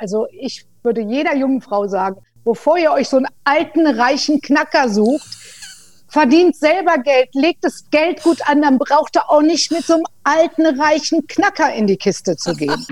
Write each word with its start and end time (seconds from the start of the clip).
Also 0.00 0.28
ich 0.30 0.64
würde 0.84 1.00
jeder 1.00 1.34
jungen 1.34 1.60
Frau 1.60 1.88
sagen, 1.88 2.20
bevor 2.44 2.78
ihr 2.78 2.92
euch 2.92 3.08
so 3.08 3.16
einen 3.16 3.26
alten, 3.42 3.84
reichen 3.84 4.40
Knacker 4.40 4.88
sucht, 4.88 5.26
verdient 6.06 6.54
selber 6.54 6.98
Geld, 6.98 7.30
legt 7.32 7.64
das 7.64 7.84
Geld 7.90 8.22
gut 8.22 8.38
an, 8.48 8.62
dann 8.62 8.78
braucht 8.78 9.16
ihr 9.16 9.28
auch 9.28 9.42
nicht 9.42 9.72
mit 9.72 9.84
so 9.84 9.94
einem 9.94 10.04
alten, 10.22 10.66
reichen 10.80 11.26
Knacker 11.26 11.74
in 11.74 11.88
die 11.88 11.96
Kiste 11.96 12.36
zu 12.36 12.54
gehen. 12.54 12.86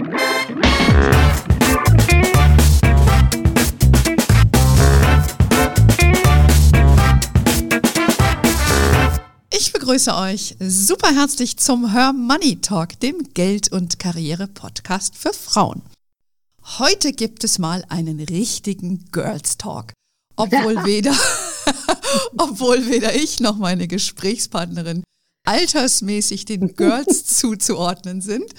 Ich 9.56 9.72
begrüße 9.72 10.12
euch 10.12 10.56
super 10.58 11.14
herzlich 11.14 11.56
zum 11.56 11.92
Her 11.92 12.12
Money 12.12 12.60
Talk, 12.60 12.98
dem 12.98 13.32
Geld- 13.32 13.70
und 13.70 14.00
Karriere-Podcast 14.00 15.14
für 15.16 15.32
Frauen. 15.32 15.82
Heute 16.66 17.12
gibt 17.12 17.44
es 17.44 17.58
mal 17.58 17.84
einen 17.88 18.20
richtigen 18.20 19.06
Girls 19.12 19.56
Talk. 19.56 19.92
Obwohl 20.34 20.74
weder, 20.84 21.14
obwohl 22.36 22.86
weder 22.90 23.14
ich 23.14 23.40
noch 23.40 23.56
meine 23.56 23.88
Gesprächspartnerin 23.88 25.02
altersmäßig 25.46 26.44
den 26.44 26.74
Girls 26.74 27.24
zuzuordnen 27.38 28.20
sind. 28.20 28.52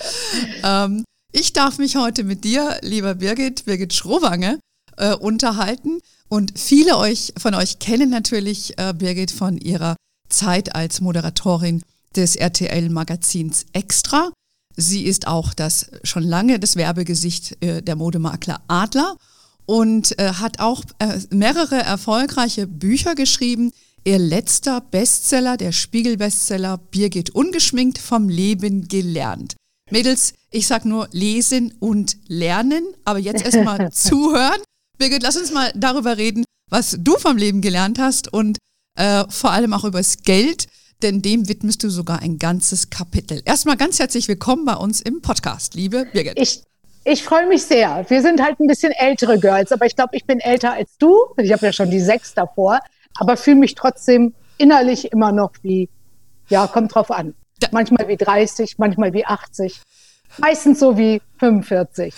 Ähm, 0.64 1.04
ich 1.34 1.54
darf 1.54 1.78
mich 1.78 1.98
heute 1.98 2.24
mit 2.24 2.46
dir, 2.46 2.80
lieber 2.82 3.16
Birgit, 3.16 3.66
Birgit 3.66 3.94
Schrowange, 3.94 4.58
äh, 4.96 5.14
unterhalten. 5.14 6.00
Und 6.30 6.58
viele 6.58 6.98
euch, 6.98 7.34
von 7.38 7.54
euch 7.54 7.78
kennen 7.78 8.10
natürlich 8.10 8.78
äh, 8.80 8.94
Birgit 8.98 9.32
von 9.32 9.58
ihrer 9.58 9.96
Zeit 10.30 10.74
als 10.74 11.02
Moderatorin 11.02 11.84
des 12.16 12.36
RTL-Magazins 12.38 13.66
Extra. 13.74 14.32
Sie 14.78 15.06
ist 15.06 15.28
auch 15.28 15.56
das 15.56 15.90
schon 16.04 16.24
lange 16.24 16.60
das 16.60 16.76
Werbegesicht 16.76 17.58
äh, 17.64 17.82
der 17.82 17.96
Modemakler 17.96 18.62
Adler 18.68 19.18
und 19.66 20.18
äh, 20.20 20.34
hat 20.34 20.60
auch 20.60 20.84
äh, 21.00 21.20
mehrere 21.32 21.78
erfolgreiche 21.78 22.68
Bücher 22.68 23.16
geschrieben. 23.16 23.72
Ihr 24.04 24.20
letzter 24.20 24.80
Bestseller, 24.80 25.58
der 25.58 25.72
Spiegel-Bestseller 25.72 26.78
Birgit 26.78 27.32
ungeschminkt 27.32 27.98
vom 27.98 28.30
Leben 28.30 28.88
gelernt. 28.88 29.56
Mädels, 29.90 30.34
ich 30.52 30.68
sag 30.68 30.86
nur 30.86 31.10
lesen 31.12 31.74
und 31.80 32.18
lernen, 32.28 32.86
aber 33.04 33.20
jetzt 33.20 33.44
erstmal 33.44 33.92
zuhören. 33.92 34.62
Birgit, 35.00 35.24
lass 35.24 35.38
uns 35.38 35.52
mal 35.52 35.72
darüber 35.76 36.18
reden, 36.18 36.46
was 36.70 36.96
du 37.00 37.18
vom 37.18 37.36
Leben 37.36 37.62
gelernt 37.62 37.98
hast 38.00 38.32
und 38.32 38.60
äh, 38.96 39.26
vor 39.30 39.52
allem 39.52 39.74
auch 39.74 39.84
übers 39.84 40.18
Geld, 40.20 40.68
denn 41.04 41.22
dem 41.22 41.48
widmest 41.48 41.84
du 41.84 41.90
sogar 41.90 42.22
ein 42.22 42.40
ganzes 42.40 42.90
Kapitel. 42.90 43.42
Erstmal 43.46 43.78
ganz 43.78 44.00
herzlich 44.00 44.28
willkommen 44.28 44.66
bei 44.66 44.76
uns 44.76 45.02
im 45.02 45.22
Podcast, 45.22 45.76
liebe 45.76 46.06
Birgit. 46.12 46.40
Ich, 46.40 46.64
ich 47.04 47.24
freue 47.24 47.48
mich 47.48 47.64
sehr. 47.64 48.06
Wir 48.10 48.22
sind 48.22 48.42
halt 48.42 48.60
ein 48.60 48.68
bisschen 48.68 48.92
ältere 48.92 49.40
Girls, 49.40 49.72
aber 49.72 49.86
ich 49.86 49.96
glaube, 49.96 50.16
ich 50.16 50.26
bin 50.26 50.40
älter 50.40 50.74
als 50.74 50.98
du. 50.98 51.16
Ich 51.38 51.52
habe 51.52 51.66
ja 51.66 51.74
schon 51.74 51.92
die 51.92 52.00
sechs 52.00 52.34
davor, 52.34 52.80
aber 53.16 53.38
fühle 53.38 53.58
mich 53.58 53.76
trotzdem 53.76 54.34
innerlich 54.58 55.12
immer 55.12 55.32
noch 55.32 55.52
wie, 55.62 55.90
ja, 56.50 56.66
kommt 56.68 56.96
drauf 56.96 57.12
an. 57.12 57.36
Manchmal 57.72 58.08
wie 58.08 58.18
30, 58.18 58.78
manchmal 58.78 59.14
wie 59.14 59.26
80. 59.26 59.82
Meistens 60.38 60.80
so 60.80 60.98
wie 60.98 61.22
45. 61.40 62.14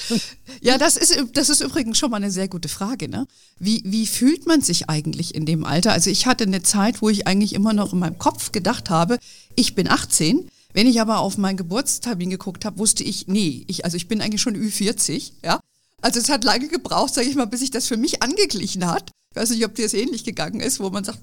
Ja, 0.62 0.78
das 0.78 0.98
ist, 0.98 1.18
das 1.34 1.50
ist 1.50 1.62
übrigens 1.62 1.98
schon 1.98 2.12
mal 2.12 2.18
eine 2.18 2.32
sehr 2.32 2.48
gute 2.48 2.70
Frage. 2.70 3.08
Ne? 3.08 3.28
Wie, 3.60 3.82
wie 3.86 4.08
fühlt 4.08 4.46
man 4.46 4.62
sich 4.62 4.90
eigentlich 4.90 5.36
in 5.36 5.46
dem 5.46 5.64
Alter? 5.64 5.94
Also 5.94 6.10
ich 6.10 6.26
hatte 6.26 6.44
eine 6.44 6.64
Zeit, 6.64 7.02
wo 7.02 7.10
ich 7.10 7.28
eigentlich 7.28 7.54
immer 7.54 7.74
noch 7.74 7.94
in 7.94 8.00
meinem 8.00 8.18
Kopf 8.18 8.52
gedacht 8.52 8.90
habe, 8.90 9.20
ich 9.56 9.76
bin 9.76 9.90
18. 9.90 10.50
Wenn 10.74 10.88
ich 10.88 11.02
aber 11.02 11.20
auf 11.20 11.38
meinen 11.38 11.58
Geburtstermin 11.58 12.30
geguckt 12.30 12.66
habe, 12.66 12.78
wusste 12.78 13.04
ich, 13.04 13.28
nee, 13.28 13.64
ich, 13.68 13.86
also 13.86 13.98
ich 13.98 14.08
bin 14.08 14.22
eigentlich 14.22 14.42
schon 14.42 14.56
Ü40, 14.56 15.32
ja. 15.44 15.60
Also 16.02 16.20
es 16.20 16.30
hat 16.30 16.44
lange 16.44 16.68
gebraucht, 16.68 17.14
sage 17.14 17.28
ich 17.28 17.36
mal, 17.36 17.46
bis 17.46 17.60
sich 17.60 17.72
das 17.72 17.88
für 17.88 17.98
mich 17.98 18.22
angeglichen 18.22 18.86
hat. 18.86 19.12
Ich 19.32 19.42
weiß 19.42 19.50
nicht, 19.50 19.66
ob 19.66 19.76
dir 19.76 19.84
das 19.84 19.94
ähnlich 19.94 20.24
gegangen 20.24 20.60
ist, 20.60 20.80
wo 20.80 20.90
man 20.90 21.04
sagt, 21.04 21.20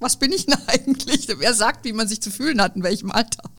was 0.00 0.18
bin 0.18 0.32
ich 0.32 0.46
denn 0.46 0.56
eigentlich? 0.66 1.28
Wer 1.28 1.54
sagt, 1.54 1.84
wie 1.84 1.92
man 1.92 2.08
sich 2.08 2.20
zu 2.20 2.30
fühlen 2.30 2.60
hat, 2.60 2.76
in 2.76 2.82
welchem 2.82 3.10
Alter? 3.10 3.50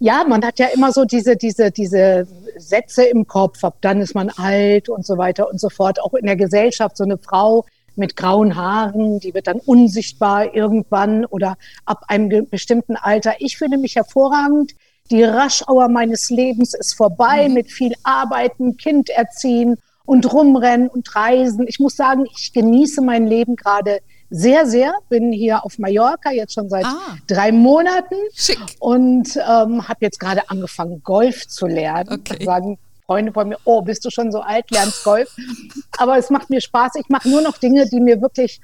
Ja, 0.00 0.24
man 0.26 0.42
hat 0.44 0.58
ja 0.58 0.66
immer 0.74 0.92
so 0.92 1.04
diese, 1.04 1.36
diese, 1.36 1.70
diese 1.70 2.26
Sätze 2.56 3.04
im 3.04 3.26
Kopf, 3.26 3.62
ab 3.62 3.76
dann 3.82 4.00
ist 4.00 4.14
man 4.14 4.30
alt 4.30 4.88
und 4.88 5.06
so 5.06 5.18
weiter 5.18 5.48
und 5.50 5.60
so 5.60 5.68
fort. 5.68 6.02
Auch 6.02 6.14
in 6.14 6.24
der 6.24 6.36
Gesellschaft, 6.36 6.96
so 6.96 7.04
eine 7.04 7.18
Frau 7.18 7.66
mit 7.96 8.16
grauen 8.16 8.56
Haaren, 8.56 9.20
die 9.20 9.34
wird 9.34 9.46
dann 9.46 9.60
unsichtbar 9.60 10.54
irgendwann 10.54 11.26
oder 11.26 11.58
ab 11.84 12.04
einem 12.08 12.48
bestimmten 12.48 12.96
Alter. 12.96 13.34
Ich 13.40 13.58
fühle 13.58 13.76
mich 13.76 13.96
hervorragend. 13.96 14.72
Die 15.10 15.22
Raschauer 15.22 15.88
meines 15.88 16.30
Lebens 16.30 16.72
ist 16.72 16.94
vorbei 16.94 17.48
mhm. 17.48 17.54
mit 17.54 17.70
viel 17.70 17.92
Arbeiten, 18.02 18.78
Kind 18.78 19.10
erziehen 19.10 19.76
und 20.06 20.32
rumrennen 20.32 20.88
und 20.88 21.14
reisen. 21.14 21.66
Ich 21.68 21.78
muss 21.78 21.96
sagen, 21.96 22.24
ich 22.34 22.54
genieße 22.54 23.02
mein 23.02 23.26
Leben 23.26 23.54
gerade 23.54 24.00
sehr, 24.30 24.66
sehr. 24.66 24.94
Bin 25.08 25.32
hier 25.32 25.64
auf 25.64 25.78
Mallorca 25.78 26.30
jetzt 26.30 26.54
schon 26.54 26.68
seit 26.68 26.84
ah. 26.84 27.16
drei 27.26 27.52
Monaten 27.52 28.14
Schick. 28.32 28.58
und 28.78 29.36
ähm, 29.36 29.88
habe 29.88 29.98
jetzt 30.00 30.20
gerade 30.20 30.48
angefangen, 30.48 31.02
Golf 31.02 31.48
zu 31.48 31.66
lernen. 31.66 32.08
Okay. 32.12 32.44
Sagen 32.44 32.78
Freunde 33.06 33.32
von 33.32 33.48
mir, 33.48 33.58
oh, 33.64 33.82
bist 33.82 34.04
du 34.04 34.10
schon 34.10 34.30
so 34.30 34.40
alt, 34.40 34.70
lernst 34.70 35.02
Golf. 35.02 35.34
Aber 35.98 36.16
es 36.16 36.30
macht 36.30 36.48
mir 36.48 36.60
Spaß. 36.60 36.92
Ich 36.94 37.08
mache 37.08 37.28
nur 37.28 37.42
noch 37.42 37.58
Dinge, 37.58 37.88
die 37.88 37.98
mir 37.98 38.22
wirklich 38.22 38.60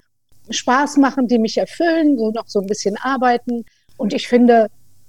Spaß 0.48 0.98
machen, 0.98 1.26
die 1.26 1.40
mich 1.40 1.58
erfüllen, 1.58 2.16
so 2.16 2.30
noch 2.30 2.46
so 2.46 2.60
ein 2.60 2.66
bisschen 2.66 2.96
arbeiten. 2.96 3.64
Und 3.96 4.12
ich 4.12 4.28
finde 4.28 4.68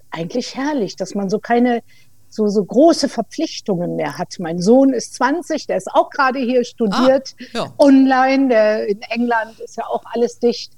eigentlich 0.09 0.55
herrlich, 0.55 0.95
dass 0.95 1.13
man 1.13 1.29
so 1.29 1.37
keine 1.37 1.83
so, 2.29 2.47
so 2.47 2.63
große 2.63 3.09
Verpflichtungen 3.09 3.95
mehr 3.95 4.17
hat. 4.17 4.35
Mein 4.39 4.61
Sohn 4.61 4.93
ist 4.93 5.15
20, 5.15 5.67
der 5.67 5.77
ist 5.77 5.91
auch 5.91 6.09
gerade 6.09 6.39
hier 6.39 6.63
studiert, 6.63 7.35
ah, 7.39 7.43
ja. 7.53 7.73
online, 7.77 8.49
der 8.49 8.87
in 8.87 9.01
England 9.01 9.59
ist 9.59 9.77
ja 9.77 9.85
auch 9.87 10.03
alles 10.13 10.39
dicht. 10.39 10.73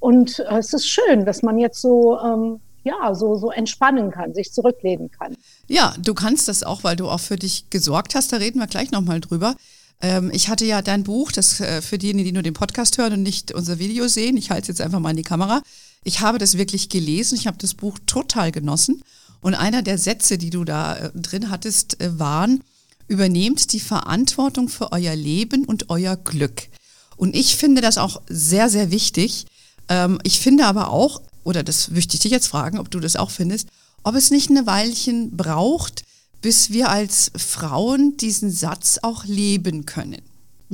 Und 0.00 0.40
äh, 0.40 0.58
es 0.58 0.72
ist 0.72 0.88
schön, 0.88 1.24
dass 1.24 1.42
man 1.42 1.58
jetzt 1.58 1.80
so, 1.80 2.18
ähm, 2.20 2.60
ja, 2.84 3.14
so, 3.14 3.36
so 3.36 3.50
entspannen 3.50 4.10
kann, 4.10 4.34
sich 4.34 4.52
zurücklehnen 4.52 5.10
kann. 5.10 5.36
Ja, 5.68 5.94
du 5.98 6.14
kannst 6.14 6.48
das 6.48 6.62
auch, 6.62 6.82
weil 6.82 6.96
du 6.96 7.08
auch 7.08 7.20
für 7.20 7.36
dich 7.36 7.70
gesorgt 7.70 8.14
hast, 8.14 8.32
da 8.32 8.38
reden 8.38 8.58
wir 8.58 8.66
gleich 8.66 8.90
nochmal 8.90 9.20
drüber. 9.20 9.54
Ähm, 10.00 10.30
ich 10.32 10.48
hatte 10.48 10.64
ja 10.64 10.82
dein 10.82 11.04
Buch, 11.04 11.30
das 11.30 11.60
äh, 11.60 11.80
für 11.80 11.98
diejenigen, 11.98 12.26
die 12.26 12.32
nur 12.32 12.42
den 12.42 12.54
Podcast 12.54 12.98
hören 12.98 13.12
und 13.12 13.22
nicht 13.22 13.52
unser 13.52 13.78
Video 13.78 14.08
sehen, 14.08 14.36
ich 14.36 14.50
halte 14.50 14.62
es 14.62 14.68
jetzt 14.68 14.80
einfach 14.80 14.98
mal 14.98 15.10
in 15.10 15.16
die 15.16 15.22
Kamera. 15.22 15.62
Ich 16.04 16.20
habe 16.20 16.38
das 16.38 16.58
wirklich 16.58 16.88
gelesen, 16.88 17.36
ich 17.36 17.46
habe 17.46 17.58
das 17.58 17.74
Buch 17.74 17.98
total 18.06 18.50
genossen 18.50 19.02
und 19.42 19.54
einer 19.54 19.82
der 19.82 19.98
Sätze, 19.98 20.38
die 20.38 20.50
du 20.50 20.64
da 20.64 20.96
äh, 20.96 21.10
drin 21.14 21.50
hattest, 21.50 22.00
äh, 22.00 22.18
waren, 22.18 22.62
übernehmt 23.08 23.72
die 23.72 23.80
Verantwortung 23.80 24.68
für 24.70 24.92
euer 24.92 25.14
Leben 25.14 25.66
und 25.66 25.90
euer 25.90 26.16
Glück. 26.16 26.68
Und 27.16 27.36
ich 27.36 27.56
finde 27.56 27.82
das 27.82 27.98
auch 27.98 28.22
sehr, 28.28 28.70
sehr 28.70 28.90
wichtig. 28.90 29.46
Ähm, 29.88 30.18
ich 30.22 30.40
finde 30.40 30.64
aber 30.66 30.90
auch, 30.90 31.20
oder 31.44 31.62
das 31.62 31.90
möchte 31.90 32.14
ich 32.14 32.20
dich 32.20 32.32
jetzt 32.32 32.46
fragen, 32.46 32.78
ob 32.78 32.90
du 32.90 33.00
das 33.00 33.16
auch 33.16 33.30
findest, 33.30 33.68
ob 34.04 34.14
es 34.14 34.30
nicht 34.30 34.48
eine 34.48 34.66
Weilchen 34.66 35.36
braucht, 35.36 36.04
bis 36.40 36.70
wir 36.70 36.88
als 36.88 37.30
Frauen 37.36 38.16
diesen 38.16 38.50
Satz 38.50 38.98
auch 39.02 39.24
leben 39.24 39.86
können. 39.86 40.22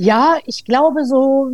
Ja, 0.01 0.37
ich 0.45 0.63
glaube 0.63 1.03
so, 1.03 1.51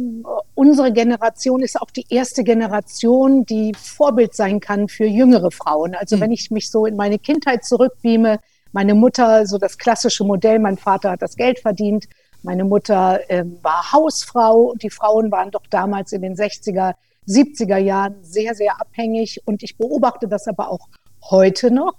unsere 0.53 0.93
Generation 0.93 1.63
ist 1.63 1.81
auch 1.81 1.89
die 1.89 2.05
erste 2.11 2.43
Generation, 2.43 3.43
die 3.43 3.73
Vorbild 3.73 4.35
sein 4.35 4.59
kann 4.59 4.87
für 4.87 5.05
jüngere 5.05 5.49
Frauen. 5.49 5.95
Also 5.95 6.15
mhm. 6.17 6.21
wenn 6.21 6.31
ich 6.31 6.51
mich 6.51 6.69
so 6.69 6.85
in 6.85 6.95
meine 6.95 7.17
Kindheit 7.17 7.65
zurückbeame, 7.65 8.39
meine 8.71 8.93
Mutter, 8.93 9.47
so 9.47 9.57
das 9.57 9.79
klassische 9.79 10.23
Modell, 10.23 10.59
mein 10.59 10.77
Vater 10.77 11.09
hat 11.09 11.23
das 11.23 11.37
Geld 11.37 11.57
verdient, 11.57 12.05
meine 12.43 12.65
Mutter 12.65 13.19
äh, 13.31 13.45
war 13.63 13.91
Hausfrau 13.91 14.65
und 14.65 14.83
die 14.83 14.91
Frauen 14.91 15.31
waren 15.31 15.49
doch 15.49 15.65
damals 15.71 16.11
in 16.11 16.21
den 16.21 16.35
60er, 16.35 16.93
70er 17.27 17.77
Jahren 17.77 18.17
sehr, 18.21 18.53
sehr 18.53 18.79
abhängig. 18.79 19.41
Und 19.45 19.63
ich 19.63 19.75
beobachte 19.75 20.27
das 20.27 20.47
aber 20.47 20.69
auch 20.69 20.87
heute 21.31 21.71
noch, 21.71 21.95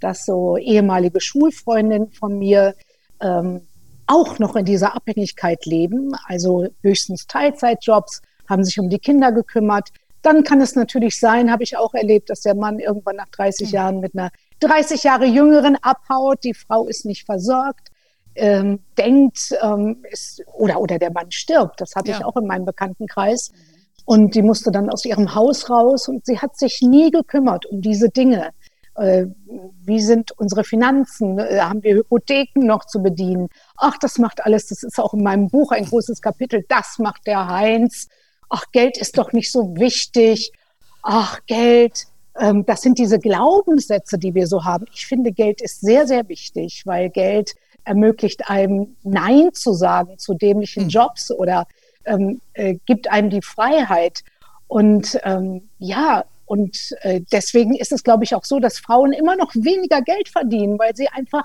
dass 0.00 0.24
so 0.24 0.56
ehemalige 0.56 1.20
Schulfreundinnen 1.20 2.10
von 2.12 2.38
mir 2.38 2.74
ähm, 3.20 3.66
auch 4.10 4.40
noch 4.40 4.56
in 4.56 4.64
dieser 4.64 4.96
Abhängigkeit 4.96 5.64
leben, 5.66 6.12
also 6.26 6.66
höchstens 6.82 7.28
Teilzeitjobs, 7.28 8.22
haben 8.48 8.64
sich 8.64 8.78
um 8.80 8.90
die 8.90 8.98
Kinder 8.98 9.30
gekümmert. 9.30 9.90
Dann 10.22 10.42
kann 10.42 10.60
es 10.60 10.74
natürlich 10.74 11.20
sein, 11.20 11.50
habe 11.50 11.62
ich 11.62 11.76
auch 11.76 11.94
erlebt, 11.94 12.28
dass 12.28 12.40
der 12.40 12.56
Mann 12.56 12.80
irgendwann 12.80 13.16
nach 13.16 13.28
30 13.28 13.68
mhm. 13.68 13.74
Jahren 13.74 14.00
mit 14.00 14.14
einer 14.14 14.30
30 14.58 15.04
Jahre 15.04 15.26
jüngeren 15.26 15.76
abhaut, 15.76 16.42
die 16.42 16.54
Frau 16.54 16.88
ist 16.88 17.06
nicht 17.06 17.24
versorgt, 17.24 17.88
ähm, 18.34 18.80
denkt, 18.98 19.54
ähm, 19.62 20.04
ist, 20.10 20.42
oder, 20.54 20.80
oder 20.80 20.98
der 20.98 21.12
Mann 21.12 21.30
stirbt. 21.30 21.80
Das 21.80 21.94
hatte 21.94 22.10
ja. 22.10 22.18
ich 22.18 22.24
auch 22.24 22.36
in 22.36 22.46
meinem 22.46 22.64
Bekanntenkreis. 22.64 23.52
Und 24.04 24.34
die 24.34 24.42
musste 24.42 24.72
dann 24.72 24.90
aus 24.90 25.04
ihrem 25.04 25.36
Haus 25.36 25.70
raus 25.70 26.08
und 26.08 26.26
sie 26.26 26.40
hat 26.40 26.58
sich 26.58 26.80
nie 26.82 27.12
gekümmert 27.12 27.66
um 27.66 27.80
diese 27.80 28.08
Dinge. 28.08 28.50
Äh, 29.00 29.26
wie 29.84 30.00
sind 30.00 30.32
unsere 30.32 30.62
Finanzen? 30.62 31.38
Äh, 31.38 31.60
haben 31.60 31.82
wir 31.82 31.94
Hypotheken 31.94 32.66
noch 32.66 32.84
zu 32.84 33.02
bedienen? 33.02 33.48
Ach, 33.76 33.96
das 33.98 34.18
macht 34.18 34.44
alles, 34.44 34.66
das 34.66 34.82
ist 34.82 35.00
auch 35.00 35.14
in 35.14 35.22
meinem 35.22 35.48
Buch 35.48 35.72
ein 35.72 35.86
großes 35.86 36.20
Kapitel, 36.20 36.64
das 36.68 36.98
macht 36.98 37.26
der 37.26 37.48
Heinz. 37.48 38.08
Ach, 38.50 38.64
Geld 38.72 38.98
ist 38.98 39.16
doch 39.16 39.32
nicht 39.32 39.50
so 39.50 39.76
wichtig. 39.76 40.52
Ach, 41.02 41.40
Geld, 41.46 42.08
ähm, 42.38 42.66
das 42.66 42.82
sind 42.82 42.98
diese 42.98 43.18
Glaubenssätze, 43.18 44.18
die 44.18 44.34
wir 44.34 44.46
so 44.46 44.64
haben. 44.64 44.84
Ich 44.92 45.06
finde, 45.06 45.32
Geld 45.32 45.62
ist 45.62 45.80
sehr, 45.80 46.06
sehr 46.06 46.28
wichtig, 46.28 46.82
weil 46.84 47.08
Geld 47.08 47.54
ermöglicht 47.84 48.50
einem 48.50 48.96
Nein 49.02 49.54
zu 49.54 49.72
sagen 49.72 50.18
zu 50.18 50.34
dämlichen 50.34 50.84
hm. 50.84 50.88
Jobs 50.90 51.30
oder 51.30 51.66
ähm, 52.04 52.42
äh, 52.52 52.76
gibt 52.84 53.10
einem 53.10 53.30
die 53.30 53.42
Freiheit. 53.42 54.24
Und 54.68 55.18
ähm, 55.24 55.68
ja, 55.78 56.24
und 56.50 56.96
äh, 57.02 57.20
deswegen 57.30 57.76
ist 57.76 57.92
es, 57.92 58.02
glaube 58.02 58.24
ich, 58.24 58.34
auch 58.34 58.44
so, 58.44 58.58
dass 58.58 58.80
Frauen 58.80 59.12
immer 59.12 59.36
noch 59.36 59.54
weniger 59.54 60.02
Geld 60.02 60.28
verdienen, 60.28 60.80
weil 60.80 60.96
sie 60.96 61.06
einfach 61.06 61.44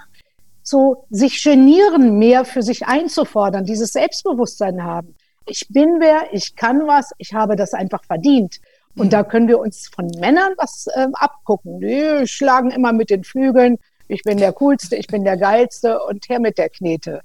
so 0.64 1.06
sich 1.12 1.44
genieren, 1.44 2.18
mehr 2.18 2.44
für 2.44 2.64
sich 2.64 2.88
einzufordern, 2.88 3.66
dieses 3.66 3.94
Selbstbewusstsein 3.94 4.84
haben. 4.84 5.14
Ich 5.46 5.68
bin 5.70 5.98
wer, 6.00 6.34
ich 6.34 6.56
kann 6.56 6.88
was, 6.88 7.12
ich 7.20 7.36
habe 7.36 7.56
das 7.56 7.76
einfach 7.76 8.04
verdient. 8.04 8.60
Und 8.96 9.06
mhm. 9.06 9.10
da 9.12 9.24
können 9.24 9.48
wir 9.48 9.60
uns 9.60 9.92
von 9.94 10.08
Männern 10.08 10.54
was 10.58 10.88
äh, 10.88 11.06
abgucken. 11.14 11.82
Die 11.82 12.28
schlagen 12.28 12.72
immer 12.72 12.92
mit 12.92 13.12
den 13.12 13.24
Flügeln. 13.24 13.78
Ich 14.08 14.24
bin 14.24 14.40
der 14.40 14.54
Coolste, 14.54 14.96
ich 14.96 15.06
bin 15.06 15.24
der 15.24 15.38
Geilste 15.38 16.00
und 16.00 16.28
her 16.30 16.40
mit 16.40 16.58
der 16.58 16.70
Knete. 16.70 17.22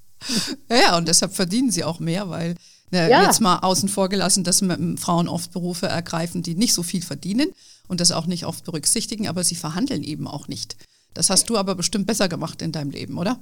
Ja, 0.71 0.99
und 0.99 1.09
deshalb 1.09 1.33
verdienen 1.33 1.71
sie 1.71 1.83
auch 1.83 1.99
mehr, 1.99 2.29
weil 2.29 2.57
ja. 2.91 3.23
jetzt 3.25 3.41
mal 3.41 3.59
außen 3.61 3.89
vor 3.89 4.09
gelassen, 4.09 4.45
dass 4.45 4.65
Frauen 4.99 5.29
oft 5.29 5.53
Berufe 5.53 5.87
ergreifen, 5.87 6.43
die 6.43 6.55
nicht 6.55 6.75
so 6.75 6.83
viel 6.83 7.03
verdienen 7.03 7.53
und 7.89 8.01
das 8.01 8.13
auch 8.13 8.27
nicht 8.27 8.47
oft 8.47 8.65
berücksichtigen, 8.65 9.29
aber 9.29 9.45
sie 9.45 9.55
verhandeln 9.55 10.03
eben 10.03 10.27
auch 10.27 10.49
nicht. 10.49 10.77
Das 11.15 11.31
hast 11.31 11.51
du 11.51 11.57
aber 11.57 11.75
bestimmt 11.75 12.07
besser 12.07 12.29
gemacht 12.29 12.63
in 12.63 12.73
deinem 12.73 12.91
Leben, 12.91 13.19
oder? 13.19 13.39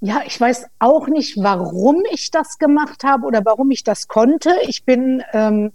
Ja, 0.00 0.20
ich 0.26 0.40
weiß 0.40 0.66
auch 0.78 1.08
nicht, 1.08 1.36
warum 1.38 2.02
ich 2.12 2.30
das 2.30 2.58
gemacht 2.58 3.02
habe 3.02 3.26
oder 3.26 3.44
warum 3.44 3.70
ich 3.70 3.82
das 3.82 4.08
konnte. 4.08 4.54
Ich 4.68 4.84
bin 4.84 5.22
ähm, 5.32 5.72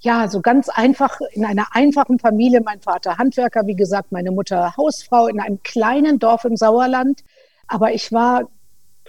ja 0.00 0.28
so 0.28 0.40
ganz 0.40 0.68
einfach 0.68 1.20
in 1.32 1.44
einer 1.44 1.68
einfachen 1.72 2.18
Familie. 2.18 2.60
Mein 2.62 2.80
Vater 2.80 3.16
Handwerker, 3.16 3.66
wie 3.66 3.76
gesagt, 3.76 4.12
meine 4.12 4.32
Mutter 4.32 4.76
Hausfrau 4.76 5.28
in 5.28 5.40
einem 5.40 5.62
kleinen 5.62 6.18
Dorf 6.18 6.44
im 6.44 6.56
Sauerland. 6.56 7.22
Aber 7.68 7.92
ich 7.92 8.10
war 8.10 8.48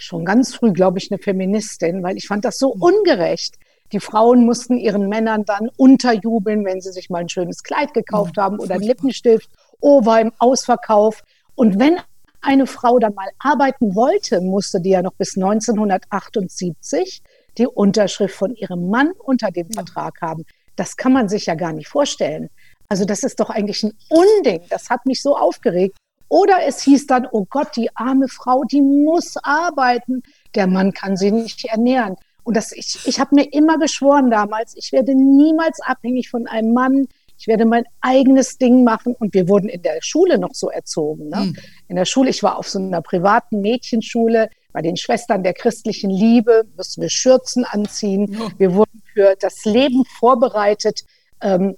schon 0.03 0.25
ganz 0.25 0.55
früh, 0.55 0.71
glaube 0.71 0.99
ich, 0.99 1.11
eine 1.11 1.19
Feministin, 1.19 2.03
weil 2.03 2.17
ich 2.17 2.27
fand 2.27 2.45
das 2.45 2.57
so 2.57 2.69
ungerecht. 2.69 3.55
Die 3.91 3.99
Frauen 3.99 4.45
mussten 4.45 4.77
ihren 4.77 5.09
Männern 5.09 5.43
dann 5.45 5.69
unterjubeln, 5.77 6.65
wenn 6.65 6.81
sie 6.81 6.91
sich 6.91 7.09
mal 7.09 7.19
ein 7.19 7.29
schönes 7.29 7.63
Kleid 7.63 7.93
gekauft 7.93 8.37
mhm. 8.37 8.41
haben 8.41 8.59
oder 8.59 8.75
einen 8.75 8.83
Lippenstift. 8.83 9.49
Oh, 9.79 10.05
war 10.05 10.21
im 10.21 10.31
Ausverkauf. 10.37 11.23
Und 11.55 11.79
wenn 11.79 11.97
eine 12.41 12.67
Frau 12.67 12.99
dann 12.99 13.13
mal 13.13 13.29
arbeiten 13.39 13.95
wollte, 13.95 14.41
musste 14.41 14.81
die 14.81 14.91
ja 14.91 15.01
noch 15.01 15.13
bis 15.13 15.35
1978 15.35 17.21
die 17.57 17.67
Unterschrift 17.67 18.35
von 18.35 18.55
ihrem 18.55 18.89
Mann 18.89 19.11
unter 19.11 19.51
dem 19.51 19.69
Vertrag 19.71 20.21
haben. 20.21 20.45
Das 20.75 20.95
kann 20.95 21.13
man 21.13 21.29
sich 21.29 21.45
ja 21.45 21.55
gar 21.55 21.73
nicht 21.73 21.87
vorstellen. 21.87 22.49
Also 22.87 23.05
das 23.05 23.23
ist 23.23 23.39
doch 23.39 23.49
eigentlich 23.49 23.83
ein 23.83 23.93
Unding. 24.09 24.63
Das 24.69 24.89
hat 24.89 25.05
mich 25.05 25.21
so 25.21 25.37
aufgeregt. 25.37 25.97
Oder 26.31 26.65
es 26.65 26.81
hieß 26.83 27.07
dann, 27.07 27.27
oh 27.29 27.45
Gott, 27.49 27.75
die 27.75 27.93
arme 27.93 28.29
Frau, 28.29 28.63
die 28.63 28.81
muss 28.81 29.35
arbeiten. 29.43 30.23
Der 30.55 30.65
Mann 30.65 30.93
kann 30.93 31.17
sie 31.17 31.29
nicht 31.29 31.65
ernähren. 31.65 32.15
Und 32.43 32.55
das, 32.55 32.71
ich, 32.71 32.99
ich 33.05 33.19
habe 33.19 33.35
mir 33.35 33.51
immer 33.51 33.77
geschworen 33.77 34.31
damals, 34.31 34.73
ich 34.77 34.93
werde 34.93 35.13
niemals 35.13 35.81
abhängig 35.81 36.29
von 36.29 36.47
einem 36.47 36.71
Mann. 36.71 37.09
Ich 37.37 37.47
werde 37.47 37.65
mein 37.65 37.83
eigenes 37.99 38.57
Ding 38.57 38.85
machen. 38.85 39.13
Und 39.19 39.33
wir 39.33 39.49
wurden 39.49 39.67
in 39.67 39.81
der 39.81 39.97
Schule 39.99 40.37
noch 40.37 40.53
so 40.53 40.69
erzogen. 40.69 41.27
Ne? 41.27 41.47
Mhm. 41.47 41.57
In 41.89 41.95
der 41.97 42.05
Schule, 42.05 42.29
ich 42.29 42.41
war 42.43 42.57
auf 42.57 42.69
so 42.69 42.79
einer 42.79 43.01
privaten 43.01 43.59
Mädchenschule. 43.59 44.49
Bei 44.71 44.81
den 44.81 44.95
Schwestern 44.95 45.43
der 45.43 45.53
christlichen 45.53 46.11
Liebe 46.11 46.63
müssen 46.77 47.01
wir 47.01 47.09
Schürzen 47.09 47.65
anziehen. 47.65 48.31
Ja. 48.31 48.47
Wir 48.57 48.73
wurden 48.73 49.01
für 49.13 49.35
das 49.37 49.65
Leben 49.65 50.05
vorbereitet. 50.17 51.01
Ähm, 51.41 51.75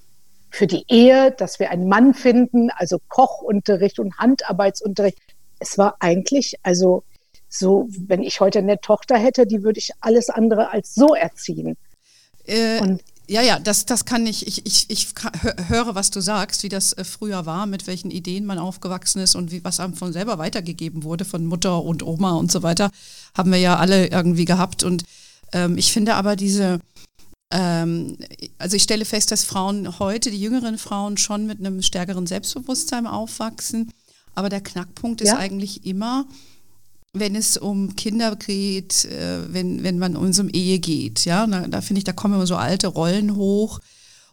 für 0.53 0.67
die 0.67 0.85
Ehe, 0.87 1.31
dass 1.31 1.59
wir 1.59 1.71
einen 1.71 1.87
Mann 1.87 2.13
finden, 2.13 2.69
also 2.75 2.99
Kochunterricht 3.07 3.97
und 3.97 4.15
Handarbeitsunterricht. 4.19 5.17
Es 5.57 5.79
war 5.79 5.95
eigentlich, 5.99 6.59
also 6.61 7.03
so, 7.49 7.89
wenn 8.05 8.21
ich 8.21 8.39
heute 8.39 8.59
eine 8.59 8.79
Tochter 8.79 9.17
hätte, 9.17 9.47
die 9.47 9.63
würde 9.63 9.79
ich 9.79 9.89
alles 9.99 10.29
andere 10.29 10.69
als 10.69 10.93
so 10.93 11.15
erziehen. 11.15 11.75
Äh, 12.45 12.79
und 12.81 13.01
ja, 13.27 13.41
ja, 13.41 13.57
das, 13.57 13.87
das 13.87 14.05
kann 14.05 14.27
ich, 14.27 14.45
ich, 14.45 14.63
ich, 14.63 14.91
ich 14.91 15.07
höre, 15.69 15.95
was 15.95 16.11
du 16.11 16.21
sagst, 16.21 16.61
wie 16.61 16.69
das 16.69 16.93
äh, 16.93 17.03
früher 17.03 17.47
war, 17.47 17.65
mit 17.65 17.87
welchen 17.87 18.11
Ideen 18.11 18.45
man 18.45 18.59
aufgewachsen 18.59 19.23
ist 19.23 19.33
und 19.33 19.51
wie, 19.51 19.63
was 19.63 19.79
einem 19.79 19.95
von 19.95 20.13
selber 20.13 20.37
weitergegeben 20.37 21.03
wurde, 21.03 21.25
von 21.25 21.47
Mutter 21.47 21.83
und 21.83 22.03
Oma 22.03 22.33
und 22.33 22.51
so 22.51 22.61
weiter, 22.61 22.91
haben 23.35 23.51
wir 23.51 23.59
ja 23.59 23.77
alle 23.77 24.05
irgendwie 24.05 24.45
gehabt. 24.45 24.83
Und 24.83 25.03
ähm, 25.51 25.79
ich 25.79 25.91
finde 25.91 26.13
aber 26.13 26.35
diese, 26.35 26.79
also 28.57 28.75
ich 28.75 28.83
stelle 28.83 29.05
fest, 29.05 29.31
dass 29.31 29.43
Frauen 29.43 29.99
heute, 29.99 30.31
die 30.31 30.41
jüngeren 30.41 30.77
Frauen, 30.77 31.17
schon 31.17 31.45
mit 31.45 31.59
einem 31.59 31.81
stärkeren 31.81 32.25
Selbstbewusstsein 32.25 33.05
aufwachsen. 33.05 33.91
Aber 34.35 34.49
der 34.49 34.61
Knackpunkt 34.61 35.21
ist 35.21 35.29
ja. 35.29 35.37
eigentlich 35.37 35.85
immer, 35.85 36.25
wenn 37.13 37.35
es 37.35 37.57
um 37.57 37.95
Kinder 37.95 38.35
geht, 38.35 39.05
äh, 39.05 39.53
wenn, 39.53 39.83
wenn 39.83 39.99
man 39.99 40.15
um 40.15 40.33
so 40.33 40.43
Ehe 40.47 40.79
geht. 40.79 41.25
Ja, 41.25 41.45
da, 41.45 41.67
da 41.67 41.81
finde 41.81 41.99
ich, 41.99 42.03
da 42.05 42.13
kommen 42.13 42.33
immer 42.33 42.47
so 42.47 42.55
alte 42.55 42.87
Rollen 42.87 43.35
hoch. 43.35 43.79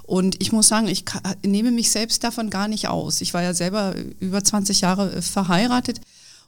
Und 0.04 0.42
ich 0.42 0.50
muss 0.50 0.68
sagen, 0.68 0.88
ich 0.88 1.04
nehme 1.44 1.70
mich 1.70 1.90
selbst 1.90 2.24
davon 2.24 2.50
gar 2.50 2.68
nicht 2.68 2.88
aus. 2.88 3.20
Ich 3.20 3.34
war 3.34 3.42
ja 3.42 3.54
selber 3.54 3.94
über 4.18 4.42
20 4.42 4.80
Jahre 4.80 5.12
äh, 5.12 5.22
verheiratet 5.22 6.00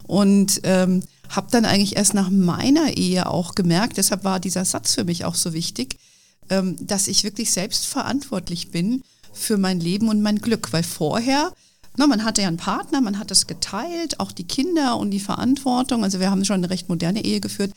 und 0.05 0.61
ähm, 0.65 1.03
habe 1.29 1.49
dann 1.51 1.65
eigentlich 1.65 1.97
erst 1.97 2.15
nach 2.15 2.31
meiner 2.31 2.97
Ehe 2.97 3.29
auch 3.29 3.55
gemerkt, 3.55 3.99
deshalb 3.99 4.25
war 4.25 4.41
dieser 4.41 4.65
Satz 4.65 4.95
für 4.95 5.05
mich 5.05 5.25
auch 5.25 5.35
so 5.35 5.53
wichtig, 5.53 5.97
ähm, 5.97 6.12
dass 6.49 7.09
ich 7.09 7.25
wirklich 7.25 7.51
selbst 7.51 7.87
verantwortlich 7.87 8.71
bin 8.71 9.03
für 9.33 9.57
mein 9.57 9.81
Leben 9.81 10.09
und 10.09 10.21
mein 10.23 10.39
Glück, 10.39 10.73
weil 10.73 10.83
vorher, 10.83 11.53
na, 11.97 12.07
man 12.07 12.25
hatte 12.25 12.43
ja 12.43 12.49
einen 12.49 12.57
Partner, 12.57 13.01
man 13.01 13.19
hat 13.19 13.31
es 13.31 13.47
geteilt, 13.47 14.21
auch 14.21 14.33
die 14.33 14.45
Kinder 14.47 14.99
und 14.99 15.11
die 15.11 15.21
Verantwortung, 15.21 16.05
also 16.05 16.21
wir 16.21 16.31
haben 16.31 16.45
schon 16.45 16.57
eine 16.57 16.71
recht 16.71 16.89
moderne 16.89 17.25
Ehe 17.25 17.41
geführt, 17.41 17.73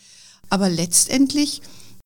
aber 0.50 0.70
letztendlich 0.70 1.62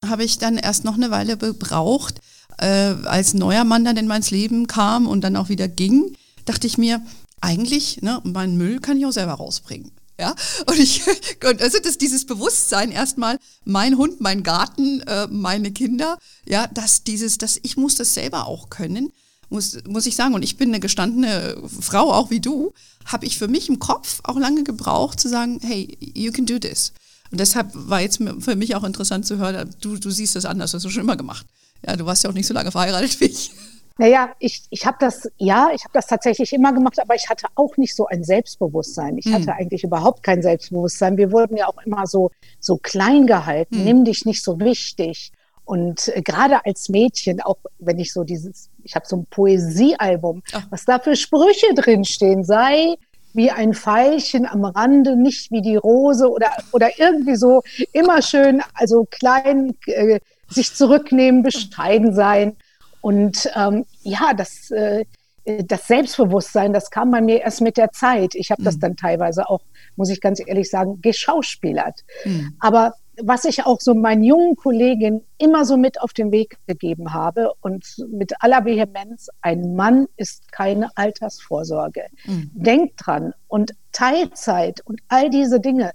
habe 0.06 0.24
ich 0.24 0.38
dann 0.38 0.58
erst 0.58 0.86
noch 0.86 0.96
eine 0.96 1.12
Weile 1.12 1.38
gebraucht, 1.38 2.22
äh, 2.58 2.96
als 3.06 3.34
neuer 3.34 3.64
Mann 3.64 3.86
dann 3.86 3.98
in 3.98 4.08
mein 4.08 4.22
Leben 4.24 4.68
kam 4.68 5.08
und 5.08 5.22
dann 5.22 5.36
auch 5.36 5.50
wieder 5.50 5.68
ging, 5.68 6.16
dachte 6.46 6.68
ich 6.68 6.78
mir, 6.78 7.02
eigentlich, 7.42 8.02
ne, 8.02 8.22
meinen 8.24 8.58
Müll 8.58 8.80
kann 8.80 8.98
ich 8.98 9.06
auch 9.06 9.12
selber 9.12 9.34
rausbringen. 9.34 9.92
Ja, 10.20 10.36
und 10.66 10.78
ich, 10.78 11.04
und 11.50 11.62
also 11.62 11.78
das, 11.82 11.98
dieses 11.98 12.26
Bewusstsein 12.26 12.92
erstmal, 12.92 13.40
mein 13.64 13.98
Hund, 13.98 14.20
mein 14.20 14.44
Garten, 14.44 15.00
äh, 15.02 15.28
meine 15.28 15.72
Kinder, 15.72 16.20
ja, 16.46 16.68
dass 16.68 17.04
dieses, 17.06 17.38
dass 17.38 17.58
ich 17.64 17.78
muss 17.78 17.96
das 17.96 18.14
selber 18.14 18.46
auch 18.46 18.70
können, 18.70 19.14
muss, 19.50 19.78
muss 19.88 20.06
ich 20.06 20.18
sagen. 20.18 20.34
Und 20.34 20.44
ich 20.44 20.58
bin 20.58 20.70
eine 20.70 20.82
gestandene 20.82 21.58
Frau, 21.80 22.12
auch 22.12 22.30
wie 22.32 22.42
du, 22.42 22.74
habe 23.06 23.26
ich 23.26 23.38
für 23.38 23.48
mich 23.48 23.70
im 23.70 23.80
Kopf 23.80 24.20
auch 24.24 24.38
lange 24.38 24.66
gebraucht 24.66 25.22
zu 25.22 25.30
sagen, 25.30 25.60
hey, 25.64 25.98
you 26.14 26.34
can 26.34 26.46
do 26.46 26.60
this. 26.60 26.92
Und 27.32 27.40
deshalb 27.40 27.70
war 27.74 28.02
jetzt 28.02 28.20
für 28.40 28.56
mich 28.58 28.76
auch 28.76 28.84
interessant 28.84 29.26
zu 29.26 29.38
hören, 29.38 29.74
du, 29.80 29.98
du 29.98 30.12
siehst 30.12 30.36
das 30.36 30.46
anders, 30.46 30.72
das 30.72 30.80
hast 30.80 30.86
du 30.86 30.90
schon 30.90 31.04
immer 31.04 31.16
gemacht. 31.16 31.46
Ja, 31.86 31.96
du 31.96 32.06
warst 32.06 32.26
ja 32.26 32.30
auch 32.30 32.34
nicht 32.34 32.48
so 32.48 32.54
lange 32.54 32.72
verheiratet 32.72 33.20
wie 33.22 33.26
ich. 33.26 33.52
Naja, 34.00 34.30
ich, 34.40 34.64
ich 34.70 34.86
habe 34.86 34.96
das, 34.98 35.30
ja, 35.38 35.72
ich 35.76 35.84
habe 35.84 35.92
das 35.92 36.08
tatsächlich 36.08 36.54
immer 36.54 36.72
gemacht, 36.72 36.98
aber 37.02 37.16
ich 37.16 37.30
hatte 37.30 37.48
auch 37.56 37.76
nicht 37.76 37.94
so 37.94 38.08
ein 38.08 38.24
Selbstbewusstsein. 38.24 39.18
Ich 39.18 39.26
mhm. 39.26 39.34
hatte 39.34 39.54
eigentlich 39.54 39.84
überhaupt 39.84 40.24
kein 40.24 40.42
Selbstbewusstsein. 40.42 41.18
Wir 41.18 41.34
wurden 41.34 41.58
ja 41.58 41.68
auch 41.68 41.82
immer 41.86 42.08
so, 42.08 42.32
so 42.62 42.78
klein 42.78 43.28
gehalten. 43.28 43.80
Mhm. 43.80 43.84
Nimm 43.84 44.06
dich 44.06 44.24
nicht 44.24 44.42
so 44.42 44.58
wichtig. 44.62 45.34
Und 45.66 46.08
äh, 46.16 46.22
gerade 46.22 46.66
als 46.66 46.88
Mädchen, 46.88 47.42
auch 47.42 47.58
wenn 47.78 48.00
ich 48.00 48.14
so 48.14 48.24
dieses, 48.24 48.70
ich 48.86 48.96
habe 48.96 49.06
so 49.06 49.18
ein 49.18 49.26
Poesiealbum, 49.30 50.44
Ach. 50.54 50.66
was 50.70 50.86
da 50.86 51.00
für 51.00 51.18
Sprüche 51.18 51.74
drinstehen, 51.76 52.46
sei 52.46 52.96
wie 53.34 53.52
ein 53.52 53.74
Veilchen 53.74 54.46
am 54.46 54.64
Rande, 54.64 55.18
nicht 55.18 55.52
wie 55.52 55.62
die 55.62 55.76
Rose 55.76 56.32
oder, 56.32 56.52
oder 56.72 56.98
irgendwie 56.98 57.36
so 57.36 57.64
immer 57.92 58.22
schön, 58.22 58.64
also 58.74 59.06
klein, 59.12 59.76
äh, 59.88 60.22
sich 60.48 60.74
zurücknehmen, 60.74 61.44
bescheiden 61.44 62.14
sein. 62.16 62.56
Und 63.02 63.50
ähm, 63.56 63.86
ja, 64.02 64.34
das, 64.36 64.72
äh, 64.72 65.06
das 65.46 65.88
Selbstbewusstsein, 65.88 66.74
das 66.74 66.92
kam 66.92 67.12
bei 67.12 67.22
mir 67.22 67.42
erst 67.42 67.62
mit 67.62 67.78
der 67.78 67.92
Zeit. 67.92 68.36
Ich 68.36 68.52
habe 68.52 68.62
mhm. 68.62 68.66
das 68.66 68.80
dann 68.80 68.96
teilweise 68.96 69.50
auch, 69.50 69.62
muss 69.96 70.10
ich 70.10 70.22
ganz 70.22 70.40
ehrlich 70.46 70.70
sagen, 70.70 71.02
geschauspielert. 71.02 72.04
Mhm. 72.26 72.56
Aber 72.60 72.94
was 73.22 73.46
ich 73.46 73.66
auch 73.66 73.80
so 73.82 73.94
meinen 73.94 74.24
jungen 74.24 74.56
Kolleginnen 74.56 75.22
immer 75.38 75.66
so 75.66 75.78
mit 75.78 76.02
auf 76.02 76.14
den 76.14 76.32
Weg 76.32 76.58
gegeben 76.68 77.14
habe 77.14 77.52
und 77.62 77.86
mit 78.12 78.34
aller 78.42 78.66
Vehemenz, 78.66 79.28
ein 79.42 79.76
Mann 79.76 80.08
ist 80.16 80.52
keine 80.52 80.90
Altersvorsorge. 80.96 82.06
Mhm. 82.26 82.52
Denkt 82.54 82.94
dran 83.06 83.34
und 83.48 83.74
Teilzeit 83.92 84.82
und 84.86 85.02
all 85.08 85.30
diese 85.30 85.60
Dinge. 85.60 85.92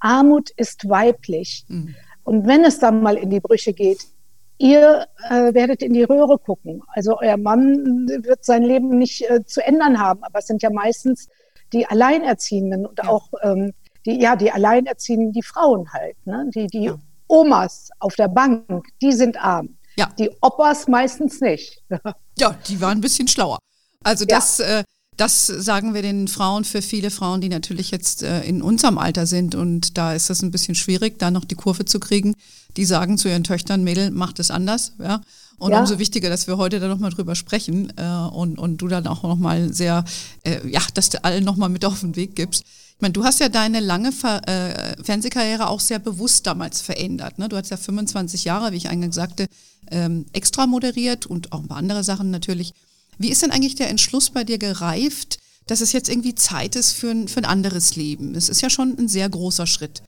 Armut 0.00 0.50
ist 0.50 0.88
weiblich. 0.88 1.64
Mhm. 1.68 1.94
Und 2.22 2.46
wenn 2.46 2.64
es 2.64 2.78
dann 2.78 3.02
mal 3.02 3.16
in 3.16 3.30
die 3.30 3.40
Brüche 3.40 3.72
geht, 3.72 4.06
ihr 4.58 5.06
äh, 5.28 5.54
werdet 5.54 5.82
in 5.82 5.92
die 5.92 6.02
Röhre 6.02 6.38
gucken. 6.38 6.82
Also 6.88 7.18
euer 7.18 7.36
Mann 7.36 8.08
wird 8.08 8.44
sein 8.44 8.62
Leben 8.62 8.98
nicht 8.98 9.28
äh, 9.30 9.44
zu 9.44 9.64
ändern 9.64 9.98
haben, 10.00 10.22
aber 10.24 10.40
es 10.40 10.46
sind 10.46 10.62
ja 10.62 10.70
meistens 10.70 11.28
die 11.72 11.86
Alleinerziehenden 11.86 12.86
und 12.86 12.98
ja. 12.98 13.08
auch 13.08 13.28
ähm, 13.42 13.72
die, 14.04 14.20
ja, 14.20 14.36
die 14.36 14.50
Alleinerziehenden, 14.50 15.32
die 15.32 15.42
Frauen 15.42 15.92
halt, 15.92 16.16
ne? 16.26 16.48
die, 16.54 16.66
die 16.66 16.84
ja. 16.84 16.98
Omas 17.28 17.90
auf 17.98 18.14
der 18.16 18.28
Bank, 18.28 18.86
die 19.02 19.12
sind 19.12 19.36
arm. 19.42 19.76
Ja. 19.96 20.08
Die 20.18 20.30
Opas 20.40 20.88
meistens 20.88 21.40
nicht. 21.40 21.82
ja, 22.38 22.56
die 22.68 22.80
waren 22.80 22.98
ein 22.98 23.00
bisschen 23.00 23.28
schlauer. 23.28 23.58
Also 24.02 24.24
das, 24.24 24.58
ja. 24.58 24.80
äh, 24.80 24.84
Das 25.18 25.46
sagen 25.46 25.94
wir 25.94 26.02
den 26.02 26.28
Frauen 26.28 26.64
für 26.64 26.80
viele 26.80 27.10
Frauen, 27.10 27.40
die 27.40 27.48
natürlich 27.48 27.90
jetzt 27.90 28.22
äh, 28.22 28.42
in 28.44 28.62
unserem 28.62 28.98
Alter 28.98 29.26
sind 29.26 29.56
und 29.56 29.98
da 29.98 30.14
ist 30.14 30.30
das 30.30 30.42
ein 30.42 30.52
bisschen 30.52 30.76
schwierig, 30.76 31.18
da 31.18 31.32
noch 31.32 31.44
die 31.44 31.56
Kurve 31.56 31.84
zu 31.84 31.98
kriegen. 31.98 32.34
Die 32.76 32.84
sagen 32.84 33.18
zu 33.18 33.28
ihren 33.28 33.42
Töchtern, 33.42 33.82
Mädel, 33.82 34.12
macht 34.12 34.38
es 34.38 34.52
anders, 34.52 34.92
ja. 35.00 35.20
Und 35.58 35.72
ja. 35.72 35.80
umso 35.80 35.98
wichtiger, 35.98 36.30
dass 36.30 36.46
wir 36.46 36.56
heute 36.56 36.78
da 36.78 36.86
nochmal 36.86 37.10
drüber 37.10 37.34
sprechen 37.34 37.92
äh, 37.96 38.04
und, 38.32 38.60
und 38.60 38.78
du 38.78 38.86
dann 38.86 39.08
auch 39.08 39.24
nochmal 39.24 39.72
sehr, 39.72 40.04
äh, 40.44 40.60
ja, 40.68 40.80
dass 40.94 41.10
du 41.10 41.24
allen 41.24 41.42
nochmal 41.42 41.68
mit 41.68 41.84
auf 41.84 41.98
den 41.98 42.14
Weg 42.14 42.36
gibst. 42.36 42.62
Ich 42.62 43.00
meine, 43.00 43.12
du 43.12 43.24
hast 43.24 43.40
ja 43.40 43.48
deine 43.48 43.80
lange 43.80 44.12
Ver 44.12 44.40
äh, 44.48 45.02
Fernsehkarriere 45.02 45.68
auch 45.68 45.80
sehr 45.80 45.98
bewusst 45.98 46.46
damals 46.46 46.80
verändert. 46.80 47.40
Ne? 47.40 47.48
Du 47.48 47.56
hast 47.56 47.70
ja 47.70 47.76
25 47.76 48.44
Jahre, 48.44 48.70
wie 48.70 48.76
ich 48.76 48.88
eingangs 48.88 49.16
sagte, 49.16 49.48
ähm, 49.90 50.26
extra 50.32 50.68
moderiert 50.68 51.26
und 51.26 51.52
auch 51.52 51.58
ein 51.60 51.68
paar 51.68 51.78
andere 51.78 52.04
Sachen 52.04 52.30
natürlich. 52.30 52.72
Wie 53.18 53.30
ist 53.30 53.42
denn 53.42 53.50
eigentlich 53.50 53.74
der 53.74 53.90
Entschluss 53.90 54.30
bei 54.30 54.44
dir 54.44 54.58
gereift, 54.58 55.38
dass 55.66 55.80
es 55.80 55.92
jetzt 55.92 56.08
irgendwie 56.08 56.34
Zeit 56.34 56.76
ist 56.76 56.92
für 56.92 57.10
ein, 57.10 57.28
für 57.28 57.40
ein 57.40 57.44
anderes 57.44 57.96
Leben? 57.96 58.34
Es 58.34 58.48
ist 58.48 58.62
ja 58.62 58.70
schon 58.70 58.96
ein 58.98 59.08
sehr 59.08 59.28
großer 59.28 59.66
Schritt. 59.66 60.02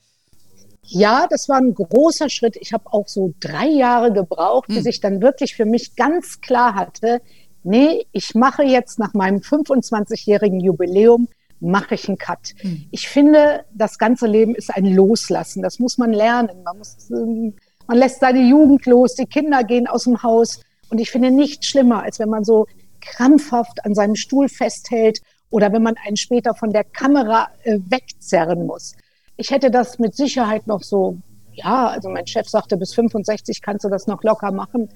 Ja, 0.83 1.26
das 1.29 1.49
war 1.49 1.59
ein 1.59 1.75
großer 1.75 2.29
Schritt. 2.29 2.57
Ich 2.57 2.73
habe 2.73 2.93
auch 2.93 3.07
so 3.07 3.35
drei 3.40 3.69
Jahre 3.69 4.12
gebraucht, 4.12 4.69
hm. 4.69 4.76
bis 4.76 4.87
ich 4.87 5.00
dann 5.00 5.21
wirklich 5.21 5.55
für 5.55 5.64
mich 5.64 5.95
ganz 5.97 6.40
klar 6.40 6.75
hatte, 6.75 7.21
nee, 7.62 8.07
ich 8.12 8.35
mache 8.35 8.62
jetzt 8.64 8.99
nach 8.99 9.14
meinem 9.14 9.38
25-jährigen 9.38 10.61
Jubiläum 10.61 11.29
mache 11.61 11.95
ich 11.95 12.09
einen 12.09 12.19
Cut. 12.19 12.55
Hm. 12.61 12.87
Ich 12.90 13.09
finde, 13.09 13.64
das 13.75 13.99
ganze 13.99 14.26
Leben 14.26 14.55
ist 14.55 14.75
ein 14.75 14.87
Loslassen. 14.87 15.62
Das 15.62 15.79
muss 15.79 15.99
man 15.99 16.12
lernen. 16.12 16.62
Man, 16.64 16.79
muss, 16.79 17.11
ähm, 17.11 17.55
man 17.87 17.99
lässt 17.99 18.21
seine 18.21 18.40
Jugend 18.40 18.87
los, 18.87 19.14
die 19.14 19.26
Kinder 19.26 19.62
gehen 19.62 19.87
aus 19.87 20.05
dem 20.05 20.23
Haus. 20.23 20.61
Und 20.88 20.99
ich 20.99 21.11
finde 21.11 21.31
nichts 21.31 21.67
schlimmer, 21.67 22.02
als 22.02 22.19
wenn 22.19 22.31
man 22.31 22.45
so 22.45 22.67
krampfhaft 23.00 23.85
an 23.85 23.95
seinem 23.95 24.14
Stuhl 24.14 24.49
festhält 24.49 25.21
oder 25.50 25.73
wenn 25.73 25.83
man 25.83 25.97
einen 26.04 26.16
später 26.16 26.54
von 26.54 26.73
der 26.73 26.85
Kamera 26.85 27.49
äh, 27.64 27.78
wegzerren 27.88 28.66
muss. 28.66 28.95
Ich 29.37 29.50
hätte 29.50 29.71
das 29.71 29.99
mit 29.99 30.14
Sicherheit 30.14 30.66
noch 30.66 30.83
so, 30.83 31.19
ja, 31.52 31.88
also 31.88 32.09
mein 32.09 32.26
Chef 32.26 32.49
sagte, 32.49 32.76
bis 32.76 32.95
65 32.95 33.62
kannst 33.62 33.85
du 33.85 33.88
das 33.88 34.07
noch 34.07 34.23
locker 34.23 34.52
machen. 34.52 34.88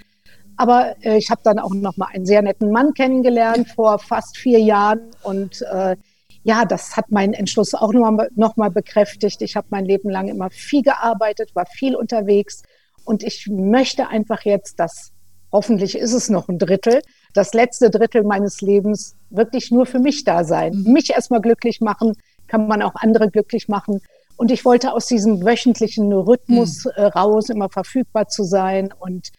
Aber 0.56 0.94
äh, 1.02 1.18
ich 1.18 1.30
habe 1.30 1.40
dann 1.44 1.58
auch 1.58 1.74
noch 1.74 1.96
mal 1.96 2.08
einen 2.12 2.26
sehr 2.26 2.42
netten 2.42 2.70
Mann 2.70 2.94
kennengelernt 2.94 3.68
vor 3.68 3.98
fast 3.98 4.36
vier 4.36 4.60
Jahren 4.60 5.10
und 5.22 5.62
äh, 5.62 5.96
ja, 6.44 6.66
das 6.66 6.96
hat 6.96 7.10
meinen 7.10 7.32
Entschluss 7.32 7.74
auch 7.74 7.92
nochmal 7.92 8.28
noch 8.36 8.56
mal 8.56 8.70
bekräftigt. 8.70 9.40
Ich 9.40 9.56
habe 9.56 9.66
mein 9.70 9.86
Leben 9.86 10.10
lang 10.10 10.28
immer 10.28 10.50
viel 10.50 10.82
gearbeitet, 10.82 11.56
war 11.56 11.64
viel 11.66 11.96
unterwegs 11.96 12.62
und 13.04 13.22
ich 13.22 13.48
möchte 13.50 14.08
einfach 14.08 14.42
jetzt, 14.42 14.78
das 14.78 15.12
hoffentlich 15.50 15.96
ist 15.96 16.12
es 16.12 16.28
noch 16.28 16.48
ein 16.48 16.58
Drittel, 16.58 17.00
das 17.34 17.52
letzte 17.52 17.90
Drittel 17.90 18.22
meines 18.22 18.60
Lebens 18.62 19.16
wirklich 19.28 19.70
nur 19.70 19.84
für 19.84 19.98
mich 19.98 20.24
da 20.24 20.44
sein. 20.44 20.72
Mhm. 20.72 20.92
Mich 20.92 21.10
erstmal 21.10 21.40
glücklich 21.40 21.80
machen, 21.80 22.14
kann 22.46 22.66
man 22.66 22.80
auch 22.80 22.94
andere 22.94 23.30
glücklich 23.30 23.68
machen. 23.68 24.00
Und 24.36 24.50
ich 24.50 24.64
wollte 24.64 24.92
aus 24.92 25.06
diesem 25.06 25.44
wöchentlichen 25.44 26.12
Rhythmus 26.12 26.86
mhm. 26.86 26.90
äh, 26.94 27.04
raus, 27.06 27.50
immer 27.50 27.68
verfügbar 27.68 28.28
zu 28.28 28.44
sein. 28.44 28.92
Und 28.98 29.30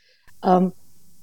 ähm, 0.44 0.74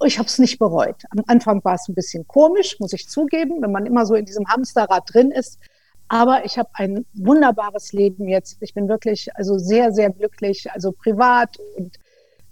ich 0.05 0.19
habe 0.19 0.27
es 0.27 0.39
nicht 0.39 0.59
bereut. 0.59 1.05
Am 1.11 1.23
Anfang 1.27 1.63
war 1.65 1.75
es 1.75 1.89
ein 1.89 1.95
bisschen 1.95 2.27
komisch, 2.27 2.81
muss 2.81 2.93
ich 2.93 3.09
zugeben, 3.09 3.63
wenn 3.63 3.71
man 3.71 3.87
immer 3.87 4.05
so 4.07 4.15
in 4.15 4.25
diesem 4.25 4.49
Hamsterrad 4.49 5.05
drin 5.13 5.31
ist. 5.31 5.59
Aber 6.09 6.45
ich 6.45 6.59
habe 6.59 6.71
ein 6.75 7.07
wunderbares 7.15 7.93
Leben 7.93 8.29
jetzt. 8.29 8.59
Ich 8.61 8.75
bin 8.75 8.89
wirklich 8.89 9.35
also 9.37 9.59
sehr, 9.59 9.93
sehr 9.93 10.11
glücklich, 10.11 10.71
also 10.73 10.93
privat 10.93 11.57
und 11.77 11.97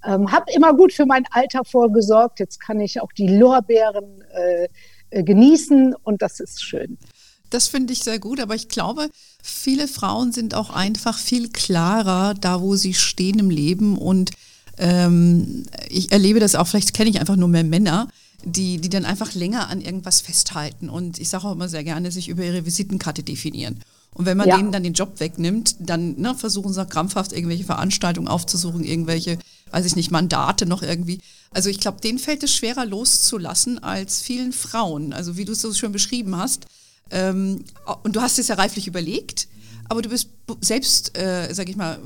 ähm, 0.05 0.31
habe 0.33 0.53
immer 0.55 0.75
gut 0.75 0.93
für 0.93 1.07
mein 1.07 1.25
Alter 1.31 1.65
vorgesorgt. 1.65 2.41
Jetzt 2.41 2.61
kann 2.61 2.81
ich 2.81 3.01
auch 3.01 3.13
die 3.13 3.29
Lorbeeren 3.29 4.23
äh, 4.33 4.69
äh, 5.11 5.23
genießen 5.23 5.95
und 6.05 6.23
das 6.23 6.41
ist 6.41 6.63
schön. 6.63 6.99
Das 7.51 7.67
finde 7.67 7.93
ich 7.93 8.05
sehr 8.05 8.21
gut, 8.21 8.39
aber 8.39 8.55
ich 8.55 8.69
glaube, 8.69 9.11
viele 9.43 9.89
Frauen 9.89 10.31
sind 10.33 10.55
auch 10.55 10.71
einfach 10.71 11.19
viel 11.19 11.51
klarer 11.51 12.35
da, 12.35 12.61
wo 12.61 12.77
sie 12.77 12.95
stehen 12.95 13.41
im 13.41 13.51
Leben 13.51 13.99
und 13.99 14.31
ähm, 14.79 15.67
ich 15.89 16.13
erlebe 16.13 16.39
das 16.39 16.55
auch, 16.55 16.69
vielleicht 16.69 16.95
kenne 16.95 17.11
ich 17.11 17.19
einfach 17.19 17.35
nur 17.35 17.49
mehr 17.49 17.65
Männer, 17.65 18.09
die, 18.45 18.79
die 18.79 18.89
dann 18.89 19.05
einfach 19.05 19.35
länger 19.35 19.69
an 19.69 19.81
irgendwas 19.81 20.21
festhalten 20.21 20.89
und 20.89 21.19
ich 21.19 21.29
sage 21.29 21.49
auch 21.49 21.53
immer 21.53 21.69
sehr 21.69 21.83
gerne, 21.83 22.13
sich 22.13 22.29
über 22.29 22.45
ihre 22.45 22.65
Visitenkarte 22.65 23.25
definieren. 23.25 23.81
Und 24.15 24.27
wenn 24.27 24.37
man 24.37 24.49
ja. 24.49 24.57
denen 24.57 24.73
dann 24.73 24.83
den 24.83 24.93
Job 24.93 25.21
wegnimmt, 25.21 25.77
dann 25.79 26.21
ne, 26.21 26.35
versuchen 26.35 26.73
sie 26.73 26.85
krampfhaft 26.85 27.33
irgendwelche 27.33 27.65
Veranstaltungen 27.65 28.29
aufzusuchen, 28.29 28.85
irgendwelche, 28.85 29.39
weiß 29.71 29.87
ich 29.87 29.97
nicht, 29.97 30.11
Mandate 30.11 30.67
noch 30.67 30.83
irgendwie. 30.83 31.21
Also 31.53 31.71
ich 31.71 31.81
glaube, 31.81 32.01
denen 32.01 32.19
fällt 32.19 32.43
es 32.43 32.53
schwerer 32.55 32.85
loszulassen 32.85 33.83
als 33.83 34.21
vielen 34.21 34.53
Frauen. 34.53 35.13
Also 35.13 35.37
wie 35.37 35.45
du 35.45 35.53
es 35.53 35.63
so 35.63 35.73
schön 35.73 35.93
beschrieben 35.93 36.37
hast. 36.37 36.67
Ähm, 37.11 37.65
und 38.03 38.17
du 38.17 38.21
hast 38.21 38.39
es 38.39 38.49
ja 38.49 38.57
reiflich 38.57 38.87
überlegt, 38.87 39.49
aber 39.89 40.03
du 40.03 40.09
bist 40.09 40.29
selbst, 40.61 41.17
äh, 41.19 41.53
sag 41.53 41.69
ich 41.69 41.77
mal, 41.77 41.99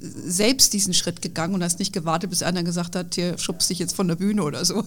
selbst 0.00 0.72
diesen 0.72 0.94
Schritt 0.94 1.22
gegangen 1.22 1.54
und 1.54 1.62
hast 1.62 1.78
nicht 1.78 1.92
gewartet, 1.92 2.30
bis 2.30 2.42
einer 2.42 2.62
gesagt 2.62 2.96
hat, 2.96 3.14
hier 3.14 3.38
schubst 3.38 3.70
dich 3.70 3.78
jetzt 3.78 3.94
von 3.94 4.08
der 4.08 4.16
Bühne 4.16 4.42
oder 4.42 4.64
so. 4.64 4.82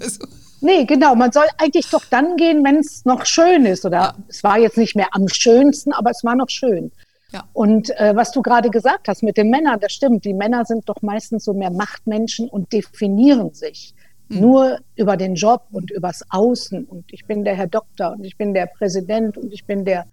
Nee, 0.62 0.86
genau. 0.86 1.16
Man 1.16 1.32
soll 1.32 1.46
eigentlich 1.58 1.90
doch 1.90 2.04
dann 2.10 2.36
gehen, 2.36 2.64
wenn 2.64 2.78
es 2.78 3.06
noch 3.06 3.26
schön 3.26 3.66
ist. 3.66 3.86
Oder 3.86 3.98
ja. 3.98 4.16
es 4.28 4.44
war 4.44 4.60
jetzt 4.60 4.78
nicht 4.78 4.96
mehr 4.96 5.08
am 5.12 5.28
schönsten, 5.28 5.94
aber 5.94 6.12
es 6.12 6.24
war 6.24 6.36
noch 6.36 6.50
schön. 6.50 6.92
Ja. 7.32 7.44
Und 7.54 7.92
äh, 7.98 8.16
was 8.16 8.32
du 8.32 8.42
gerade 8.42 8.70
gesagt 8.70 9.08
hast 9.08 9.24
mit 9.24 9.38
den 9.38 9.50
Männern, 9.50 9.80
das 9.80 9.94
stimmt. 9.94 10.26
Die 10.26 10.34
Männer 10.34 10.66
sind 10.66 10.90
doch 10.90 11.02
meistens 11.02 11.46
so 11.46 11.54
mehr 11.54 11.72
Machtmenschen 11.72 12.50
und 12.50 12.74
definieren 12.74 13.54
sich 13.54 13.94
mhm. 14.30 14.42
nur 14.42 14.80
über 14.96 15.16
den 15.16 15.36
Job 15.36 15.64
und 15.72 15.92
übers 15.92 16.24
Außen. 16.30 16.86
Und 16.86 17.06
ich 17.14 17.26
bin 17.26 17.44
der 17.44 17.56
Herr 17.56 17.68
Doktor 17.68 18.14
und 18.14 18.24
ich 18.26 18.38
bin 18.38 18.54
der 18.54 18.66
Präsident 18.66 19.38
und 19.38 19.54
ich 19.54 19.66
bin 19.66 19.86
der 19.86 20.08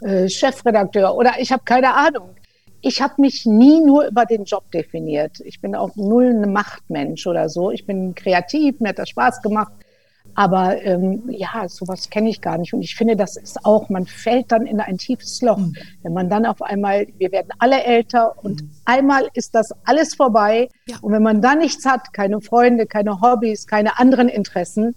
äh, 0.00 0.28
Chefredakteur 0.28 1.14
oder 1.14 1.34
ich 1.38 1.52
habe 1.52 1.64
keine 1.64 1.94
Ahnung 1.94 2.30
ich 2.84 3.00
habe 3.00 3.14
mich 3.18 3.46
nie 3.46 3.80
nur 3.80 4.06
über 4.06 4.26
den 4.26 4.44
Job 4.44 4.70
definiert. 4.70 5.40
Ich 5.40 5.60
bin 5.60 5.74
auch 5.74 5.96
null 5.96 6.26
ein 6.26 6.52
Machtmensch 6.52 7.26
oder 7.26 7.48
so. 7.48 7.70
Ich 7.70 7.86
bin 7.86 8.14
kreativ, 8.14 8.80
mir 8.80 8.90
hat 8.90 8.98
das 8.98 9.08
Spaß 9.08 9.42
gemacht. 9.42 9.72
Aber 10.34 10.82
ähm, 10.82 11.22
ja, 11.28 11.68
sowas 11.68 12.10
kenne 12.10 12.28
ich 12.28 12.40
gar 12.40 12.58
nicht. 12.58 12.74
Und 12.74 12.82
ich 12.82 12.96
finde, 12.96 13.16
das 13.16 13.36
ist 13.36 13.64
auch, 13.64 13.88
man 13.88 14.06
fällt 14.06 14.50
dann 14.50 14.66
in 14.66 14.80
ein 14.80 14.98
tiefes 14.98 15.40
Loch. 15.42 15.58
Mhm. 15.58 15.76
Wenn 16.02 16.12
man 16.12 16.28
dann 16.28 16.44
auf 16.44 16.60
einmal, 16.60 17.06
wir 17.18 17.30
werden 17.32 17.50
alle 17.58 17.84
älter 17.84 18.34
und 18.42 18.62
mhm. 18.62 18.70
einmal 18.84 19.28
ist 19.34 19.54
das 19.54 19.70
alles 19.84 20.14
vorbei. 20.14 20.68
Ja. 20.86 20.96
Und 21.02 21.12
wenn 21.12 21.22
man 21.22 21.40
dann 21.40 21.58
nichts 21.58 21.86
hat, 21.86 22.12
keine 22.12 22.40
Freunde, 22.40 22.86
keine 22.86 23.20
Hobbys, 23.20 23.66
keine 23.66 23.98
anderen 23.98 24.28
Interessen, 24.28 24.96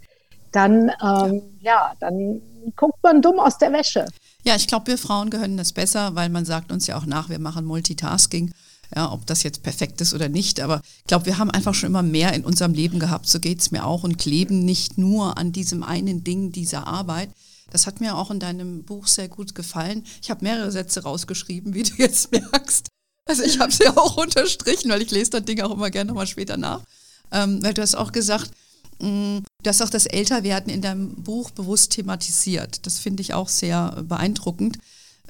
dann, 0.51 0.91
ähm, 1.03 1.41
ja, 1.61 1.93
dann 1.99 2.41
guckt 2.75 3.01
man 3.03 3.21
dumm 3.21 3.39
aus 3.39 3.57
der 3.57 3.71
Wäsche. 3.71 4.05
Ja, 4.47 4.55
ich 4.55 4.67
glaube, 4.67 4.87
wir 4.87 4.97
Frauen 4.97 5.29
gehören 5.29 5.57
das 5.57 5.73
besser, 5.73 6.15
weil 6.15 6.29
man 6.29 6.45
sagt 6.45 6.71
uns 6.71 6.87
ja 6.87 6.97
auch 6.97 7.05
nach, 7.05 7.27
wir 7.27 7.37
machen 7.37 7.65
Multitasking. 7.65 8.53
Ja, 8.95 9.11
ob 9.11 9.25
das 9.25 9.43
jetzt 9.43 9.61
perfekt 9.61 9.99
ist 9.99 10.13
oder 10.13 10.29
nicht, 10.29 10.61
aber 10.61 10.79
ich 10.99 11.07
glaube, 11.07 11.25
wir 11.25 11.37
haben 11.37 11.51
einfach 11.51 11.73
schon 11.73 11.89
immer 11.89 12.01
mehr 12.01 12.31
in 12.31 12.45
unserem 12.45 12.73
Leben 12.73 12.97
gehabt, 12.97 13.27
so 13.27 13.41
geht 13.41 13.59
es 13.59 13.71
mir 13.71 13.85
auch 13.85 14.05
und 14.05 14.17
kleben 14.17 14.63
nicht 14.63 14.97
nur 14.97 15.37
an 15.37 15.51
diesem 15.51 15.83
einen 15.83 16.23
Ding 16.23 16.53
dieser 16.53 16.87
Arbeit. 16.87 17.29
Das 17.71 17.87
hat 17.87 17.99
mir 17.99 18.15
auch 18.15 18.31
in 18.31 18.39
deinem 18.39 18.85
Buch 18.85 19.07
sehr 19.07 19.27
gut 19.27 19.53
gefallen. 19.53 20.05
Ich 20.21 20.31
habe 20.31 20.45
mehrere 20.45 20.71
Sätze 20.71 21.03
rausgeschrieben, 21.03 21.73
wie 21.73 21.83
du 21.83 21.95
jetzt 21.97 22.31
merkst. 22.31 22.87
Also 23.25 23.43
ich 23.43 23.59
habe 23.59 23.73
sie 23.73 23.89
auch 23.89 24.15
unterstrichen, 24.15 24.89
weil 24.89 25.01
ich 25.01 25.11
lese 25.11 25.31
dann 25.31 25.43
Dinge 25.43 25.65
auch 25.65 25.71
immer 25.71 25.91
gerne 25.91 26.07
nochmal 26.07 26.25
später 26.25 26.55
nach. 26.55 26.85
Ähm, 27.33 27.61
weil 27.61 27.73
du 27.73 27.81
hast 27.81 27.95
auch 27.95 28.13
gesagt, 28.13 28.51
Mm, 28.99 29.39
du 29.63 29.69
hast 29.69 29.81
auch 29.81 29.89
das 29.89 30.05
Älterwerden 30.05 30.71
in 30.71 30.81
deinem 30.81 31.15
Buch 31.15 31.51
bewusst 31.51 31.91
thematisiert. 31.91 32.85
Das 32.85 32.99
finde 32.99 33.21
ich 33.21 33.33
auch 33.33 33.49
sehr 33.49 34.03
beeindruckend. 34.07 34.77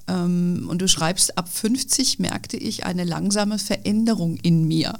Ähm, 0.08 0.68
und 0.70 0.82
du 0.82 0.88
schreibst, 0.88 1.38
ab 1.38 1.50
50 1.50 2.20
merkte 2.20 2.58
ich 2.58 2.86
eine 2.86 3.04
langsame 3.04 3.60
Veränderung 3.60 4.38
in 4.38 4.68
mir. 4.68 4.98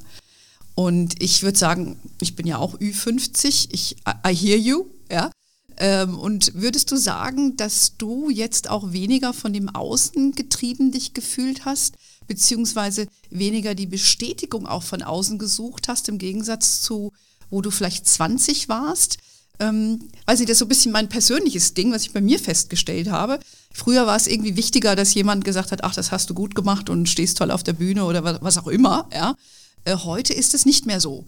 Und 0.76 1.22
ich 1.24 1.42
würde 1.44 1.58
sagen, 1.58 1.98
ich 2.22 2.36
bin 2.36 2.46
ja 2.46 2.58
auch 2.58 2.76
Ü50, 2.80 3.70
ich, 3.72 3.98
I 4.26 4.36
hear 4.36 4.58
you, 4.58 4.86
ja. 5.12 5.32
Ähm, 5.80 6.18
und 6.18 6.54
würdest 6.56 6.92
du 6.92 6.98
sagen, 6.98 7.56
dass 7.56 7.98
du 7.98 8.30
jetzt 8.30 8.70
auch 8.70 8.92
weniger 8.92 9.34
von 9.34 9.54
dem 9.54 9.70
Außen 9.70 10.34
getrieben 10.34 10.92
dich 10.92 11.14
gefühlt 11.14 11.66
hast, 11.66 11.96
beziehungsweise 12.28 13.08
weniger 13.30 13.76
die 13.76 13.86
Bestätigung 13.86 14.66
auch 14.66 14.84
von 14.84 15.04
außen 15.04 15.38
gesucht 15.38 15.88
hast, 15.88 16.10
im 16.10 16.18
Gegensatz 16.18 16.82
zu 16.82 17.14
wo 17.50 17.62
du 17.62 17.72
vielleicht 17.72 18.08
20 18.08 18.70
warst. 18.70 19.18
Ähm, 19.60 20.10
weiß 20.26 20.40
nicht, 20.40 20.50
das 20.50 20.56
ist 20.56 20.60
so 20.60 20.66
ein 20.66 20.70
bisschen 20.70 20.92
mein 20.92 21.10
persönliches 21.10 21.74
Ding, 21.74 21.92
was 21.92 22.04
ich 22.04 22.14
bei 22.14 22.22
mir 22.22 22.40
festgestellt 22.40 23.10
habe. 23.10 23.40
Früher 23.74 24.06
war 24.06 24.16
es 24.16 24.28
irgendwie 24.28 24.56
wichtiger, 24.56 24.96
dass 24.96 25.14
jemand 25.14 25.46
gesagt 25.46 25.72
hat, 25.72 25.84
ach, 25.84 25.96
das 25.96 26.12
hast 26.12 26.30
du 26.30 26.34
gut 26.34 26.56
gemacht 26.56 26.90
und 26.90 27.10
stehst 27.10 27.38
toll 27.38 27.52
auf 27.52 27.64
der 27.64 27.74
Bühne 27.74 28.06
oder 28.06 28.24
was, 28.24 28.42
was 28.42 28.58
auch 28.58 28.68
immer. 28.68 29.10
Ja. 29.14 29.36
Äh, 29.86 29.96
heute 29.96 30.34
ist 30.34 30.54
es 30.54 30.66
nicht 30.66 30.86
mehr 30.86 31.00
so. 31.00 31.26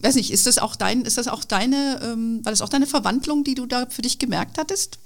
Weiß 0.00 0.14
nicht, 0.14 0.32
ist 0.32 0.46
das 0.46 0.58
auch 0.58 0.76
dein, 0.76 1.02
ist 1.02 1.18
das 1.18 1.28
auch 1.28 1.44
deine, 1.44 2.00
ähm, 2.02 2.40
war 2.44 2.52
das 2.52 2.62
auch 2.62 2.68
deine 2.68 2.86
Verwandlung, 2.86 3.44
die 3.44 3.54
du 3.54 3.66
da 3.66 3.86
für 3.90 4.02
dich 4.02 4.18
gemerkt 4.18 4.56
hattest? 4.58 4.98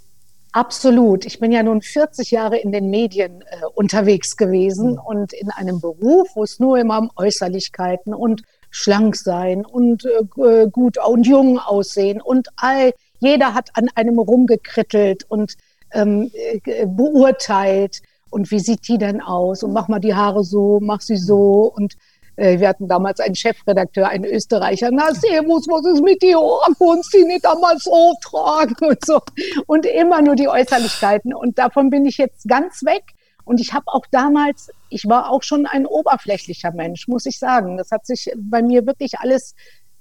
Absolut. 0.53 1.25
Ich 1.25 1.41
bin 1.41 1.51
ja 1.51 1.63
nun 1.63 1.81
40 1.81 2.31
Jahre 2.31 2.59
in 2.59 2.73
den 2.73 2.91
Medien 2.91 3.41
äh, 3.41 3.65
unterwegs 3.75 4.37
gewesen 4.37 4.93
mhm. 4.93 4.99
und 4.99 5.33
in 5.33 5.51
einem 5.51 5.81
Beruf, 5.81 6.29
wo 6.35 6.45
es 6.45 6.61
nur 6.61 6.79
immer 6.79 6.99
um 6.99 7.11
Äußerlichkeiten 7.17 8.13
und 8.13 8.43
schlank 8.73 9.15
sein 9.15 9.65
und 9.65 10.05
äh, 10.07 10.67
gut 10.67 10.97
und 10.99 11.27
jung 11.27 11.59
aussehen 11.59 12.21
und 12.21 12.49
all, 12.57 12.93
jeder 13.21 13.55
hat 13.55 13.69
an 13.75 13.89
einem 13.95 14.19
rumgekrittelt 14.19 15.25
und 15.29 15.57
ähm, 15.93 16.31
äh, 16.65 16.87
beurteilt. 16.87 18.03
Und 18.31 18.51
wie 18.51 18.61
sieht 18.61 18.89
die 18.89 18.97
denn 18.97 19.21
aus? 19.21 19.63
Und 19.63 19.75
mach 19.75 19.89
mal 19.89 19.99
die 19.99 20.15
Haare 20.15 20.43
so, 20.43 20.81
mach 20.81 21.03
sie 21.03 21.19
so. 21.19 21.71
Und 21.77 21.97
äh, 22.37 22.59
wir 22.59 22.69
hatten 22.69 22.89
damals 22.89 23.21
einen 23.21 23.35
Chefredakteur, 23.35 24.09
einen 24.09 24.25
Österreicher. 24.25 24.89
Na, 24.91 25.13
Servus, 25.15 25.67
was 25.69 25.85
ist 25.93 26.03
mit 26.03 26.23
dir? 26.23 26.41
Oh, 26.41 26.59
konntest 26.79 27.13
du 27.13 27.27
nicht 27.27 27.45
damals 27.45 27.87
auftragen 27.87 28.77
und 28.89 29.05
so. 29.05 29.21
Und 29.67 29.85
immer 29.85 30.23
nur 30.23 30.35
die 30.35 30.49
Äußerlichkeiten. 30.49 31.35
Und 31.35 31.59
davon 31.59 31.91
bin 31.91 32.07
ich 32.07 32.17
jetzt 32.17 32.49
ganz 32.49 32.83
weg. 32.85 33.05
Und 33.45 33.61
ich 33.61 33.73
habe 33.73 33.87
auch 33.87 34.05
damals, 34.11 34.71
ich 34.89 35.09
war 35.09 35.31
auch 35.31 35.43
schon 35.43 35.67
ein 35.67 35.87
oberflächlicher 35.87 36.73
Mensch, 36.73 37.09
muss 37.09 37.27
ich 37.27 37.39
sagen. 37.39 37.77
Das 37.77 37.91
hat 37.91 38.07
sich 38.07 38.31
bei 38.37 38.63
mir 38.63 38.87
wirklich 38.87 39.19
alles 39.19 39.55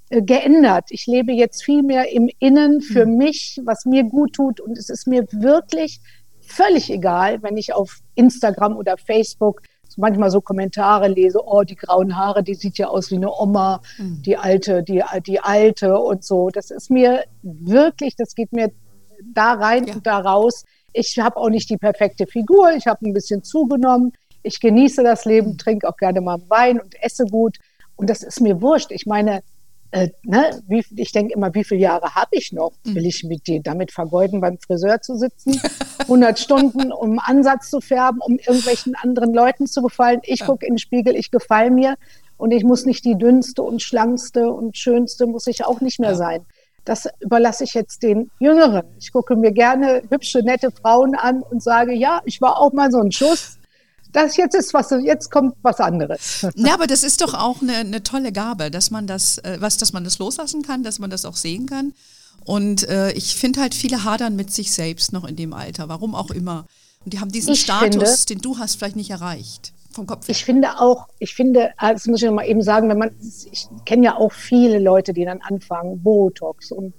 äh, 0.10 0.21
geändert. 0.21 0.86
Ich 0.89 1.07
lebe 1.07 1.31
jetzt 1.31 1.63
viel 1.63 1.83
mehr 1.83 2.12
im 2.12 2.29
Innen 2.39 2.81
für 2.81 3.05
mhm. 3.05 3.17
mich, 3.17 3.60
was 3.63 3.86
mir 3.86 4.03
gut 4.03 4.33
tut. 4.33 4.60
Und 4.60 4.77
es 4.77 4.89
ist 4.89 5.07
mir 5.07 5.25
wirklich 5.31 6.00
völlig 6.41 6.89
egal, 6.91 7.41
wenn 7.43 7.57
ich 7.57 7.74
auf 7.74 8.00
Instagram 8.15 8.75
oder 8.75 8.98
Facebook 8.98 9.62
manchmal 9.98 10.31
so 10.31 10.41
Kommentare 10.41 11.07
lese, 11.07 11.39
oh, 11.45 11.63
die 11.63 11.75
grauen 11.75 12.15
Haare, 12.15 12.43
die 12.43 12.55
sieht 12.55 12.77
ja 12.77 12.88
aus 12.88 13.12
wie 13.12 13.15
eine 13.15 13.31
Oma, 13.31 13.81
mhm. 13.98 14.21
die 14.21 14.38
alte, 14.38 14.83
die, 14.83 15.03
die 15.25 15.39
alte 15.39 15.98
und 15.98 16.24
so. 16.24 16.50
Das 16.50 16.71
ist 16.71 16.89
mir 16.89 17.24
wirklich, 17.41 18.15
das 18.15 18.36
geht 18.36 18.53
mir 18.53 18.71
da 19.24 19.53
rein 19.53 19.88
ja. 19.88 19.93
und 19.93 20.07
da 20.07 20.19
raus. 20.19 20.65
Ich 20.93 21.17
habe 21.19 21.38
auch 21.38 21.50
nicht 21.50 21.69
die 21.69 21.77
perfekte 21.77 22.27
Figur, 22.27 22.71
ich 22.75 22.88
habe 22.88 23.07
ein 23.07 23.13
bisschen 23.13 23.43
zugenommen. 23.43 24.13
Ich 24.43 24.60
genieße 24.60 25.03
das 25.03 25.25
Leben, 25.25 25.51
mhm. 25.51 25.57
trinke 25.57 25.88
auch 25.88 25.98
gerne 25.98 26.21
mal 26.21 26.41
Wein 26.48 26.79
und 26.79 26.95
esse 27.01 27.25
gut. 27.25 27.57
Und 27.95 28.10
das 28.10 28.24
ist 28.24 28.41
mir 28.41 28.62
wurscht. 28.62 28.91
Ich 28.91 29.05
meine, 29.05 29.43
äh, 29.91 30.10
ne, 30.24 30.62
wie, 30.67 30.83
ich 30.95 31.12
denke 31.12 31.33
immer, 31.33 31.53
wie 31.53 31.63
viele 31.63 31.81
Jahre 31.81 32.15
habe 32.15 32.29
ich 32.31 32.51
noch? 32.51 32.71
Mhm. 32.86 32.95
Will 32.95 33.05
ich 33.05 33.24
mit 33.24 33.45
dir 33.48 33.62
damit 33.62 33.91
vergeuden, 33.91 34.41
beim 34.41 34.57
Friseur 34.57 35.01
zu 35.01 35.17
sitzen? 35.17 35.62
100 36.01 36.39
Stunden, 36.39 36.91
um 36.91 37.19
Ansatz 37.19 37.69
zu 37.69 37.81
färben, 37.81 38.21
um 38.21 38.38
irgendwelchen 38.39 38.95
anderen 38.95 39.33
Leuten 39.33 39.67
zu 39.67 39.81
gefallen. 39.81 40.21
Ich 40.24 40.45
gucke 40.45 40.65
in 40.65 40.74
den 40.74 40.79
Spiegel, 40.79 41.15
ich 41.15 41.29
gefalle 41.29 41.71
mir. 41.71 41.95
Und 42.38 42.51
ich 42.51 42.63
muss 42.63 42.86
nicht 42.86 43.05
die 43.05 43.15
dünnste 43.15 43.62
und 43.62 43.83
schlankste 43.83 44.51
und 44.51 44.75
schönste, 44.75 45.27
muss 45.27 45.45
ich 45.45 45.63
auch 45.63 45.79
nicht 45.79 46.00
mehr 46.00 46.15
sein. 46.15 46.43
Das 46.85 47.07
überlasse 47.19 47.63
ich 47.63 47.73
jetzt 47.73 48.01
den 48.01 48.31
Jüngeren. 48.39 48.83
Ich 49.00 49.11
gucke 49.11 49.35
mir 49.35 49.51
gerne 49.51 50.01
hübsche, 50.09 50.39
nette 50.39 50.71
Frauen 50.71 51.15
an 51.15 51.43
und 51.43 51.61
sage, 51.61 51.93
ja, 51.93 52.21
ich 52.25 52.41
war 52.41 52.59
auch 52.59 52.73
mal 52.73 52.91
so 52.91 53.00
ein 53.00 53.11
Schuss. 53.11 53.57
Das 54.11 54.35
jetzt 54.35 54.55
ist 54.55 54.73
was, 54.73 54.89
jetzt 55.03 55.31
kommt 55.31 55.55
was 55.61 55.79
anderes. 55.79 56.45
Ja, 56.55 56.73
aber 56.73 56.88
das 56.88 57.03
ist 57.03 57.21
doch 57.21 57.33
auch 57.33 57.61
eine, 57.61 57.77
eine 57.77 58.03
tolle 58.03 58.31
Gabe, 58.31 58.69
dass 58.69 58.91
man 58.91 59.07
das, 59.07 59.38
äh, 59.38 59.57
was, 59.59 59.77
dass 59.77 59.93
man 59.93 60.03
das 60.03 60.19
loslassen 60.19 60.63
kann, 60.63 60.83
dass 60.83 61.00
man 61.00 61.09
das 61.09 61.23
auch 61.23 61.38
sehen 61.38 61.65
kann. 61.65 61.93
Und 62.43 62.88
äh, 62.89 63.11
ich 63.13 63.35
finde 63.35 63.61
halt, 63.61 63.73
viele 63.73 64.03
hadern 64.03 64.35
mit 64.35 64.51
sich 64.51 64.73
selbst 64.73 65.13
noch 65.13 65.23
in 65.23 65.35
dem 65.35 65.53
Alter, 65.53 65.88
warum 65.88 66.15
auch 66.15 66.31
immer. 66.31 66.65
Und 67.05 67.13
die 67.13 67.19
haben 67.19 67.31
diesen 67.31 67.53
ich 67.53 67.61
Status, 67.61 68.25
finde, 68.25 68.25
den 68.25 68.41
du 68.41 68.57
hast, 68.57 68.75
vielleicht 68.75 68.95
nicht 68.95 69.11
erreicht 69.11 69.70
vom 69.93 70.05
Kopf 70.07 70.27
her. 70.27 70.31
Ich 70.31 70.45
finde 70.45 70.79
auch, 70.79 71.07
ich 71.19 71.33
finde, 71.33 71.71
ah, 71.77 71.93
das 71.93 72.07
muss 72.07 72.21
ich 72.21 72.27
noch 72.27 72.36
mal 72.36 72.48
eben 72.48 72.62
sagen, 72.62 72.89
wenn 72.89 72.98
man, 72.98 73.12
ich 73.51 73.67
kenne 73.86 74.05
ja 74.05 74.17
auch 74.17 74.31
viele 74.31 74.79
Leute, 74.79 75.13
die 75.13 75.25
dann 75.25 75.41
anfangen, 75.41 76.01
Botox 76.01 76.71
und 76.71 76.93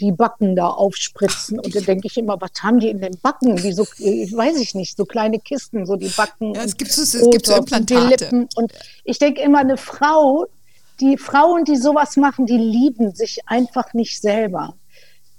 die 0.00 0.12
Backen 0.12 0.56
da 0.56 0.68
aufspritzen. 0.68 1.58
Und 1.58 1.74
dann 1.74 1.84
denke 1.84 2.08
ich 2.08 2.16
immer, 2.16 2.40
was 2.40 2.50
haben 2.62 2.80
die 2.80 2.88
in 2.88 3.00
den 3.00 3.16
Backen? 3.22 3.62
Wie 3.62 3.72
so, 3.72 3.84
weiß 3.84 4.58
ich 4.58 4.74
nicht, 4.74 4.96
so 4.96 5.04
kleine 5.04 5.38
Kisten, 5.38 5.86
so 5.86 5.96
die 5.96 6.08
Backen. 6.08 6.54
Ja, 6.54 6.64
es 6.64 6.76
gibt 6.76 6.90
so, 6.90 7.02
es 7.02 7.30
gibt 7.30 7.46
so 7.46 7.54
Implantate. 7.54 7.94
Und 7.94 8.10
die 8.10 8.24
Lippen. 8.24 8.48
Und 8.56 8.72
ich 9.04 9.18
denke 9.18 9.40
immer, 9.42 9.60
eine 9.60 9.76
Frau, 9.76 10.46
die 11.00 11.16
Frauen, 11.16 11.64
die 11.64 11.76
sowas 11.76 12.16
machen, 12.16 12.46
die 12.46 12.58
lieben 12.58 13.14
sich 13.14 13.40
einfach 13.46 13.94
nicht 13.94 14.20
selber. 14.20 14.74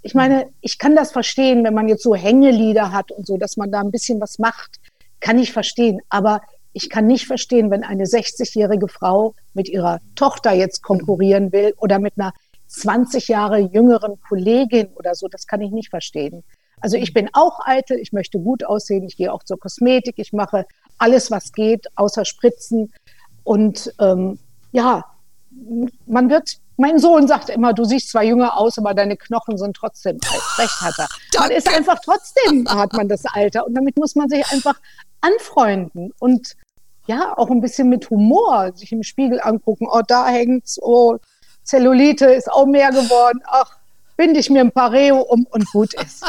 Ich 0.02 0.14
meine, 0.14 0.48
ich 0.60 0.78
kann 0.78 0.96
das 0.96 1.12
verstehen, 1.12 1.64
wenn 1.64 1.74
man 1.74 1.88
jetzt 1.88 2.02
so 2.02 2.14
Hängelieder 2.14 2.92
hat 2.92 3.10
und 3.12 3.26
so, 3.26 3.36
dass 3.36 3.56
man 3.56 3.70
da 3.70 3.80
ein 3.80 3.90
bisschen 3.90 4.20
was 4.20 4.38
macht, 4.38 4.80
kann 5.20 5.38
ich 5.38 5.52
verstehen. 5.52 6.00
Aber 6.08 6.40
ich 6.74 6.90
kann 6.90 7.06
nicht 7.06 7.26
verstehen, 7.26 7.70
wenn 7.70 7.84
eine 7.84 8.04
60-jährige 8.04 8.88
Frau 8.88 9.34
mit 9.54 9.68
ihrer 9.68 10.00
Tochter 10.16 10.52
jetzt 10.52 10.82
konkurrieren 10.82 11.52
will 11.52 11.72
oder 11.78 11.98
mit 11.98 12.14
einer 12.18 12.32
20 12.66 13.28
Jahre 13.28 13.58
jüngeren 13.58 14.20
Kollegin 14.20 14.88
oder 14.96 15.14
so. 15.14 15.28
Das 15.28 15.46
kann 15.46 15.60
ich 15.60 15.70
nicht 15.70 15.90
verstehen. 15.90 16.42
Also 16.80 16.96
ich 16.96 17.14
bin 17.14 17.30
auch 17.32 17.60
eitel, 17.64 17.98
ich 17.98 18.12
möchte 18.12 18.38
gut 18.38 18.64
aussehen, 18.64 19.04
ich 19.04 19.16
gehe 19.16 19.32
auch 19.32 19.44
zur 19.44 19.58
Kosmetik, 19.58 20.16
ich 20.18 20.32
mache 20.32 20.66
alles, 20.98 21.30
was 21.30 21.52
geht, 21.52 21.86
außer 21.94 22.24
Spritzen. 22.24 22.92
Und 23.44 23.94
ähm, 24.00 24.40
ja, 24.72 25.04
man 26.06 26.28
wird, 26.28 26.58
mein 26.76 26.98
Sohn 26.98 27.28
sagt 27.28 27.50
immer, 27.50 27.72
du 27.72 27.84
siehst 27.84 28.10
zwar 28.10 28.24
jünger 28.24 28.58
aus, 28.58 28.78
aber 28.78 28.94
deine 28.94 29.16
Knochen 29.16 29.56
sind 29.56 29.76
trotzdem 29.76 30.18
alt. 30.28 30.58
Recht 30.58 30.80
hat 30.80 30.94
er. 30.98 31.08
Man 31.40 31.50
ist 31.52 31.68
einfach 31.68 31.98
trotzdem, 32.04 32.68
hat 32.68 32.92
man 32.92 33.08
das 33.08 33.24
Alter. 33.26 33.66
Und 33.66 33.74
damit 33.74 33.96
muss 33.96 34.14
man 34.14 34.28
sich 34.28 34.44
einfach 34.50 34.80
anfreunden. 35.20 36.12
Und 36.18 36.54
ja, 37.06 37.36
auch 37.36 37.50
ein 37.50 37.60
bisschen 37.60 37.88
mit 37.88 38.08
Humor 38.10 38.72
sich 38.74 38.92
im 38.92 39.02
Spiegel 39.02 39.40
angucken. 39.42 39.86
Oh, 39.90 40.02
da 40.06 40.26
hängt's, 40.26 40.78
oh, 40.80 41.18
Zellulite 41.62 42.26
ist 42.26 42.50
auch 42.50 42.66
mehr 42.66 42.90
geworden. 42.90 43.40
Ach, 43.46 43.76
binde 44.16 44.40
ich 44.40 44.50
mir 44.50 44.60
ein 44.60 44.72
Pareo 44.72 45.20
um 45.20 45.46
und 45.50 45.70
gut 45.72 45.94
ist. 45.94 46.24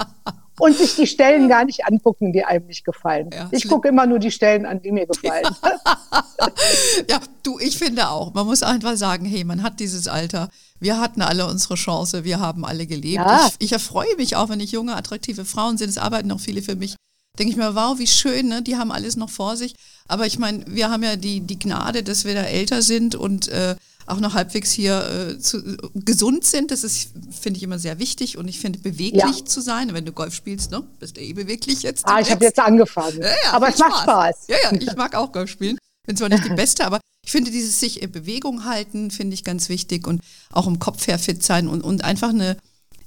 und 0.58 0.76
sich 0.76 0.94
die 0.94 1.06
Stellen 1.06 1.48
gar 1.48 1.64
nicht 1.64 1.86
angucken, 1.86 2.32
die 2.32 2.44
einem 2.44 2.66
nicht 2.66 2.84
gefallen. 2.84 3.30
Ja, 3.32 3.48
ich 3.50 3.66
gucke 3.66 3.88
immer 3.88 4.06
nur 4.06 4.20
die 4.20 4.30
Stellen 4.30 4.64
an, 4.64 4.80
die 4.80 4.92
mir 4.92 5.06
gefallen. 5.06 5.44
ja, 7.10 7.18
du, 7.42 7.58
ich 7.58 7.78
finde 7.78 8.08
auch. 8.08 8.32
Man 8.32 8.46
muss 8.46 8.62
einfach 8.62 8.96
sagen, 8.96 9.24
hey, 9.24 9.42
man 9.42 9.62
hat 9.62 9.80
dieses 9.80 10.06
Alter. 10.06 10.50
Wir 10.78 11.00
hatten 11.00 11.22
alle 11.22 11.46
unsere 11.46 11.74
Chance, 11.74 12.24
wir 12.24 12.38
haben 12.38 12.64
alle 12.64 12.86
gelebt. 12.86 13.24
Ja. 13.24 13.48
Ich, 13.48 13.66
ich 13.66 13.72
erfreue 13.72 14.14
mich 14.16 14.36
auch, 14.36 14.50
wenn 14.50 14.60
ich 14.60 14.70
junge, 14.70 14.94
attraktive 14.94 15.44
Frauen 15.44 15.78
sehe. 15.78 15.88
Es 15.88 15.98
arbeiten 15.98 16.28
noch 16.28 16.40
viele 16.40 16.62
für 16.62 16.76
mich 16.76 16.94
denke 17.38 17.52
ich 17.52 17.56
mir, 17.56 17.74
wow, 17.74 17.98
wie 17.98 18.06
schön, 18.06 18.48
ne? 18.48 18.62
die 18.62 18.76
haben 18.76 18.92
alles 18.92 19.16
noch 19.16 19.30
vor 19.30 19.56
sich. 19.56 19.74
Aber 20.08 20.26
ich 20.26 20.38
meine, 20.38 20.64
wir 20.66 20.90
haben 20.90 21.02
ja 21.02 21.16
die, 21.16 21.40
die 21.40 21.58
Gnade, 21.58 22.02
dass 22.02 22.24
wir 22.24 22.34
da 22.34 22.42
älter 22.42 22.82
sind 22.82 23.14
und 23.14 23.48
äh, 23.48 23.76
auch 24.06 24.20
noch 24.20 24.34
halbwegs 24.34 24.72
hier 24.72 25.30
äh, 25.30 25.38
zu, 25.38 25.62
gesund 25.94 26.44
sind. 26.44 26.70
Das 26.70 26.84
ist, 26.84 27.10
finde 27.30 27.58
ich, 27.58 27.62
immer 27.62 27.78
sehr 27.78 27.98
wichtig. 27.98 28.36
Und 28.36 28.48
ich 28.48 28.60
finde, 28.60 28.78
beweglich 28.78 29.38
ja. 29.38 29.44
zu 29.44 29.60
sein, 29.60 29.94
wenn 29.94 30.04
du 30.04 30.12
Golf 30.12 30.34
spielst, 30.34 30.70
ne? 30.70 30.82
bist 30.98 31.16
du 31.16 31.20
eh 31.20 31.32
beweglich 31.32 31.82
jetzt. 31.82 32.06
Ah, 32.06 32.20
ich 32.20 32.30
habe 32.30 32.44
jetzt 32.44 32.58
angefangen. 32.58 33.20
Ja, 33.20 33.28
ja, 33.28 33.52
aber 33.52 33.68
es 33.68 33.78
macht 33.78 34.02
Spaß. 34.02 34.36
Ja, 34.48 34.56
ja, 34.64 34.72
ich 34.72 34.94
mag 34.96 35.14
auch 35.14 35.32
Golf 35.32 35.50
spielen. 35.50 35.78
Bin 36.06 36.16
zwar 36.16 36.28
nicht 36.28 36.44
die 36.44 36.50
Beste, 36.50 36.84
aber 36.84 37.00
ich 37.24 37.30
finde 37.30 37.52
dieses 37.52 37.78
sich 37.78 38.02
in 38.02 38.10
Bewegung 38.10 38.64
halten, 38.64 39.12
finde 39.12 39.34
ich 39.34 39.44
ganz 39.44 39.68
wichtig 39.68 40.08
und 40.08 40.20
auch 40.50 40.66
im 40.66 40.80
Kopf 40.80 41.06
her 41.06 41.18
fit 41.18 41.44
sein 41.44 41.68
und, 41.68 41.82
und 41.82 42.02
einfach 42.02 42.30
eine, 42.30 42.56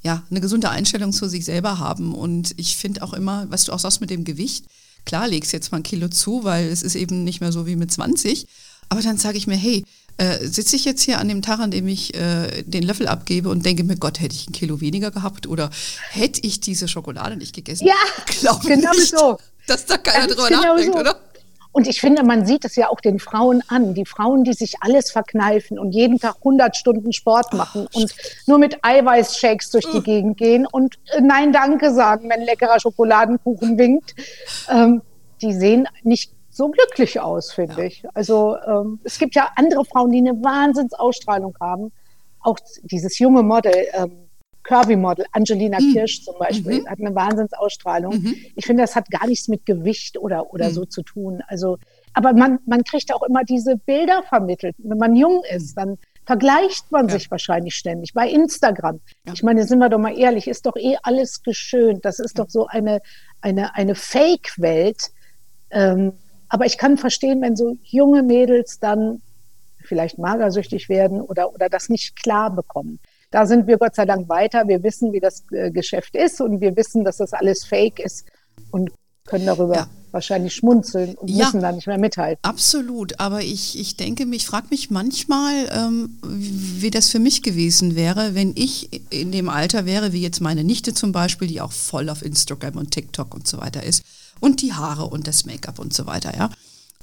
ja, 0.05 0.21
eine 0.29 0.39
gesunde 0.39 0.69
Einstellung 0.69 1.11
zu 1.11 1.27
sich 1.27 1.45
selber 1.45 1.79
haben. 1.79 2.13
Und 2.13 2.53
ich 2.57 2.77
finde 2.77 3.01
auch 3.01 3.13
immer, 3.13 3.47
was 3.49 3.65
du 3.65 3.71
auch 3.71 3.79
sagst 3.79 4.01
mit 4.01 4.11
dem 4.11 4.23
Gewicht, 4.23 4.65
klar 5.03 5.27
legst 5.27 5.51
jetzt 5.51 5.71
mal 5.71 5.77
ein 5.77 5.83
Kilo 5.83 6.09
zu, 6.09 6.43
weil 6.43 6.67
es 6.67 6.83
ist 6.83 6.93
eben 6.93 7.23
nicht 7.23 7.41
mehr 7.41 7.51
so 7.51 7.65
wie 7.65 7.75
mit 7.75 7.91
20. 7.91 8.45
Aber 8.89 9.01
dann 9.01 9.17
sage 9.17 9.39
ich 9.39 9.47
mir, 9.47 9.55
hey, 9.55 9.83
äh, 10.17 10.45
sitze 10.45 10.75
ich 10.75 10.85
jetzt 10.85 11.01
hier 11.01 11.17
an 11.17 11.27
dem 11.27 11.41
Tag, 11.41 11.59
an 11.59 11.71
dem 11.71 11.87
ich 11.87 12.13
äh, 12.13 12.61
den 12.67 12.83
Löffel 12.83 13.07
abgebe 13.07 13.49
und 13.49 13.65
denke 13.65 13.83
mir, 13.83 13.97
Gott, 13.97 14.19
hätte 14.19 14.35
ich 14.35 14.47
ein 14.47 14.53
Kilo 14.53 14.79
weniger 14.79 15.09
gehabt 15.09 15.47
oder 15.47 15.71
hätte 16.11 16.39
ich 16.43 16.59
diese 16.59 16.87
Schokolade 16.87 17.35
nicht 17.35 17.55
gegessen? 17.55 17.87
Ja, 17.87 17.95
glaube 18.39 18.67
genau 18.67 18.91
nicht, 18.91 19.17
so. 19.17 19.39
dass 19.65 19.87
da 19.87 19.97
keiner 19.97 20.27
drüber 20.27 20.49
genau 20.49 20.61
nachdenkt, 20.61 20.93
so. 20.93 20.99
oder? 20.99 21.19
Und 21.75 21.87
ich 21.87 21.99
finde, 21.99 22.23
man 22.23 22.45
sieht 22.45 22.63
es 22.63 22.77
ja 22.77 22.87
auch 22.87 23.01
den 23.01 23.19
Frauen 23.19 23.61
an. 23.67 23.93
Die 23.93 24.05
Frauen, 24.05 24.45
die 24.45 24.53
sich 24.53 24.75
alles 24.79 25.11
verkneifen 25.11 25.77
und 25.77 25.91
jeden 25.91 26.19
Tag 26.19 26.37
100 26.37 26.73
Stunden 26.73 27.11
Sport 27.11 27.53
machen 27.53 27.89
Ach, 27.89 27.95
und 27.97 28.15
nur 28.47 28.59
mit 28.59 28.77
Eiweißshakes 28.81 29.71
durch 29.71 29.85
die 29.91 30.01
Gegend 30.01 30.37
gehen 30.37 30.65
und 30.65 30.95
äh, 31.11 31.19
Nein, 31.19 31.51
danke 31.51 31.93
sagen, 31.93 32.29
wenn 32.29 32.43
leckerer 32.43 32.79
Schokoladenkuchen 32.79 33.77
winkt. 33.77 34.15
Ähm, 34.69 35.01
die 35.41 35.51
sehen 35.51 35.89
nicht 36.03 36.31
so 36.49 36.69
glücklich 36.69 37.19
aus, 37.19 37.51
finde 37.51 37.81
ja. 37.81 37.87
ich. 37.87 38.05
Also 38.13 38.55
ähm, 38.65 39.01
es 39.03 39.19
gibt 39.19 39.35
ja 39.35 39.49
andere 39.57 39.83
Frauen, 39.83 40.11
die 40.11 40.19
eine 40.19 40.41
Wahnsinnsausstrahlung 40.41 41.57
haben. 41.59 41.91
Auch 42.39 42.57
dieses 42.83 43.19
junge 43.19 43.43
Model, 43.43 43.75
ähm, 43.91 44.24
Kirby-Model, 44.65 45.25
Angelina 45.31 45.79
mhm. 45.79 45.93
Kirsch 45.93 46.23
zum 46.23 46.37
Beispiel, 46.37 46.81
mhm. 46.81 46.89
hat 46.89 46.99
eine 46.99 47.15
Wahnsinnsausstrahlung. 47.15 48.15
Mhm. 48.15 48.35
Ich 48.55 48.65
finde, 48.65 48.83
das 48.83 48.95
hat 48.95 49.09
gar 49.09 49.27
nichts 49.27 49.47
mit 49.47 49.65
Gewicht 49.65 50.17
oder, 50.17 50.51
oder 50.53 50.69
mhm. 50.69 50.73
so 50.73 50.85
zu 50.85 51.03
tun. 51.03 51.41
Also, 51.47 51.77
aber 52.13 52.33
man, 52.33 52.59
man 52.65 52.83
kriegt 52.83 53.13
auch 53.13 53.23
immer 53.23 53.43
diese 53.43 53.77
Bilder 53.77 54.23
vermittelt. 54.23 54.75
Wenn 54.79 54.97
man 54.97 55.15
jung 55.15 55.43
ist, 55.53 55.75
dann 55.75 55.97
vergleicht 56.25 56.91
man 56.91 57.07
ja. 57.07 57.13
sich 57.13 57.29
wahrscheinlich 57.29 57.75
ständig 57.75 58.13
bei 58.13 58.27
Instagram. 58.27 58.99
Ja. 59.25 59.33
Ich 59.33 59.43
meine, 59.43 59.65
sind 59.65 59.79
wir 59.79 59.89
doch 59.89 59.99
mal 59.99 60.17
ehrlich, 60.17 60.47
ist 60.47 60.65
doch 60.65 60.75
eh 60.75 60.97
alles 61.03 61.43
geschönt. 61.43 62.03
Das 62.03 62.19
ist 62.19 62.37
ja. 62.37 62.43
doch 62.43 62.49
so 62.49 62.67
eine, 62.67 63.01
eine, 63.41 63.75
eine 63.75 63.95
Fake-Welt. 63.95 65.11
Ähm, 65.69 66.13
aber 66.49 66.65
ich 66.65 66.77
kann 66.77 66.97
verstehen, 66.97 67.41
wenn 67.41 67.55
so 67.55 67.77
junge 67.83 68.23
Mädels 68.23 68.79
dann 68.79 69.21
vielleicht 69.83 70.17
magersüchtig 70.17 70.89
werden 70.89 71.21
oder, 71.21 71.53
oder 71.53 71.69
das 71.69 71.89
nicht 71.89 72.15
klar 72.15 72.49
bekommen. 72.49 72.99
Da 73.31 73.45
sind 73.45 73.67
wir 73.67 73.77
Gott 73.77 73.95
sei 73.95 74.05
Dank 74.05 74.29
weiter. 74.29 74.67
Wir 74.67 74.83
wissen, 74.83 75.13
wie 75.13 75.19
das 75.19 75.43
äh, 75.51 75.71
Geschäft 75.71 76.15
ist 76.15 76.41
und 76.41 76.61
wir 76.61 76.75
wissen, 76.75 77.03
dass 77.03 77.17
das 77.17 77.33
alles 77.33 77.65
fake 77.65 77.99
ist 77.99 78.25
und 78.71 78.91
können 79.25 79.45
darüber 79.45 79.75
ja. 79.75 79.87
wahrscheinlich 80.11 80.53
schmunzeln 80.53 81.15
und 81.15 81.29
ja, 81.29 81.45
müssen 81.45 81.61
da 81.61 81.71
nicht 81.71 81.87
mehr 81.87 81.97
mithalten. 81.97 82.39
Absolut, 82.43 83.19
aber 83.19 83.41
ich, 83.41 83.79
ich 83.79 83.97
denke, 83.97 84.25
ich 84.31 84.45
frage 84.45 84.67
mich 84.69 84.91
manchmal, 84.91 85.67
ähm, 85.71 86.17
wie 86.23 86.91
das 86.91 87.09
für 87.09 87.19
mich 87.19 87.41
gewesen 87.41 87.95
wäre, 87.95 88.35
wenn 88.35 88.53
ich 88.55 88.89
in 89.11 89.31
dem 89.31 89.49
Alter 89.49 89.85
wäre, 89.85 90.13
wie 90.13 90.21
jetzt 90.21 90.41
meine 90.41 90.63
Nichte 90.63 90.93
zum 90.93 91.11
Beispiel, 91.11 91.47
die 91.47 91.61
auch 91.61 91.71
voll 91.71 92.09
auf 92.09 92.21
Instagram 92.21 92.77
und 92.77 92.91
TikTok 92.91 93.33
und 93.33 93.47
so 93.47 93.57
weiter 93.57 93.83
ist. 93.83 94.03
Und 94.39 94.61
die 94.61 94.73
Haare 94.73 95.05
und 95.05 95.27
das 95.27 95.45
Make-up 95.45 95.79
und 95.79 95.93
so 95.93 96.05
weiter, 96.05 96.35
ja. 96.37 96.51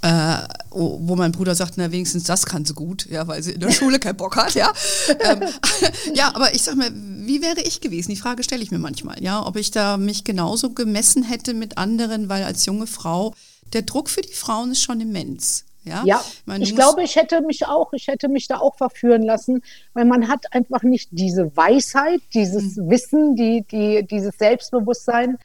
Äh, 0.03 0.39
wo 0.71 1.15
mein 1.15 1.31
Bruder 1.31 1.55
sagt, 1.55 1.75
na 1.77 1.93
wenigstens 1.93 2.25
das 2.25 2.45
kann 2.45 2.65
sie 2.65 2.75
gut, 2.75 3.07
ja, 3.09 3.29
weil 3.29 3.41
sie 3.41 3.53
in 3.53 3.61
der 3.61 3.71
Schule 3.73 4.01
keinen 4.01 4.17
Bock 4.17 4.37
hat, 4.37 4.55
ja. 4.55 4.73
ähm, 5.21 5.43
ja, 6.15 6.35
aber 6.35 6.55
ich 6.55 6.63
sag 6.63 6.75
mal, 6.75 6.91
wie 6.93 7.41
wäre 7.41 7.61
ich 7.61 7.81
gewesen? 7.81 8.11
Die 8.11 8.17
Frage 8.17 8.43
stelle 8.43 8.63
ich 8.63 8.73
mir 8.73 8.81
manchmal, 8.81 9.23
ja, 9.23 9.47
ob 9.47 9.57
ich 9.57 9.71
da 9.71 9.97
mich 9.97 10.25
genauso 10.25 10.71
gemessen 10.71 11.23
hätte 11.23 11.55
mit 11.55 11.79
anderen, 11.79 12.29
weil 12.29 12.43
als 12.43 12.67
junge 12.67 12.89
Frau 12.89 13.35
der 13.73 13.83
Druck 13.83 14.11
für 14.11 14.23
die 14.23 14.33
Frauen 14.33 14.73
ist 14.73 14.83
schon 14.83 15.01
immens. 15.01 15.65
Ja, 15.85 16.03
ja 16.05 16.23
ich, 16.57 16.63
ich 16.63 16.75
glaube, 16.75 17.03
ich 17.03 17.17
hätte 17.17 17.41
mich 17.41 17.67
auch, 17.67 17.93
ich 17.93 18.07
hätte 18.07 18.29
mich 18.29 18.47
da 18.47 18.59
auch 18.59 18.77
verführen 18.77 19.23
lassen, 19.23 19.63
weil 19.95 20.05
man 20.05 20.29
hat 20.29 20.53
einfach 20.53 20.83
nicht 20.83 21.09
diese 21.13 21.57
Weisheit, 21.57 22.21
dieses 22.35 22.77
mhm. 22.77 22.91
Wissen, 22.91 23.37
die, 23.37 23.65
die, 23.71 24.07
dieses 24.07 24.37
Selbstbewusstsein, 24.39 25.39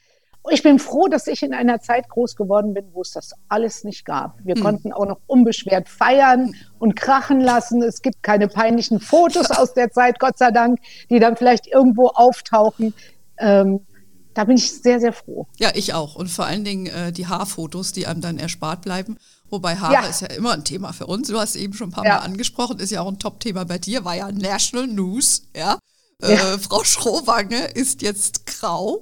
ich 0.50 0.62
bin 0.62 0.78
froh, 0.78 1.08
dass 1.08 1.26
ich 1.26 1.42
in 1.42 1.54
einer 1.54 1.80
Zeit 1.80 2.08
groß 2.08 2.36
geworden 2.36 2.74
bin, 2.74 2.86
wo 2.92 3.02
es 3.02 3.12
das 3.12 3.32
alles 3.48 3.84
nicht 3.84 4.04
gab. 4.04 4.38
Wir 4.44 4.54
hm. 4.54 4.62
konnten 4.62 4.92
auch 4.92 5.06
noch 5.06 5.20
unbeschwert 5.26 5.88
feiern 5.88 6.54
und 6.78 6.96
krachen 6.96 7.40
lassen. 7.40 7.82
Es 7.82 8.02
gibt 8.02 8.22
keine 8.22 8.48
peinlichen 8.48 9.00
Fotos 9.00 9.50
aus 9.50 9.74
der 9.74 9.90
Zeit, 9.90 10.18
Gott 10.18 10.38
sei 10.38 10.50
Dank, 10.50 10.80
die 11.10 11.18
dann 11.18 11.36
vielleicht 11.36 11.66
irgendwo 11.66 12.08
auftauchen. 12.08 12.94
Ähm, 13.38 13.80
da 14.34 14.44
bin 14.44 14.56
ich 14.56 14.70
sehr, 14.70 15.00
sehr 15.00 15.12
froh. 15.12 15.48
Ja, 15.58 15.70
ich 15.74 15.94
auch. 15.94 16.14
Und 16.14 16.28
vor 16.28 16.46
allen 16.46 16.64
Dingen 16.64 16.86
äh, 16.86 17.12
die 17.12 17.26
Haarfotos, 17.26 17.92
die 17.92 18.06
einem 18.06 18.20
dann 18.20 18.38
erspart 18.38 18.82
bleiben. 18.82 19.18
Wobei 19.50 19.76
Haare 19.76 19.94
ja. 19.94 20.06
ist 20.06 20.20
ja 20.20 20.28
immer 20.28 20.52
ein 20.52 20.64
Thema 20.64 20.92
für 20.92 21.06
uns. 21.06 21.28
Du 21.28 21.38
hast 21.40 21.56
eben 21.56 21.72
schon 21.72 21.88
ein 21.88 21.92
paar 21.92 22.04
ja. 22.04 22.18
Mal 22.18 22.20
angesprochen, 22.20 22.78
ist 22.78 22.90
ja 22.90 23.00
auch 23.00 23.08
ein 23.08 23.18
Top-Thema 23.18 23.64
bei 23.64 23.78
dir, 23.78 24.04
war 24.04 24.14
ja 24.14 24.30
National 24.30 24.86
News, 24.86 25.42
ja. 25.56 25.78
Äh, 26.20 26.58
Frau 26.58 26.84
Schrowange 26.84 27.66
ist 27.74 28.02
jetzt 28.02 28.46
grau. 28.46 29.00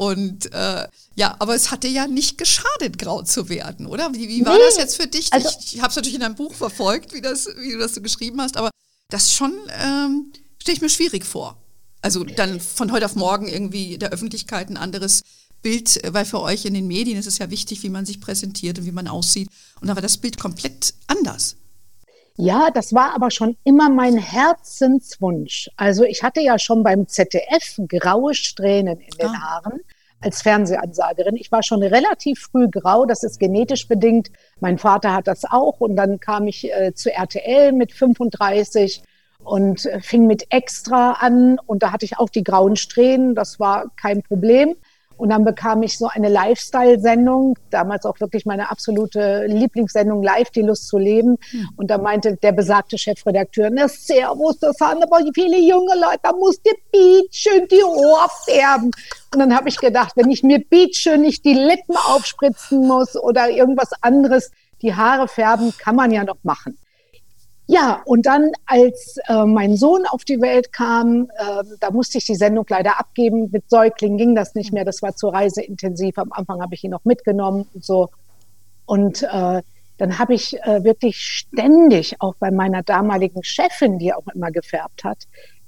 Und 0.00 0.50
äh, 0.54 0.88
ja, 1.14 1.36
aber 1.40 1.54
es 1.54 1.70
hatte 1.70 1.86
ja 1.86 2.06
nicht 2.06 2.38
geschadet, 2.38 2.98
grau 2.98 3.20
zu 3.20 3.50
werden, 3.50 3.84
oder? 3.84 4.14
Wie, 4.14 4.30
wie 4.30 4.46
war 4.46 4.54
nee, 4.54 4.62
das 4.64 4.78
jetzt 4.78 4.96
für 4.96 5.06
dich? 5.06 5.30
Also, 5.30 5.50
ich 5.60 5.74
ich 5.74 5.80
habe 5.82 5.90
es 5.90 5.96
natürlich 5.96 6.14
in 6.14 6.22
deinem 6.22 6.36
Buch 6.36 6.54
verfolgt, 6.54 7.12
wie, 7.12 7.20
das, 7.20 7.46
wie 7.58 7.72
du 7.72 7.78
das 7.78 7.96
so 7.96 8.00
geschrieben 8.00 8.40
hast, 8.40 8.56
aber 8.56 8.70
das 9.10 9.30
schon 9.30 9.52
ähm, 9.78 10.32
stelle 10.58 10.76
ich 10.76 10.80
mir 10.80 10.88
schwierig 10.88 11.26
vor. 11.26 11.58
Also 12.00 12.24
dann 12.24 12.60
von 12.60 12.92
heute 12.92 13.04
auf 13.04 13.14
morgen 13.14 13.46
irgendwie 13.46 13.98
der 13.98 14.08
Öffentlichkeit 14.08 14.70
ein 14.70 14.78
anderes 14.78 15.20
Bild, 15.60 16.00
weil 16.10 16.24
für 16.24 16.40
euch 16.40 16.64
in 16.64 16.72
den 16.72 16.86
Medien 16.86 17.18
ist 17.18 17.26
es 17.26 17.36
ja 17.36 17.50
wichtig, 17.50 17.82
wie 17.82 17.90
man 17.90 18.06
sich 18.06 18.22
präsentiert 18.22 18.78
und 18.78 18.86
wie 18.86 18.92
man 18.92 19.06
aussieht. 19.06 19.50
Und 19.82 19.88
da 19.88 19.96
war 19.96 20.02
das 20.02 20.16
Bild 20.16 20.38
komplett 20.38 20.94
anders. 21.08 21.56
Ja, 22.40 22.70
das 22.70 22.94
war 22.94 23.14
aber 23.14 23.30
schon 23.30 23.58
immer 23.64 23.90
mein 23.90 24.16
Herzenswunsch. 24.16 25.68
Also 25.76 26.04
ich 26.04 26.22
hatte 26.22 26.40
ja 26.40 26.58
schon 26.58 26.82
beim 26.82 27.06
ZDF 27.06 27.78
graue 27.86 28.32
Strähnen 28.32 28.98
in 28.98 29.10
den 29.20 29.28
ah. 29.28 29.42
Haaren 29.42 29.80
als 30.22 30.40
Fernsehansagerin. 30.40 31.36
Ich 31.36 31.52
war 31.52 31.62
schon 31.62 31.82
relativ 31.82 32.48
früh 32.50 32.68
grau, 32.68 33.04
das 33.04 33.24
ist 33.24 33.40
genetisch 33.40 33.88
bedingt. 33.88 34.30
Mein 34.58 34.78
Vater 34.78 35.12
hat 35.12 35.26
das 35.26 35.44
auch 35.44 35.80
und 35.80 35.96
dann 35.96 36.18
kam 36.18 36.46
ich 36.46 36.72
äh, 36.72 36.94
zu 36.94 37.12
RTL 37.12 37.72
mit 37.72 37.92
35 37.92 39.02
und 39.44 39.84
äh, 39.84 40.00
fing 40.00 40.26
mit 40.26 40.46
Extra 40.48 41.12
an 41.20 41.58
und 41.66 41.82
da 41.82 41.92
hatte 41.92 42.06
ich 42.06 42.18
auch 42.18 42.30
die 42.30 42.44
grauen 42.44 42.76
Strähnen, 42.76 43.34
das 43.34 43.60
war 43.60 43.90
kein 44.00 44.22
Problem. 44.22 44.76
Und 45.20 45.28
dann 45.28 45.44
bekam 45.44 45.82
ich 45.82 45.98
so 45.98 46.06
eine 46.06 46.30
Lifestyle-Sendung, 46.30 47.58
damals 47.68 48.06
auch 48.06 48.18
wirklich 48.20 48.46
meine 48.46 48.70
absolute 48.70 49.44
Lieblingssendung, 49.46 50.22
Live, 50.22 50.48
die 50.48 50.62
Lust 50.62 50.88
zu 50.88 50.96
leben. 50.96 51.36
Hm. 51.50 51.68
Und 51.76 51.90
da 51.90 51.98
meinte 51.98 52.36
der 52.36 52.52
besagte 52.52 52.96
Chefredakteur, 52.96 53.68
na 53.70 53.86
servus, 53.86 54.58
das 54.60 54.80
haben 54.80 55.02
aber 55.02 55.20
viele 55.34 55.58
junge 55.58 55.94
Leute, 55.94 56.20
da 56.22 56.32
muss 56.32 56.62
der 56.62 56.72
Beat 56.90 57.34
schön 57.34 57.68
die 57.70 57.84
Ohr 57.84 58.30
färben. 58.46 58.92
Und 59.34 59.38
dann 59.38 59.54
habe 59.54 59.68
ich 59.68 59.76
gedacht, 59.76 60.12
wenn 60.16 60.30
ich 60.30 60.42
mir 60.42 60.58
Beat 60.58 60.96
schön 60.96 61.20
nicht 61.20 61.44
die 61.44 61.52
Lippen 61.52 61.96
aufspritzen 61.96 62.88
muss 62.88 63.14
oder 63.14 63.50
irgendwas 63.50 63.90
anderes, 64.00 64.50
die 64.80 64.94
Haare 64.94 65.28
färben, 65.28 65.74
kann 65.76 65.96
man 65.96 66.12
ja 66.12 66.24
noch 66.24 66.38
machen. 66.44 66.78
Ja, 67.72 68.02
und 68.04 68.26
dann, 68.26 68.50
als 68.66 69.16
äh, 69.28 69.44
mein 69.44 69.76
Sohn 69.76 70.04
auf 70.04 70.24
die 70.24 70.40
Welt 70.40 70.72
kam, 70.72 71.30
äh, 71.38 71.62
da 71.78 71.92
musste 71.92 72.18
ich 72.18 72.24
die 72.24 72.34
Sendung 72.34 72.66
leider 72.68 72.98
abgeben. 72.98 73.48
Mit 73.52 73.70
Säugling 73.70 74.16
ging 74.16 74.34
das 74.34 74.56
nicht 74.56 74.72
mehr. 74.72 74.84
Das 74.84 75.02
war 75.02 75.14
zu 75.14 75.28
reiseintensiv. 75.28 76.18
Am 76.18 76.32
Anfang 76.32 76.60
habe 76.60 76.74
ich 76.74 76.82
ihn 76.82 76.90
noch 76.90 77.04
mitgenommen 77.04 77.68
und 77.72 77.84
so. 77.84 78.08
Und 78.86 79.22
äh, 79.22 79.62
dann 79.98 80.18
habe 80.18 80.34
ich 80.34 80.60
äh, 80.64 80.82
wirklich 80.82 81.18
ständig, 81.18 82.16
auch 82.18 82.34
bei 82.40 82.50
meiner 82.50 82.82
damaligen 82.82 83.44
Chefin, 83.44 84.00
die 84.00 84.12
auch 84.12 84.26
immer 84.34 84.50
gefärbt 84.50 85.04
hat, 85.04 85.18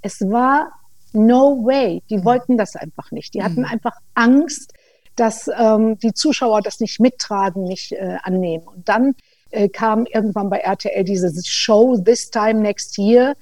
es 0.00 0.22
war 0.22 0.72
no 1.12 1.64
way. 1.64 2.02
Die 2.10 2.16
mhm. 2.16 2.24
wollten 2.24 2.58
das 2.58 2.74
einfach 2.74 3.12
nicht. 3.12 3.32
Die 3.34 3.44
hatten 3.44 3.60
mhm. 3.60 3.66
einfach 3.66 3.94
Angst, 4.14 4.72
dass 5.14 5.48
ähm, 5.56 6.00
die 6.00 6.14
Zuschauer 6.14 6.62
das 6.62 6.80
nicht 6.80 6.98
mittragen, 6.98 7.62
nicht 7.62 7.92
äh, 7.92 8.16
annehmen. 8.24 8.66
Und 8.66 8.88
dann 8.88 9.14
äh, 9.52 9.68
kam 9.68 10.06
irgendwann 10.06 10.50
bei 10.50 10.58
RTL 10.58 11.04
diese 11.04 11.32
Show 11.44 11.96
This 11.98 12.30
Time 12.30 12.60
Next 12.60 12.98
Year. 12.98 13.36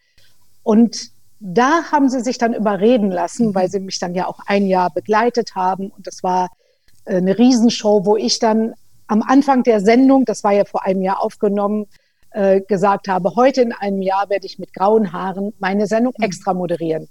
Und 0.62 1.10
da 1.40 1.84
haben 1.90 2.08
sie 2.08 2.20
sich 2.20 2.36
dann 2.36 2.52
überreden 2.52 3.10
lassen, 3.10 3.48
mhm. 3.48 3.54
weil 3.54 3.70
sie 3.70 3.80
mich 3.80 3.98
dann 3.98 4.14
ja 4.14 4.26
auch 4.26 4.40
ein 4.46 4.66
Jahr 4.66 4.90
begleitet 4.90 5.54
haben. 5.54 5.90
Und 5.90 6.06
das 6.06 6.22
war 6.22 6.50
äh, 7.06 7.16
eine 7.16 7.38
Riesenshow, 7.38 8.04
wo 8.04 8.16
ich 8.16 8.38
dann 8.38 8.74
am 9.06 9.22
Anfang 9.22 9.62
der 9.62 9.80
Sendung, 9.80 10.24
das 10.24 10.44
war 10.44 10.52
ja 10.52 10.64
vor 10.64 10.84
einem 10.84 11.02
Jahr 11.02 11.22
aufgenommen, 11.22 11.86
äh, 12.32 12.60
gesagt 12.60 13.08
habe, 13.08 13.34
heute 13.34 13.62
in 13.62 13.72
einem 13.72 14.02
Jahr 14.02 14.28
werde 14.28 14.46
ich 14.46 14.58
mit 14.58 14.72
grauen 14.72 15.12
Haaren 15.12 15.52
meine 15.58 15.86
Sendung 15.86 16.14
mhm. 16.18 16.24
extra 16.24 16.54
moderieren. 16.54 17.08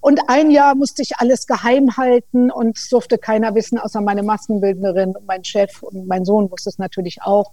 Und 0.00 0.20
ein 0.28 0.50
Jahr 0.50 0.74
musste 0.74 1.02
ich 1.02 1.16
alles 1.16 1.46
geheim 1.46 1.96
halten 1.96 2.50
und 2.50 2.78
durfte 2.92 3.18
keiner 3.18 3.54
wissen, 3.54 3.78
außer 3.78 4.00
meine 4.00 4.22
Maskenbildnerin 4.22 5.16
und 5.16 5.26
mein 5.26 5.44
Chef 5.44 5.82
und 5.82 6.06
mein 6.06 6.24
Sohn 6.24 6.50
wusste 6.50 6.70
es 6.70 6.78
natürlich 6.78 7.22
auch 7.22 7.52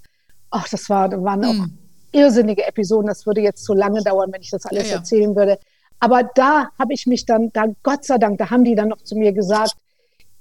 ach, 0.55 0.69
das 0.69 0.89
war, 0.89 1.11
waren 1.23 1.43
auch 1.43 1.53
mm. 1.53 1.77
irrsinnige 2.11 2.65
Episoden. 2.65 3.07
Das 3.07 3.25
würde 3.25 3.41
jetzt 3.41 3.63
zu 3.63 3.73
lange 3.73 4.01
dauern, 4.01 4.31
wenn 4.31 4.41
ich 4.41 4.49
das 4.49 4.65
alles 4.65 4.85
ja, 4.85 4.91
ja. 4.91 4.97
erzählen 4.97 5.35
würde. 5.35 5.59
Aber 5.99 6.23
da 6.23 6.69
habe 6.79 6.93
ich 6.93 7.05
mich 7.05 7.25
dann, 7.25 7.51
da 7.53 7.65
Gott 7.83 8.05
sei 8.05 8.17
Dank, 8.17 8.37
da 8.37 8.49
haben 8.49 8.63
die 8.63 8.75
dann 8.75 8.89
noch 8.89 9.01
zu 9.01 9.15
mir 9.15 9.33
gesagt, 9.33 9.73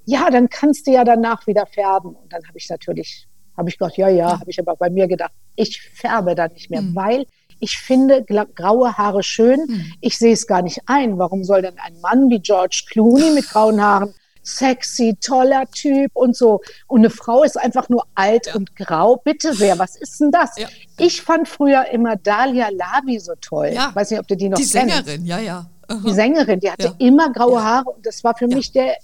ja, 0.05 0.31
dann 0.31 0.49
kannst 0.49 0.87
du 0.87 0.93
ja 0.93 1.05
danach 1.05 1.47
wieder 1.47 1.67
färben. 1.67 2.15
Und 2.15 2.33
dann 2.33 2.47
habe 2.47 2.59
ich 2.59 2.69
natürlich, 2.69 3.27
habe 3.57 3.69
ich 3.69 3.79
gedacht, 3.79 3.97
ja, 3.97 4.09
ja, 4.09 4.17
ja. 4.17 4.41
habe 4.41 4.51
ich 4.51 4.59
aber 4.59 4.77
bei 4.77 4.91
mir 4.91 5.09
gedacht, 5.09 5.33
ich 5.57 5.81
färbe 5.81 6.35
da 6.35 6.49
nicht 6.49 6.71
mehr, 6.71 6.83
mhm. 6.83 6.95
weil 6.95 7.27
ich 7.61 7.79
finde 7.79 8.25
graue 8.25 8.97
Haare 8.99 9.23
schön. 9.23 9.61
Mhm. 9.67 9.93
Ich 10.01 10.19
sehe 10.19 10.33
es 10.33 10.47
gar 10.47 10.63
nicht 10.63 10.81
ein. 10.87 11.19
Warum 11.19 11.45
soll 11.45 11.63
denn 11.63 11.79
ein 11.79 12.01
Mann 12.01 12.29
wie 12.29 12.41
George 12.41 12.85
Clooney 12.91 13.31
mit 13.31 13.49
grauen 13.49 13.81
Haaren 13.81 14.15
sexy, 14.45 15.17
toller 15.21 15.67
Typ 15.71 16.11
und 16.15 16.37
so. 16.37 16.61
Und 16.87 17.01
eine 17.01 17.11
Frau 17.11 17.43
ist 17.43 17.59
einfach 17.59 17.89
nur 17.89 18.05
alt 18.15 18.47
ja. 18.47 18.55
und 18.55 18.77
grau. 18.77 19.17
Bitte 19.17 19.55
sehr, 19.55 19.79
was 19.79 19.97
ist 19.97 20.21
denn 20.21 20.31
das? 20.31 20.57
Ja. 20.57 20.69
Ich 20.99 21.23
fand 21.23 21.49
früher 21.49 21.87
immer 21.91 22.17
Dalia 22.17 22.69
Lavi 22.69 23.19
so 23.19 23.33
toll. 23.41 23.71
Ja. 23.75 23.91
Weiß 23.95 24.11
nicht, 24.11 24.21
ob 24.21 24.29
du 24.29 24.37
die 24.37 24.49
noch 24.49 24.59
die 24.59 24.69
kennst. 24.69 24.75
Die 24.75 24.91
Sängerin, 24.91 25.25
ja, 25.25 25.39
ja. 25.39 25.67
Aha. 25.89 26.01
Die 26.07 26.13
Sängerin, 26.13 26.61
die 26.61 26.71
hatte 26.71 26.95
immer 26.99 27.31
graue 27.33 27.63
Haare 27.63 27.91
und 27.91 28.07
das 28.07 28.25
war 28.25 28.37
für 28.37 28.47
mich 28.47 28.73
der, 28.73 28.97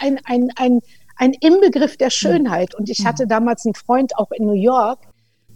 ein, 0.00 0.20
ein, 0.24 0.50
ein, 0.56 0.80
ein 1.16 1.32
Inbegriff 1.32 1.96
der 1.96 2.10
Schönheit. 2.10 2.74
Und 2.74 2.90
ich 2.90 3.00
mhm. 3.00 3.08
hatte 3.08 3.26
damals 3.26 3.64
einen 3.64 3.74
Freund 3.74 4.16
auch 4.16 4.30
in 4.32 4.46
New 4.46 4.52
York, 4.52 5.00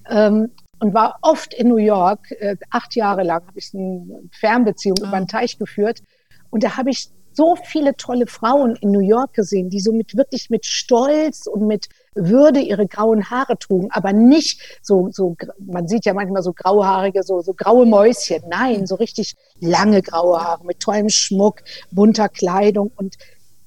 ähm, 0.08 0.50
und 0.80 0.94
war 0.94 1.18
oft 1.22 1.54
in 1.54 1.68
New 1.68 1.76
York. 1.76 2.30
Äh, 2.32 2.56
acht 2.70 2.96
Jahre 2.96 3.22
lang 3.22 3.46
habe 3.46 3.58
ich 3.58 3.70
eine 3.74 4.22
Fernbeziehung 4.32 4.96
oh. 5.02 5.06
über 5.06 5.18
den 5.18 5.28
Teich 5.28 5.58
geführt. 5.58 6.02
Und 6.48 6.64
da 6.64 6.76
habe 6.76 6.90
ich 6.90 7.10
so 7.32 7.56
viele 7.56 7.96
tolle 7.96 8.26
Frauen 8.26 8.76
in 8.76 8.90
New 8.90 9.00
York 9.00 9.34
gesehen, 9.34 9.70
die 9.70 9.80
so 9.80 9.92
mit 9.92 10.16
wirklich 10.16 10.50
mit 10.50 10.66
Stolz 10.66 11.46
und 11.46 11.66
mit 11.66 11.88
Würde 12.14 12.60
ihre 12.60 12.86
grauen 12.86 13.30
Haare 13.30 13.56
trugen, 13.58 13.88
aber 13.92 14.12
nicht 14.12 14.60
so, 14.82 15.10
so, 15.12 15.36
man 15.58 15.86
sieht 15.86 16.04
ja 16.04 16.12
manchmal 16.12 16.42
so 16.42 16.52
grauhaarige, 16.52 17.22
so, 17.22 17.40
so 17.40 17.54
graue 17.54 17.86
Mäuschen. 17.86 18.42
Nein, 18.48 18.86
so 18.86 18.96
richtig 18.96 19.36
lange 19.60 20.02
graue 20.02 20.40
Haare 20.40 20.64
mit 20.64 20.80
tollem 20.80 21.08
Schmuck, 21.08 21.62
bunter 21.92 22.28
Kleidung 22.28 22.90
und 22.96 23.16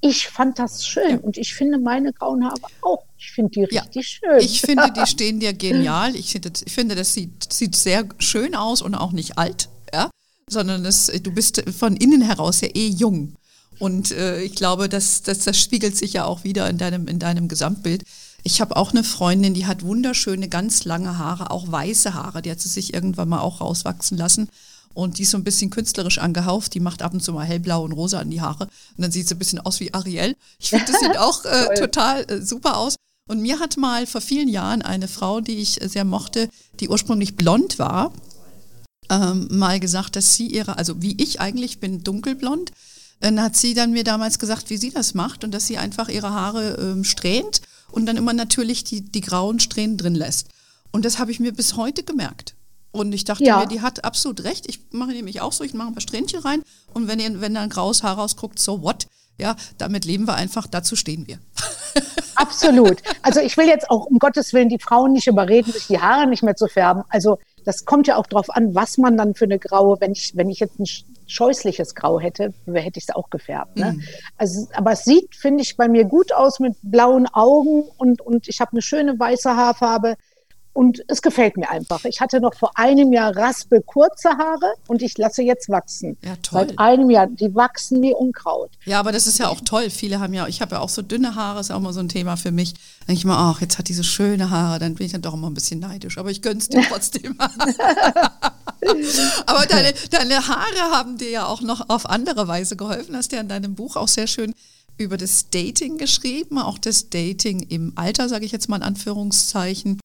ich 0.02 0.28
fand 0.28 0.60
das 0.60 0.86
schön 0.86 1.10
ja. 1.12 1.18
und 1.18 1.38
ich 1.38 1.54
finde 1.54 1.80
meine 1.80 2.12
grauen 2.12 2.44
Haare 2.44 2.60
auch. 2.82 3.06
Ich 3.18 3.32
finde 3.32 3.52
die 3.52 3.64
richtig 3.64 4.20
ja. 4.22 4.32
schön. 4.32 4.40
Ich 4.46 4.60
finde, 4.60 4.92
die 4.92 5.08
stehen 5.08 5.40
dir 5.40 5.54
genial. 5.54 6.14
Ich 6.18 6.34
finde, 6.34 6.52
ich 6.66 6.74
finde 6.74 6.96
das 6.96 7.14
sieht, 7.14 7.54
sieht 7.54 7.78
sehr 7.78 8.04
schön 8.20 8.54
aus 8.54 8.82
und 8.82 8.96
auch 8.96 9.14
nicht 9.14 9.38
alt, 9.38 9.70
ja? 9.94 10.10
sondern 10.50 10.84
das, 10.84 11.06
du 11.08 11.32
bist 11.32 11.64
von 11.72 11.96
innen 11.96 12.22
heraus 12.22 12.60
ja 12.60 12.68
eh 12.74 12.90
jung. 12.90 13.36
Und 13.80 14.12
äh, 14.12 14.42
ich 14.42 14.56
glaube, 14.56 14.90
das, 14.90 15.22
das, 15.24 15.40
das 15.40 15.58
spiegelt 15.58 15.98
sich 15.98 16.14
ja 16.14 16.26
auch 16.26 16.44
wieder 16.44 16.70
in 16.70 16.78
deinem, 16.78 17.08
in 17.08 17.20
deinem 17.20 17.48
Gesamtbild. 17.48 18.04
Ich 18.44 18.62
habe 18.62 18.76
auch 18.76 18.92
eine 18.92 19.04
Freundin, 19.04 19.54
die 19.54 19.66
hat 19.66 19.84
wunderschöne, 19.84 20.50
ganz 20.50 20.84
lange 20.84 21.18
Haare, 21.18 21.52
auch 21.52 21.72
weiße 21.72 22.14
Haare. 22.14 22.42
Die 22.42 22.52
hat 22.52 22.60
sie 22.60 22.70
sich 22.70 22.94
irgendwann 22.94 23.30
mal 23.30 23.40
auch 23.40 23.62
rauswachsen 23.62 24.18
lassen. 24.18 24.50
Und 24.94 25.18
die 25.18 25.24
ist 25.24 25.32
so 25.32 25.38
ein 25.38 25.44
bisschen 25.44 25.70
künstlerisch 25.70 26.20
angehaucht. 26.20 26.74
Die 26.74 26.80
macht 26.80 27.02
ab 27.02 27.14
und 27.14 27.24
zu 27.24 27.34
mal 27.34 27.46
hellblau 27.46 27.84
und 27.84 27.94
rosa 27.94 28.20
an 28.20 28.30
die 28.30 28.42
Haare. 28.42 28.66
Und 28.66 29.02
dann 29.02 29.12
sieht 29.12 29.28
sie 29.28 29.36
ein 29.36 29.40
bisschen 29.40 29.60
aus 29.60 29.80
wie 29.80 29.94
Ariel. 29.94 30.36
Ich 30.60 30.70
finde, 30.70 30.86
das 30.86 31.00
sieht 31.00 31.18
auch 31.18 31.46
äh, 31.46 31.80
total 31.80 32.26
äh, 32.30 32.42
super 32.42 32.78
aus. 32.78 32.96
Und 33.28 33.42
mir 33.42 33.60
hat 33.60 33.78
mal 33.78 34.06
vor 34.06 34.22
vielen 34.22 34.50
Jahren 34.50 34.82
eine 34.82 35.08
Frau, 35.08 35.40
die 35.40 35.58
ich 35.58 35.80
sehr 35.82 36.04
mochte, 36.04 36.50
die 36.80 36.90
ursprünglich 36.90 37.38
blond 37.38 37.80
war, 37.80 38.12
ähm, 39.10 39.48
mal 39.50 39.80
gesagt, 39.80 40.16
dass 40.16 40.36
sie 40.36 40.48
ihre, 40.48 40.78
also 40.78 41.02
wie 41.02 41.16
ich 41.22 41.40
eigentlich 41.40 41.80
bin 41.80 42.04
dunkelblond, 42.04 42.72
dann 43.24 43.42
hat 43.42 43.56
sie 43.56 43.74
dann 43.74 43.92
mir 43.92 44.04
damals 44.04 44.38
gesagt, 44.38 44.70
wie 44.70 44.76
sie 44.76 44.92
das 44.92 45.14
macht 45.14 45.46
und 45.46 45.54
dass 45.54 45.66
sie 45.66 45.78
einfach 45.78 46.10
ihre 46.10 46.32
Haare 46.32 46.76
ähm, 46.78 47.06
strähnt 47.06 47.62
und 47.90 48.06
dann 48.06 48.18
immer 48.18 48.34
natürlich 48.34 48.84
die, 48.84 49.00
die 49.00 49.22
grauen 49.22 49.62
Strähnen 49.62 49.96
drin 49.96 50.14
lässt. 50.14 50.50
Und 50.92 51.06
das 51.06 51.20
habe 51.20 51.32
ich 51.32 51.40
mir 51.40 51.54
bis 51.54 51.78
heute 51.78 52.04
gemerkt. 52.04 52.56
Und 52.92 53.14
ich 53.14 53.24
dachte 53.24 53.46
ja. 53.46 53.60
mir, 53.60 53.68
die 53.68 53.80
hat 53.80 54.04
absolut 54.04 54.44
recht. 54.44 54.68
Ich 54.68 54.82
mache 54.92 55.12
nämlich 55.12 55.40
auch 55.40 55.54
so, 55.54 55.64
ich 55.64 55.74
mache 55.74 55.88
ein 55.88 55.94
paar 55.94 56.02
Strähnchen 56.02 56.42
rein 56.42 56.64
und 56.94 57.08
wenn, 57.08 57.18
ihr, 57.22 57.40
wenn 57.40 57.54
da 57.54 57.62
ein 57.62 57.70
graues 57.70 58.04
Haar 58.04 58.18
rausguckt, 58.18 58.60
so 58.60 58.82
what? 58.82 59.08
Ja, 59.40 59.56
damit 59.78 60.04
leben 60.04 60.28
wir 60.28 60.36
einfach, 60.36 60.68
dazu 60.68 60.98
stehen 60.98 61.26
wir. 61.26 61.40
Absolut. 62.36 63.02
Also 63.22 63.40
ich 63.40 63.56
will 63.56 63.68
jetzt 63.68 63.90
auch 63.90 64.06
um 64.06 64.20
Gottes 64.20 64.52
Willen 64.52 64.68
die 64.68 64.80
Frauen 64.80 65.14
nicht 65.14 65.28
überreden, 65.28 65.72
sich 65.72 65.88
die 65.88 66.00
Haare 66.00 66.28
nicht 66.28 66.44
mehr 66.44 66.58
zu 66.58 66.68
färben. 66.68 67.04
Also 67.08 67.40
das 67.64 67.86
kommt 67.86 68.08
ja 68.08 68.18
auch 68.18 68.28
darauf 68.28 68.50
an, 68.50 68.76
was 68.76 68.98
man 68.98 69.16
dann 69.16 69.34
für 69.34 69.46
eine 69.46 69.60
graue, 69.60 70.02
wenn 70.02 70.12
ich, 70.12 70.36
wenn 70.36 70.50
ich 70.50 70.60
jetzt 70.60 70.78
ein 70.78 70.86
scheußliches 71.34 71.96
Grau 71.96 72.20
hätte, 72.20 72.54
hätte 72.74 73.00
ich 73.00 73.06
es 73.10 73.16
auch 73.16 73.30
gefärbt. 73.30 73.78
Ne? 73.78 73.94
Mhm. 73.94 74.04
Also, 74.38 74.68
aber 74.74 74.92
es 74.92 75.04
sieht, 75.04 75.36
finde 75.36 75.64
ich, 75.64 75.76
bei 75.76 75.88
mir 75.88 76.06
gut 76.06 76.32
aus 76.34 76.60
mit 76.60 76.76
blauen 76.82 77.28
Augen 77.28 77.84
und, 77.98 78.22
und 78.22 78.48
ich 78.48 78.60
habe 78.60 78.72
eine 78.74 78.82
schöne 78.82 79.20
weiße 79.20 79.56
Haarfarbe. 79.56 80.16
Und 80.76 81.04
es 81.08 81.22
gefällt 81.22 81.56
mir 81.56 81.70
einfach. 81.70 82.04
Ich 82.06 82.20
hatte 82.20 82.42
noch 82.42 82.56
vor 82.56 82.72
einem 82.74 83.14
Jahr 83.14 83.36
raspelkurze 83.38 84.30
Haare 84.30 84.74
und 84.88 85.04
ich 85.04 85.16
lasse 85.20 85.44
jetzt 85.44 85.70
wachsen. 85.70 86.18
Ja, 86.24 86.36
toll. 86.42 86.62
Seit 86.68 86.80
einem 86.80 87.12
Jahr. 87.12 87.28
Die 87.28 87.54
wachsen 87.54 88.02
wie 88.02 88.12
Unkraut. 88.12 88.72
Ja, 88.84 89.00
aber 89.00 89.12
das 89.12 89.28
ist 89.28 89.38
ja 89.38 89.50
auch 89.50 89.62
toll. 89.62 89.92
Viele 89.92 90.20
haben 90.20 90.34
ja, 90.34 90.48
ich 90.48 90.62
habe 90.62 90.74
ja 90.74 90.82
auch 90.82 90.90
so 90.90 91.04
dünne 91.04 91.36
Haare, 91.36 91.60
ist 91.60 91.72
auch 91.72 91.80
mal 91.80 91.94
so 91.94 92.00
ein 92.00 92.10
Thema 92.10 92.38
für 92.38 92.50
mich. 92.50 92.74
Dann 92.74 93.08
denke 93.10 93.20
ich 93.20 93.26
mal, 93.26 93.52
ach, 93.52 93.62
jetzt 93.62 93.78
hat 93.78 93.88
diese 93.88 94.04
schöne 94.04 94.50
Haare, 94.50 94.80
dann 94.80 94.96
bin 94.96 95.06
ich 95.06 95.12
dann 95.12 95.22
doch 95.22 95.36
immer 95.36 95.48
ein 95.48 95.54
bisschen 95.54 95.80
neidisch. 95.80 96.18
Aber 96.18 96.32
ich 96.32 96.42
gönn's 96.42 96.70
dir 96.70 96.82
trotzdem. 96.90 97.38
aber 99.46 99.66
deine, 99.66 99.94
deine 100.10 100.48
Haare 100.48 100.92
haben 100.92 101.18
dir 101.18 101.30
ja 101.30 101.46
auch 101.46 101.62
noch 101.62 101.90
auf 101.90 102.10
andere 102.10 102.48
Weise 102.48 102.76
geholfen. 102.76 103.16
Hast 103.16 103.32
ja 103.32 103.40
in 103.40 103.50
deinem 103.50 103.76
Buch 103.76 103.96
auch 103.96 104.08
sehr 104.08 104.28
schön 104.28 104.54
über 104.98 105.18
das 105.18 105.50
Dating 105.50 105.98
geschrieben, 105.98 106.58
auch 106.60 106.78
das 106.78 107.10
Dating 107.10 107.62
im 107.62 107.94
Alter, 107.96 108.30
sage 108.30 108.46
ich 108.46 108.52
jetzt 108.52 108.70
mal 108.70 108.78
in 108.78 108.84
Anführungszeichen. 108.84 110.00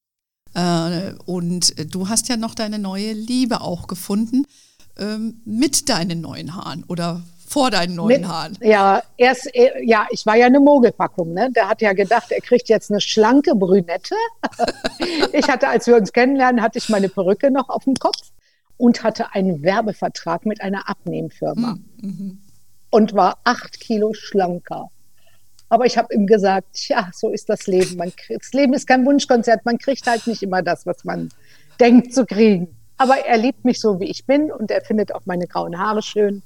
Äh, 0.55 1.13
und 1.27 1.75
du 1.95 2.09
hast 2.09 2.29
ja 2.29 2.37
noch 2.37 2.55
deine 2.55 2.79
neue 2.79 3.13
Liebe 3.13 3.61
auch 3.61 3.87
gefunden 3.87 4.47
ähm, 4.99 5.41
mit 5.45 5.89
deinen 5.89 6.21
neuen 6.21 6.55
Haaren 6.55 6.85
oder 6.89 7.23
vor 7.47 7.71
deinen 7.71 7.95
neuen 7.95 8.21
mit, 8.21 8.29
Haaren. 8.29 8.59
Ja, 8.61 9.03
erst, 9.17 9.55
äh, 9.55 9.83
ja, 9.83 10.07
ich 10.11 10.27
war 10.27 10.37
ja 10.37 10.47
eine 10.47 10.61
Mogelpackung. 10.61 11.33
Ne? 11.33 11.51
Der 11.53 11.69
hat 11.69 11.81
ja 11.81 11.93
gedacht, 11.95 12.31
er 12.31 12.41
kriegt 12.41 12.69
jetzt 12.69 12.91
eine 12.91 13.01
schlanke 13.01 13.55
Brünette. 13.55 14.15
ich 15.33 15.49
hatte, 15.49 15.69
als 15.69 15.87
wir 15.87 15.97
uns 15.97 16.13
kennenlernen, 16.13 16.61
hatte 16.61 16.79
ich 16.79 16.89
meine 16.89 17.09
Perücke 17.09 17.51
noch 17.51 17.69
auf 17.71 17.85
dem 17.85 17.95
Kopf 17.95 18.19
und 18.79 19.03
hatte 19.03 19.35
einen 19.35 19.63
Werbevertrag 19.63 20.47
mit 20.47 20.63
einer 20.63 20.89
Abnehmfirma 20.89 21.73
hm, 21.73 21.85
mhm. 22.01 22.39
und 22.91 23.15
war 23.15 23.39
acht 23.45 23.79
Kilo 23.81 24.15
schlanker. 24.15 24.91
Aber 25.69 25.85
ich 25.85 25.99
habe 25.99 26.15
ihm 26.15 26.27
gesagt, 26.27 26.89
ja, 26.89 27.11
so 27.13 27.29
ist 27.29 27.51
das 27.51 27.67
Leben. 27.67 27.97
Man, 27.97 28.13
das 28.29 28.53
Leben 28.53 28.73
ist 28.73 28.87
kein 28.87 29.05
Wunschkonzert. 29.05 29.67
Man 29.67 29.77
kriegt 29.77 30.07
halt 30.07 30.27
nicht 30.27 30.43
immer 30.43 30.63
das, 30.63 30.87
was 30.87 31.05
man 31.05 31.29
denkt 31.79 32.15
zu 32.15 32.25
kriegen. 32.25 32.75
Aber 32.97 33.19
er 33.19 33.37
liebt 33.37 33.65
mich 33.65 33.81
so, 33.81 34.01
wie 34.01 34.07
ich 34.07 34.25
bin 34.25 34.51
und 34.51 34.71
er 34.71 34.81
findet 34.81 35.15
auch 35.15 35.23
meine 35.27 35.47
grauen 35.47 35.79
Haare 35.79 36.03
schön. 36.03 36.43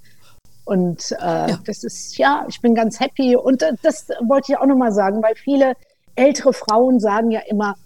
Und 0.65 1.13
äh, 1.13 1.51
ja. 1.51 1.59
das 1.65 1.85
ist, 1.85 2.19
ja, 2.19 2.45
ich 2.49 2.61
bin 2.61 2.75
ganz 2.75 2.99
happy. 2.99 3.37
Und 3.37 3.63
äh, 3.63 3.75
das 3.83 4.09
wollte 4.27 4.53
ich 4.53 4.59
auch 4.59 4.67
nochmal 4.67 4.93
sagen, 4.93 5.23
weil 5.23 5.35
viele 5.37 5.75
ältere 6.15 6.53
Frauen 6.53 6.99
sagen 6.99 7.31
ja 7.31 7.41
immer, 7.49 7.77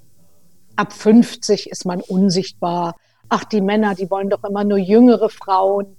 ab 0.75 0.93
50 0.93 1.71
ist 1.71 1.85
man 1.85 2.01
unsichtbar. 2.01 2.97
Ach, 3.29 3.45
die 3.45 3.61
Männer, 3.61 3.95
die 3.95 4.11
wollen 4.11 4.31
doch 4.31 4.45
immer 4.45 4.65
nur 4.65 4.79
jüngere 4.79 5.29
Frauen. 5.29 5.97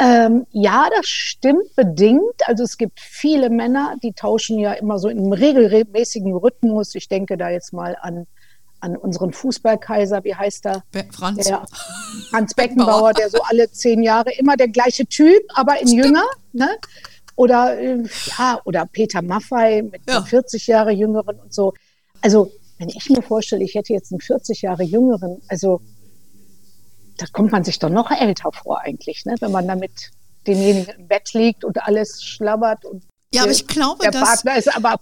Ähm, 0.00 0.46
ja, 0.52 0.88
das 0.94 1.06
stimmt 1.06 1.74
bedingt. 1.74 2.46
Also 2.46 2.62
es 2.62 2.78
gibt 2.78 3.00
viele 3.00 3.50
Männer, 3.50 3.96
die 4.02 4.12
tauschen 4.12 4.58
ja 4.58 4.72
immer 4.74 4.98
so 4.98 5.08
in 5.08 5.18
einem 5.18 5.32
regelmäßigen 5.32 6.34
Rhythmus. 6.34 6.94
Ich 6.94 7.08
denke 7.08 7.36
da 7.36 7.50
jetzt 7.50 7.72
mal 7.72 7.96
an, 8.00 8.26
an 8.80 8.96
unseren 8.96 9.32
Fußballkaiser, 9.32 10.22
wie 10.22 10.34
heißt 10.34 10.66
er? 10.66 10.84
Be 10.92 11.04
Franz. 11.10 11.46
Der, 11.46 11.66
Franz 12.30 12.54
Beckenbauer, 12.54 13.12
der 13.12 13.28
so 13.28 13.38
alle 13.42 13.70
zehn 13.70 14.02
Jahre 14.02 14.30
immer 14.38 14.56
der 14.56 14.68
gleiche 14.68 15.04
Typ, 15.06 15.42
aber 15.54 15.80
in 15.80 15.88
stimmt. 15.88 16.04
jünger. 16.04 16.24
Ne? 16.52 16.68
Oder, 17.34 17.78
äh, 17.78 18.04
ja, 18.38 18.60
oder 18.64 18.86
Peter 18.86 19.22
Maffei 19.22 19.82
mit 19.82 20.02
ja. 20.08 20.22
40 20.22 20.66
Jahre 20.68 20.92
Jüngeren 20.92 21.40
und 21.40 21.52
so. 21.52 21.74
Also, 22.20 22.52
wenn 22.78 22.88
ich 22.88 23.10
mir 23.10 23.22
vorstelle, 23.22 23.64
ich 23.64 23.74
hätte 23.74 23.92
jetzt 23.92 24.12
einen 24.12 24.20
40 24.20 24.62
Jahre 24.62 24.84
Jüngeren, 24.84 25.42
also 25.48 25.80
da 27.18 27.26
kommt 27.26 27.52
man 27.52 27.64
sich 27.64 27.78
doch 27.78 27.90
noch 27.90 28.10
älter 28.10 28.50
vor 28.52 28.80
eigentlich, 28.80 29.24
ne? 29.24 29.34
wenn 29.40 29.52
man 29.52 29.66
da 29.66 29.76
mit 29.76 30.10
demjenigen 30.46 30.94
im 30.98 31.08
Bett 31.08 31.32
liegt 31.34 31.64
und 31.64 31.82
alles 31.82 32.24
schlabbert 32.24 32.84
und 32.84 33.02
ja, 33.34 33.42
aber 33.42 33.52
ich 33.52 33.66
glaube, 33.66 34.04
der 34.04 34.10
dass, 34.10 34.22
Partner 34.22 34.56
ist 34.56 34.74
aber 34.74 34.98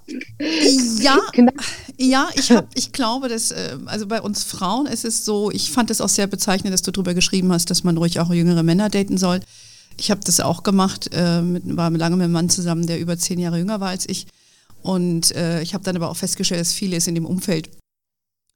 ja, 0.99 1.17
ja, 1.97 2.29
ich 2.35 2.51
hab, 2.51 2.67
ich 2.75 2.91
glaube, 2.91 3.29
dass 3.29 3.53
äh, 3.53 3.79
also 3.87 4.09
bei 4.09 4.21
uns 4.21 4.43
Frauen 4.43 4.87
ist 4.87 5.05
es 5.05 5.25
so. 5.25 5.53
Ich 5.53 5.71
fand 5.71 5.93
es 5.93 6.01
auch 6.01 6.09
sehr 6.09 6.27
bezeichnend, 6.27 6.75
dass 6.75 6.83
du 6.83 6.91
darüber 6.91 7.15
geschrieben 7.15 7.53
hast, 7.53 7.71
dass 7.71 7.85
man 7.85 7.97
ruhig 7.97 8.19
auch 8.19 8.33
jüngere 8.33 8.65
Männer 8.65 8.89
daten 8.91 9.17
soll. 9.17 9.39
Ich 9.97 10.11
habe 10.11 10.23
das 10.25 10.41
auch 10.41 10.65
gemacht, 10.65 11.09
äh, 11.13 11.41
mit, 11.41 11.77
war 11.77 11.89
lange 11.91 12.17
mit 12.17 12.25
einem 12.25 12.33
Mann 12.33 12.51
zusammen, 12.51 12.89
der 12.89 12.99
über 12.99 13.17
zehn 13.17 13.39
Jahre 13.39 13.59
jünger 13.59 13.79
war 13.79 13.91
als 13.91 14.09
ich. 14.09 14.27
Und 14.83 15.33
äh, 15.37 15.63
ich 15.63 15.73
habe 15.75 15.85
dann 15.85 15.95
aber 15.95 16.11
auch 16.11 16.17
festgestellt, 16.17 16.61
dass 16.61 16.73
viele 16.73 16.97
es 16.97 17.07
in 17.07 17.15
dem 17.15 17.27
Umfeld 17.27 17.71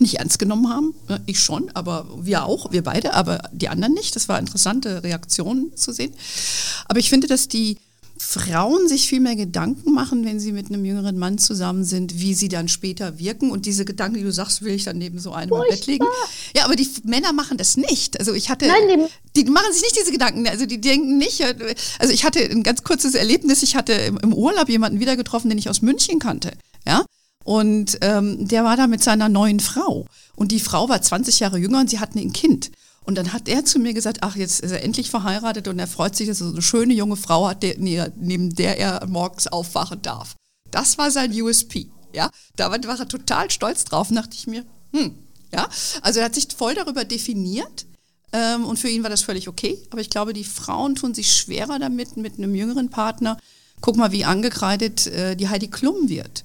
nicht 0.01 0.15
ernst 0.17 0.39
genommen 0.39 0.69
haben. 0.69 0.95
Ich 1.27 1.41
schon, 1.41 1.71
aber 1.75 2.07
wir 2.21 2.45
auch, 2.45 2.73
wir 2.73 2.83
beide, 2.83 3.15
aber 3.15 3.43
die 3.53 3.69
anderen 3.69 3.95
nicht. 3.95 4.17
Das 4.17 4.29
war 4.29 4.39
interessante 4.39 5.03
Reaktionen 5.03 5.77
zu 5.77 5.93
sehen. 5.93 6.13
Aber 6.87 6.99
ich 6.99 7.11
finde, 7.11 7.27
dass 7.27 7.49
die 7.49 7.79
Frauen 8.23 8.87
sich 8.87 9.09
viel 9.09 9.19
mehr 9.19 9.35
Gedanken 9.35 9.93
machen, 9.93 10.25
wenn 10.27 10.39
sie 10.39 10.53
mit 10.53 10.69
einem 10.69 10.85
jüngeren 10.85 11.19
Mann 11.19 11.39
zusammen 11.39 11.85
sind, 11.85 12.21
wie 12.21 12.35
sie 12.35 12.49
dann 12.49 12.69
später 12.69 13.19
wirken. 13.19 13.51
Und 13.51 13.65
diese 13.65 13.87
Gedanken, 13.87 14.19
die 14.19 14.23
du 14.23 14.31
sagst, 14.31 14.63
will 14.63 14.75
ich 14.75 14.85
dann 14.85 14.99
neben 14.99 15.19
so 15.19 15.33
einem 15.33 15.51
im 15.53 15.63
Bett 15.69 15.87
liegen. 15.87 16.05
Ja, 16.55 16.67
aber 16.67 16.77
die 16.77 16.89
Männer 17.05 17.33
machen 17.33 17.57
das 17.57 17.79
nicht. 17.79 18.19
Also 18.19 18.35
ich 18.35 18.51
hatte, 18.51 18.67
Nein, 18.67 19.09
die 19.35 19.45
machen 19.45 19.73
sich 19.73 19.83
nicht 19.83 19.97
diese 19.99 20.13
Gedanken. 20.13 20.47
Also 20.47 20.67
die 20.67 20.81
denken 20.81 21.17
nicht. 21.17 21.43
Also 21.99 22.13
ich 22.13 22.25
hatte 22.25 22.41
ein 22.41 22.63
ganz 22.63 22.85
kurzes 22.85 23.15
Erlebnis. 23.15 23.63
Ich 23.63 23.75
hatte 23.75 23.93
im 23.95 24.35
Urlaub 24.35 24.69
jemanden 24.69 25.01
wieder 25.01 25.17
getroffen, 25.17 25.49
den 25.49 25.59
ich 25.59 25.71
aus 25.71 25.81
München 25.81 26.19
kannte. 26.19 26.53
Ja, 26.87 27.05
und 27.45 27.99
ähm, 28.03 28.47
der 28.47 28.65
war 28.65 28.77
da 28.77 28.87
mit 28.87 29.03
seiner 29.03 29.29
neuen 29.29 29.61
Frau. 29.61 30.07
Und 30.37 30.53
die 30.53 30.61
Frau 30.61 30.89
war 30.89 31.01
20 31.01 31.41
Jahre 31.41 31.59
jünger 31.59 31.81
und 31.81 31.91
sie 31.91 31.99
hatten 31.99 32.19
ein 32.19 32.33
Kind. 32.33 32.71
Und 33.05 33.17
dann 33.17 33.33
hat 33.33 33.49
er 33.49 33.65
zu 33.65 33.79
mir 33.79 33.95
gesagt, 33.95 34.19
ach, 34.21 34.37
jetzt 34.37 34.61
ist 34.61 34.73
er 34.73 34.85
endlich 34.85 35.11
verheiratet 35.11 35.67
und 35.69 35.79
er 35.79 35.87
freut 35.87 36.15
sich, 36.15 36.29
dass 36.29 36.41
er 36.41 36.49
so 36.49 36.53
eine 36.53 36.63
schöne 36.63 36.95
junge 36.95 37.17
Frau 37.17 37.49
hat, 37.49 37.63
der, 37.63 37.77
neben 37.79 38.55
der 38.55 38.79
er 38.79 39.07
morgens 39.07 39.47
aufwachen 39.47 40.03
darf. 40.03 40.37
Das 40.71 40.99
war 40.99 41.11
sein 41.11 41.33
USP. 41.33 41.87
Ja, 42.13 42.31
da 42.57 42.71
war, 42.71 42.79
er 42.79 43.09
total 43.09 43.51
stolz 43.51 43.85
drauf, 43.85 44.09
dachte 44.11 44.35
ich 44.35 44.47
mir, 44.47 44.65
hm, 44.93 45.15
ja. 45.53 45.69
Also 46.03 46.21
er 46.21 46.27
hat 46.27 46.35
sich 46.35 46.49
voll 46.57 46.75
darüber 46.75 47.05
definiert 47.05 47.87
ähm, 48.33 48.65
und 48.65 48.79
für 48.79 48.89
ihn 48.89 49.03
war 49.03 49.11
das 49.11 49.23
völlig 49.23 49.49
okay. 49.49 49.79
Aber 49.91 50.01
ich 50.01 50.11
glaube, 50.11 50.33
die 50.33 50.45
Frauen 50.45 50.95
tun 50.95 51.15
sich 51.15 51.33
schwerer 51.33 51.79
damit, 51.79 52.17
mit 52.17 52.37
einem 52.39 52.55
jüngeren 52.55 52.91
Partner. 52.91 53.39
Guck 53.81 53.97
mal, 53.97 54.13
wie 54.13 54.25
angekreidet 54.25 55.07
äh, 55.07 55.37
die 55.37 55.49
Heidi 55.49 55.69
Klum 55.69 56.09
wird 56.09 56.45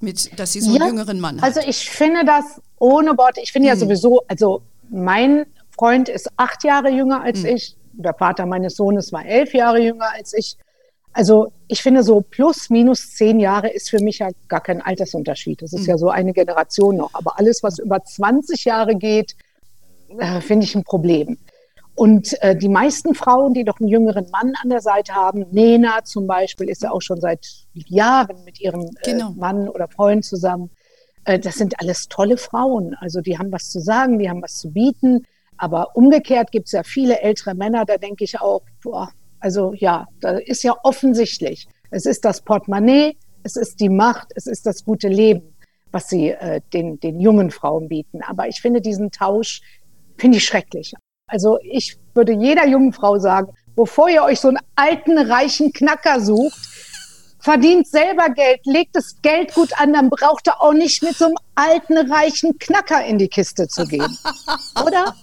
mit, 0.00 0.38
dass 0.38 0.52
sie 0.52 0.60
so 0.60 0.74
einen 0.74 0.88
jüngeren 0.88 1.20
Mann 1.20 1.40
hat. 1.40 1.44
Also 1.44 1.60
ich 1.68 1.88
finde 1.88 2.24
das 2.24 2.60
ohne 2.78 3.16
Worte, 3.18 3.40
ich 3.40 3.52
finde 3.52 3.70
hm. 3.70 3.74
ja 3.74 3.80
sowieso, 3.80 4.22
also 4.28 4.62
mein 4.88 5.46
Freund 5.70 6.08
ist 6.08 6.30
acht 6.36 6.64
Jahre 6.64 6.90
jünger 6.90 7.22
als 7.22 7.40
hm. 7.40 7.56
ich, 7.56 7.76
der 7.92 8.14
Vater 8.14 8.46
meines 8.46 8.76
Sohnes 8.76 9.12
war 9.12 9.24
elf 9.24 9.52
Jahre 9.54 9.80
jünger 9.80 10.12
als 10.12 10.32
ich. 10.32 10.56
Also 11.12 11.52
ich 11.66 11.82
finde 11.82 12.02
so 12.02 12.20
plus 12.20 12.70
minus 12.70 13.14
zehn 13.14 13.40
Jahre 13.40 13.68
ist 13.68 13.90
für 13.90 14.00
mich 14.00 14.20
ja 14.20 14.28
gar 14.48 14.60
kein 14.60 14.80
Altersunterschied. 14.80 15.60
Das 15.60 15.72
ist 15.72 15.80
hm. 15.80 15.88
ja 15.88 15.98
so 15.98 16.08
eine 16.08 16.32
Generation 16.32 16.96
noch. 16.96 17.10
Aber 17.14 17.38
alles, 17.38 17.62
was 17.62 17.78
über 17.78 18.02
20 18.02 18.64
Jahre 18.64 18.94
geht, 18.94 19.34
äh, 20.18 20.40
finde 20.40 20.64
ich 20.64 20.74
ein 20.74 20.84
Problem. 20.84 21.36
Und 22.00 22.42
äh, 22.42 22.56
die 22.56 22.70
meisten 22.70 23.14
Frauen, 23.14 23.52
die 23.52 23.62
doch 23.62 23.78
einen 23.78 23.90
jüngeren 23.90 24.30
Mann 24.30 24.54
an 24.62 24.70
der 24.70 24.80
Seite 24.80 25.12
haben, 25.12 25.44
Nena 25.50 26.02
zum 26.02 26.26
Beispiel, 26.26 26.70
ist 26.70 26.82
ja 26.82 26.92
auch 26.92 27.02
schon 27.02 27.20
seit 27.20 27.46
Jahren 27.74 28.42
mit 28.46 28.58
ihrem 28.58 28.80
äh, 28.80 29.10
genau. 29.10 29.32
Mann 29.32 29.68
oder 29.68 29.86
Freund 29.86 30.24
zusammen. 30.24 30.70
Äh, 31.26 31.38
das 31.38 31.56
sind 31.56 31.78
alles 31.78 32.08
tolle 32.08 32.38
Frauen. 32.38 32.94
Also 32.94 33.20
die 33.20 33.36
haben 33.36 33.52
was 33.52 33.68
zu 33.68 33.80
sagen, 33.80 34.18
die 34.18 34.30
haben 34.30 34.40
was 34.40 34.56
zu 34.60 34.72
bieten. 34.72 35.26
Aber 35.58 35.94
umgekehrt 35.94 36.52
gibt 36.52 36.68
es 36.68 36.72
ja 36.72 36.84
viele 36.84 37.20
ältere 37.20 37.54
Männer, 37.54 37.84
da 37.84 37.98
denke 37.98 38.24
ich 38.24 38.40
auch, 38.40 38.62
boah, 38.82 39.10
also 39.38 39.74
ja, 39.74 40.06
da 40.22 40.38
ist 40.38 40.62
ja 40.62 40.74
offensichtlich, 40.82 41.68
es 41.90 42.06
ist 42.06 42.24
das 42.24 42.40
Portemonnaie, 42.40 43.18
es 43.42 43.56
ist 43.56 43.78
die 43.78 43.90
Macht, 43.90 44.28
es 44.36 44.46
ist 44.46 44.64
das 44.64 44.86
gute 44.86 45.08
Leben, 45.08 45.54
was 45.92 46.08
sie 46.08 46.30
äh, 46.30 46.62
den, 46.72 46.98
den 46.98 47.20
jungen 47.20 47.50
Frauen 47.50 47.88
bieten. 47.88 48.22
Aber 48.22 48.48
ich 48.48 48.62
finde 48.62 48.80
diesen 48.80 49.10
Tausch, 49.10 49.60
finde 50.16 50.38
ich 50.38 50.46
schrecklich. 50.46 50.94
Also 51.30 51.58
ich 51.62 51.96
würde 52.14 52.32
jeder 52.32 52.66
jungen 52.66 52.92
Frau 52.92 53.18
sagen, 53.18 53.52
bevor 53.76 54.08
ihr 54.08 54.22
euch 54.22 54.40
so 54.40 54.48
einen 54.48 54.58
alten, 54.74 55.16
reichen 55.16 55.72
Knacker 55.72 56.20
sucht, 56.20 56.58
verdient 57.38 57.86
selber 57.86 58.28
Geld, 58.30 58.60
legt 58.64 58.96
das 58.96 59.16
Geld 59.22 59.54
gut 59.54 59.70
an, 59.80 59.92
dann 59.92 60.10
braucht 60.10 60.48
ihr 60.48 60.60
auch 60.60 60.74
nicht 60.74 61.02
mit 61.02 61.16
so 61.16 61.26
einem 61.26 61.36
alten, 61.54 61.96
reichen 62.10 62.58
Knacker 62.58 63.04
in 63.04 63.18
die 63.18 63.28
Kiste 63.28 63.68
zu 63.68 63.86
gehen. 63.86 64.18
Oder? 64.86 65.14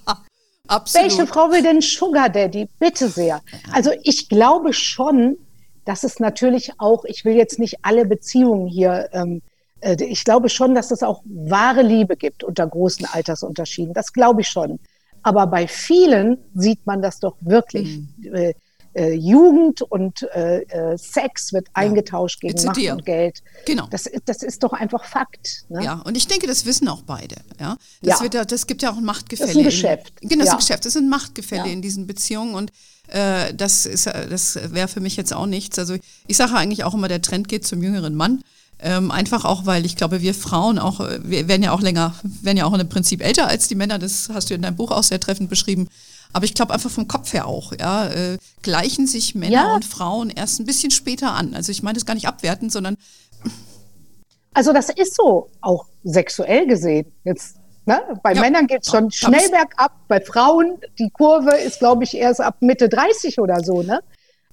Absolut. 0.68 1.10
Welche 1.10 1.28
Frau 1.28 1.52
will 1.52 1.62
denn 1.62 1.82
Sugar 1.82 2.30
Daddy? 2.30 2.68
Bitte 2.80 3.10
sehr. 3.10 3.42
Also 3.72 3.92
ich 4.04 4.28
glaube 4.28 4.74
schon, 4.74 5.38
dass 5.86 6.04
es 6.04 6.20
natürlich 6.20 6.74
auch, 6.80 7.06
ich 7.06 7.24
will 7.24 7.36
jetzt 7.36 7.60
nicht 7.60 7.78
alle 7.84 8.06
Beziehungen 8.06 8.68
hier, 8.68 9.10
ähm, 9.14 9.42
äh, 9.80 9.96
ich 10.04 10.24
glaube 10.26 10.50
schon, 10.50 10.76
dass 10.76 10.92
es 10.92 11.04
auch 11.04 11.22
wahre 11.26 11.82
Liebe 11.82 12.18
gibt 12.18 12.44
unter 12.44 12.68
großen 12.68 13.06
Altersunterschieden. 13.06 13.94
Das 13.94 14.12
glaube 14.12 14.42
ich 14.42 14.50
schon. 14.50 14.80
Aber 15.28 15.46
bei 15.48 15.68
vielen 15.68 16.38
sieht 16.54 16.86
man 16.86 17.02
das 17.02 17.20
doch 17.20 17.36
wirklich. 17.42 18.00
Mhm. 18.18 18.34
Äh, 18.34 18.54
äh, 18.94 19.14
Jugend 19.14 19.82
und 19.82 20.24
äh, 20.34 20.62
äh, 20.62 20.98
Sex 20.98 21.52
wird 21.52 21.68
ja. 21.68 21.74
eingetauscht 21.74 22.40
gegen 22.40 22.64
Macht 22.64 22.80
und 22.80 23.06
Geld. 23.06 23.44
Genau. 23.66 23.88
Das, 23.92 24.10
das 24.26 24.42
ist 24.42 24.64
doch 24.64 24.72
einfach 24.72 25.04
Fakt. 25.04 25.66
Ne? 25.68 25.84
Ja, 25.84 26.02
und 26.06 26.16
ich 26.16 26.28
denke, 26.28 26.48
das 26.48 26.66
wissen 26.66 26.88
auch 26.88 27.02
beide. 27.04 27.36
Ja, 27.60 27.78
das, 28.02 28.20
ja. 28.20 28.24
Wird, 28.24 28.52
das 28.52 28.66
gibt 28.66 28.82
ja 28.82 28.92
auch 28.92 28.98
ein 28.98 29.04
Machtgefälle. 29.04 29.50
Das 29.50 29.56
ist 29.56 29.62
ein 29.62 29.66
Geschäft. 29.66 30.14
In, 30.22 30.30
genau, 30.30 30.46
das 30.46 30.48
ja. 30.48 30.54
ist 30.54 30.56
ein 30.56 30.66
Geschäft. 30.66 30.86
Das 30.86 30.94
sind 30.94 31.10
Machtgefälle 31.10 31.70
in 31.70 31.82
diesen 31.82 32.08
Beziehungen 32.08 32.56
und 32.56 32.72
äh, 33.10 33.54
das 33.54 33.86
ist, 33.86 34.08
das 34.08 34.58
wäre 34.74 34.88
für 34.88 35.02
mich 35.02 35.18
jetzt 35.18 35.34
auch 35.34 35.46
nichts. 35.46 35.78
Also 35.78 35.98
ich 36.26 36.38
sage 36.38 36.56
eigentlich 36.56 36.86
auch 36.86 36.94
immer, 36.94 37.10
der 37.10 37.22
Trend 37.22 37.50
geht 37.50 37.68
zum 37.68 37.84
jüngeren 37.84 38.16
Mann. 38.16 38.42
Ähm, 38.80 39.10
einfach 39.10 39.44
auch, 39.44 39.66
weil 39.66 39.86
ich 39.86 39.96
glaube, 39.96 40.22
wir 40.22 40.36
Frauen 40.36 40.78
auch, 40.78 41.00
äh, 41.00 41.20
wir 41.24 41.48
werden 41.48 41.64
ja 41.64 41.72
auch 41.72 41.82
länger, 41.82 42.14
werden 42.42 42.58
ja 42.58 42.66
auch 42.66 42.74
im 42.74 42.90
Prinzip 42.90 43.24
älter 43.24 43.48
als 43.48 43.68
die 43.68 43.76
Männer. 43.76 43.98
Das 43.98 44.30
hast 44.32 44.50
du 44.50 44.54
in 44.54 44.62
deinem 44.62 44.76
Buch 44.76 44.92
auch 44.92 45.04
sehr 45.04 45.20
treffend 45.20 45.50
beschrieben. 45.50 45.88
Aber 46.34 46.46
ich 46.46 46.54
glaube 46.54 46.74
einfach 46.74 46.92
vom 46.92 47.08
Kopf 47.08 47.34
her 47.34 47.48
auch, 47.48 47.74
ja, 47.80 48.08
äh, 48.08 48.38
gleichen 48.62 49.08
sich 49.08 49.34
Männer 49.34 49.54
ja. 49.54 49.76
und 49.76 49.86
Frauen 49.86 50.30
erst 50.30 50.60
ein 50.60 50.66
bisschen 50.66 50.92
später 50.92 51.34
an. 51.34 51.56
Also 51.56 51.72
ich 51.72 51.82
meine 51.82 51.96
das 51.96 52.06
gar 52.06 52.14
nicht 52.14 52.28
abwerten, 52.28 52.70
sondern 52.70 52.98
also 54.58 54.74
das 54.74 54.90
ist 54.90 55.16
so, 55.16 55.52
auch 55.62 55.86
sexuell 56.04 56.66
gesehen. 56.66 57.12
Jetzt, 57.24 57.58
ne? 57.86 58.02
Bei 58.24 58.34
ja. 58.34 58.42
Männern 58.42 58.66
geht 58.66 58.82
es 58.82 58.90
schon 58.90 59.12
schnell 59.12 59.50
bergab, 59.52 59.92
bei 60.08 60.20
Frauen, 60.20 60.80
die 60.98 61.12
Kurve 61.12 61.56
ist, 61.58 61.78
glaube 61.78 62.04
ich, 62.04 62.16
erst 62.16 62.42
ab 62.42 62.56
Mitte 62.62 62.90
30 62.90 63.40
oder 63.40 63.64
so. 63.64 63.84
Ne? 63.84 64.02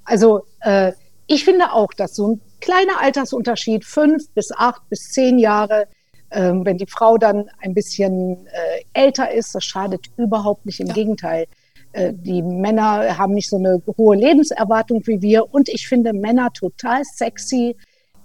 Also 0.05 0.45
äh, 0.61 0.93
ich 1.27 1.47
finde 1.47 1.73
auch, 1.73 1.95
dass 1.95 2.17
so 2.17 2.33
ein 2.33 2.41
kleiner 2.65 3.01
Altersunterschied, 3.01 3.85
fünf 3.85 4.31
bis 4.31 4.51
acht 4.51 4.89
bis 4.89 5.11
zehn 5.13 5.39
Jahre, 5.39 5.87
ähm, 6.31 6.65
wenn 6.65 6.79
die 6.79 6.87
Frau 6.87 7.19
dann 7.19 7.51
ein 7.61 7.75
bisschen 7.75 8.47
äh, 8.47 8.85
älter 8.95 9.31
ist, 9.31 9.55
das 9.55 9.65
schadet 9.65 10.07
überhaupt 10.17 10.65
nicht. 10.65 10.81
Im 10.81 10.89
ja. 10.89 10.95
Gegenteil. 10.95 11.47
Äh, 11.93 12.15
die 12.15 12.43
Männer 12.43 13.19
haben 13.19 13.35
nicht 13.35 13.51
so 13.51 13.57
eine 13.57 13.83
hohe 13.99 14.17
Lebenserwartung 14.17 15.07
wie 15.07 15.21
wir. 15.21 15.53
Und 15.53 15.69
ich 15.69 15.87
finde 15.87 16.15
Männer 16.15 16.53
total 16.53 17.03
sexy, 17.05 17.77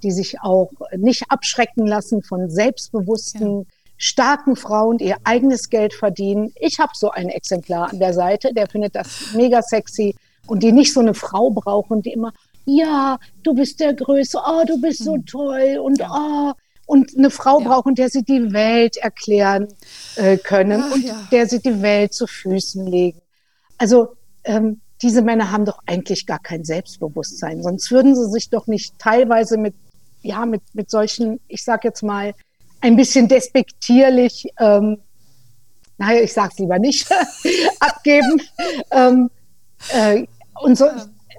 die 0.03 0.11
sich 0.11 0.39
auch 0.41 0.71
nicht 0.95 1.23
abschrecken 1.27 1.85
lassen 1.85 2.23
von 2.23 2.49
selbstbewussten, 2.49 3.59
ja. 3.59 3.65
starken 3.97 4.55
Frauen, 4.55 4.97
die 4.97 5.07
ihr 5.07 5.17
eigenes 5.25 5.69
Geld 5.69 5.93
verdienen. 5.93 6.53
Ich 6.55 6.79
habe 6.79 6.93
so 6.95 7.11
ein 7.11 7.27
Exemplar 7.27 7.89
an 7.91 7.99
der 7.99 8.13
Seite, 8.13 8.53
der 8.53 8.67
findet 8.67 8.95
das 8.95 9.33
mega 9.35 9.61
sexy 9.61 10.15
und 10.47 10.63
die 10.63 10.71
nicht 10.71 10.93
so 10.93 11.01
eine 11.01 11.13
Frau 11.13 11.51
brauchen, 11.51 12.01
die 12.01 12.13
immer, 12.13 12.31
ja, 12.77 13.19
du 13.43 13.53
bist 13.53 13.79
der 13.79 13.93
Größte, 13.93 14.39
oh, 14.45 14.63
du 14.65 14.79
bist 14.79 15.03
so 15.03 15.15
hm. 15.15 15.25
toll 15.25 15.79
und 15.81 15.99
ja. 15.99 16.09
oh, 16.11 16.53
und 16.85 17.15
eine 17.17 17.29
Frau 17.29 17.59
ja. 17.59 17.67
brauchen, 17.67 17.93
der 17.95 18.09
sie 18.09 18.23
die 18.23 18.51
Welt 18.51 18.97
erklären 18.97 19.67
äh, 20.15 20.37
können 20.37 20.83
Ach, 20.83 20.95
und 20.95 21.05
ja. 21.05 21.27
der 21.31 21.47
sie 21.47 21.59
die 21.59 21.81
Welt 21.81 22.13
zu 22.13 22.25
Füßen 22.25 22.85
legen. 22.87 23.21
Also 23.77 24.15
ähm, 24.43 24.81
diese 25.01 25.21
Männer 25.21 25.51
haben 25.51 25.65
doch 25.65 25.79
eigentlich 25.85 26.25
gar 26.25 26.39
kein 26.39 26.63
Selbstbewusstsein, 26.65 27.61
sonst 27.63 27.91
würden 27.91 28.15
sie 28.15 28.29
sich 28.29 28.49
doch 28.49 28.67
nicht 28.67 28.97
teilweise 28.97 29.57
mit 29.57 29.75
ja 30.21 30.45
mit 30.45 30.61
mit 30.73 30.89
solchen, 30.89 31.39
ich 31.47 31.63
sag 31.63 31.83
jetzt 31.83 32.03
mal 32.03 32.33
ein 32.81 32.95
bisschen 32.95 33.27
despektierlich, 33.27 34.47
ähm, 34.59 34.97
naja, 35.97 36.21
ich 36.21 36.33
sag's 36.33 36.57
lieber 36.59 36.79
nicht, 36.79 37.07
abgeben. 37.79 38.41
ähm, 38.91 39.29
äh, 39.89 40.25
und 40.61 40.77
so, 40.77 40.85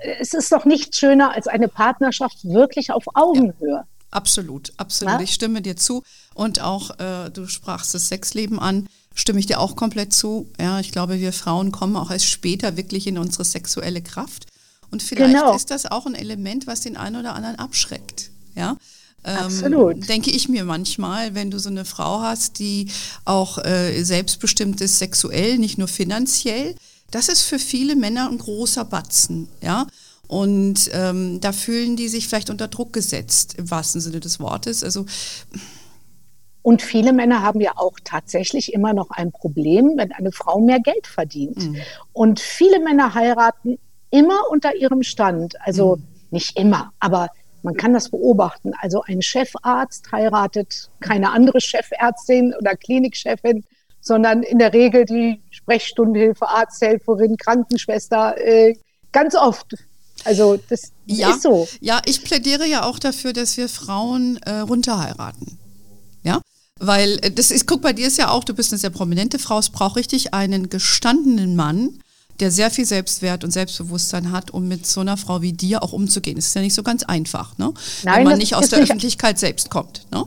es 0.02 0.34
ist 0.34 0.52
doch 0.52 0.64
nicht 0.64 0.96
schöner 0.96 1.32
als 1.34 1.46
eine 1.46 1.68
Partnerschaft 1.68 2.44
wirklich 2.44 2.92
auf 2.92 3.04
Augenhöhe. 3.14 3.70
Ja. 3.70 3.84
Absolut, 4.10 4.72
absolut. 4.76 5.14
Ja? 5.14 5.20
Ich 5.20 5.32
stimme 5.32 5.62
dir 5.62 5.76
zu. 5.76 6.02
Und 6.34 6.60
auch, 6.60 6.98
äh, 6.98 7.30
du 7.30 7.46
sprachst 7.46 7.94
das 7.94 8.08
Sexleben 8.08 8.58
an, 8.58 8.88
stimme 9.14 9.38
ich 9.38 9.46
dir 9.46 9.60
auch 9.60 9.76
komplett 9.76 10.12
zu. 10.12 10.50
Ja, 10.58 10.80
ich 10.80 10.92
glaube, 10.92 11.20
wir 11.20 11.32
Frauen 11.32 11.70
kommen 11.70 11.96
auch 11.96 12.10
erst 12.10 12.26
später 12.26 12.76
wirklich 12.76 13.06
in 13.06 13.18
unsere 13.18 13.44
sexuelle 13.44 14.02
Kraft. 14.02 14.46
Und 14.90 15.02
vielleicht 15.02 15.34
genau. 15.34 15.54
ist 15.54 15.70
das 15.70 15.86
auch 15.86 16.06
ein 16.06 16.14
Element, 16.14 16.66
was 16.66 16.80
den 16.80 16.96
einen 16.96 17.16
oder 17.16 17.34
anderen 17.34 17.56
abschreckt. 17.56 18.30
Ja. 18.56 18.76
Ähm, 19.22 19.36
Absolut. 19.36 20.08
Denke 20.08 20.30
ich 20.30 20.48
mir 20.48 20.64
manchmal, 20.64 21.34
wenn 21.34 21.50
du 21.50 21.58
so 21.58 21.68
eine 21.68 21.84
Frau 21.84 22.20
hast, 22.20 22.58
die 22.58 22.90
auch 23.24 23.58
äh, 23.58 24.02
selbstbestimmt 24.02 24.80
ist 24.80 24.98
sexuell, 24.98 25.58
nicht 25.58 25.78
nur 25.78 25.88
finanziell, 25.88 26.74
das 27.10 27.28
ist 27.28 27.42
für 27.42 27.58
viele 27.58 27.96
Männer 27.96 28.28
ein 28.28 28.38
großer 28.38 28.84
Batzen. 28.84 29.48
Ja. 29.60 29.86
Und 30.26 30.90
ähm, 30.92 31.40
da 31.40 31.52
fühlen 31.52 31.96
die 31.96 32.08
sich 32.08 32.28
vielleicht 32.28 32.50
unter 32.50 32.68
Druck 32.68 32.92
gesetzt, 32.92 33.54
im 33.58 33.70
wahrsten 33.70 34.00
Sinne 34.00 34.20
des 34.20 34.38
Wortes. 34.38 34.84
Also 34.84 35.04
und 36.62 36.82
viele 36.82 37.12
Männer 37.12 37.42
haben 37.42 37.60
ja 37.60 37.72
auch 37.76 37.98
tatsächlich 38.04 38.72
immer 38.72 38.92
noch 38.92 39.10
ein 39.10 39.32
Problem, 39.32 39.94
wenn 39.96 40.12
eine 40.12 40.30
Frau 40.30 40.60
mehr 40.60 40.78
Geld 40.80 41.06
verdient. 41.06 41.56
Mhm. 41.56 41.76
Und 42.12 42.40
viele 42.40 42.80
Männer 42.80 43.14
heiraten 43.14 43.78
immer 44.10 44.42
unter 44.50 44.74
ihrem 44.76 45.02
Stand. 45.02 45.60
Also 45.62 45.96
mhm. 45.96 46.02
nicht 46.30 46.58
immer, 46.58 46.92
aber 47.00 47.28
man 47.62 47.76
kann 47.76 47.92
das 47.92 48.10
beobachten. 48.10 48.72
Also 48.80 49.02
ein 49.02 49.22
Chefarzt 49.22 50.12
heiratet 50.12 50.90
keine 51.00 51.32
andere 51.32 51.60
Chefärztin 51.60 52.54
oder 52.58 52.76
Klinikchefin, 52.76 53.64
sondern 54.10 54.42
in 54.42 54.58
der 54.58 54.72
Regel 54.72 55.04
die 55.04 55.40
Sprechstundenhilfe, 55.50 56.48
Arzthelferin, 56.48 57.36
Krankenschwester, 57.36 58.36
äh, 58.38 58.74
ganz 59.12 59.36
oft. 59.36 59.76
Also 60.24 60.58
das 60.68 60.90
ja, 61.06 61.30
ist 61.30 61.42
so. 61.42 61.68
Ja, 61.80 62.02
ich 62.06 62.24
plädiere 62.24 62.66
ja 62.66 62.82
auch 62.82 62.98
dafür, 62.98 63.32
dass 63.32 63.56
wir 63.56 63.68
Frauen 63.68 64.38
äh, 64.38 64.50
runterheiraten. 64.50 65.58
Ja, 66.24 66.40
weil 66.80 67.20
äh, 67.22 67.30
das 67.30 67.52
ist, 67.52 67.68
guck, 67.68 67.82
bei 67.82 67.92
dir 67.92 68.08
ist 68.08 68.18
ja 68.18 68.30
auch, 68.30 68.42
du 68.42 68.52
bist 68.52 68.72
eine 68.72 68.80
sehr 68.80 68.90
prominente 68.90 69.38
Frau, 69.38 69.60
es 69.60 69.70
braucht 69.70 69.94
richtig 69.94 70.34
einen 70.34 70.70
gestandenen 70.70 71.54
Mann, 71.54 72.00
der 72.40 72.50
sehr 72.50 72.72
viel 72.72 72.86
Selbstwert 72.86 73.44
und 73.44 73.52
Selbstbewusstsein 73.52 74.32
hat, 74.32 74.50
um 74.50 74.66
mit 74.66 74.88
so 74.88 75.02
einer 75.02 75.16
Frau 75.16 75.40
wie 75.40 75.52
dir 75.52 75.84
auch 75.84 75.92
umzugehen. 75.92 76.34
Das 76.34 76.46
ist 76.46 76.56
ja 76.56 76.62
nicht 76.62 76.74
so 76.74 76.82
ganz 76.82 77.04
einfach, 77.04 77.56
ne? 77.58 77.72
Nein, 78.02 78.16
Wenn 78.16 78.24
man 78.24 78.38
nicht 78.38 78.56
aus 78.56 78.70
der 78.70 78.80
nicht 78.80 78.90
Öffentlichkeit 78.90 79.38
selbst 79.38 79.70
kommt, 79.70 80.06
ne? 80.10 80.26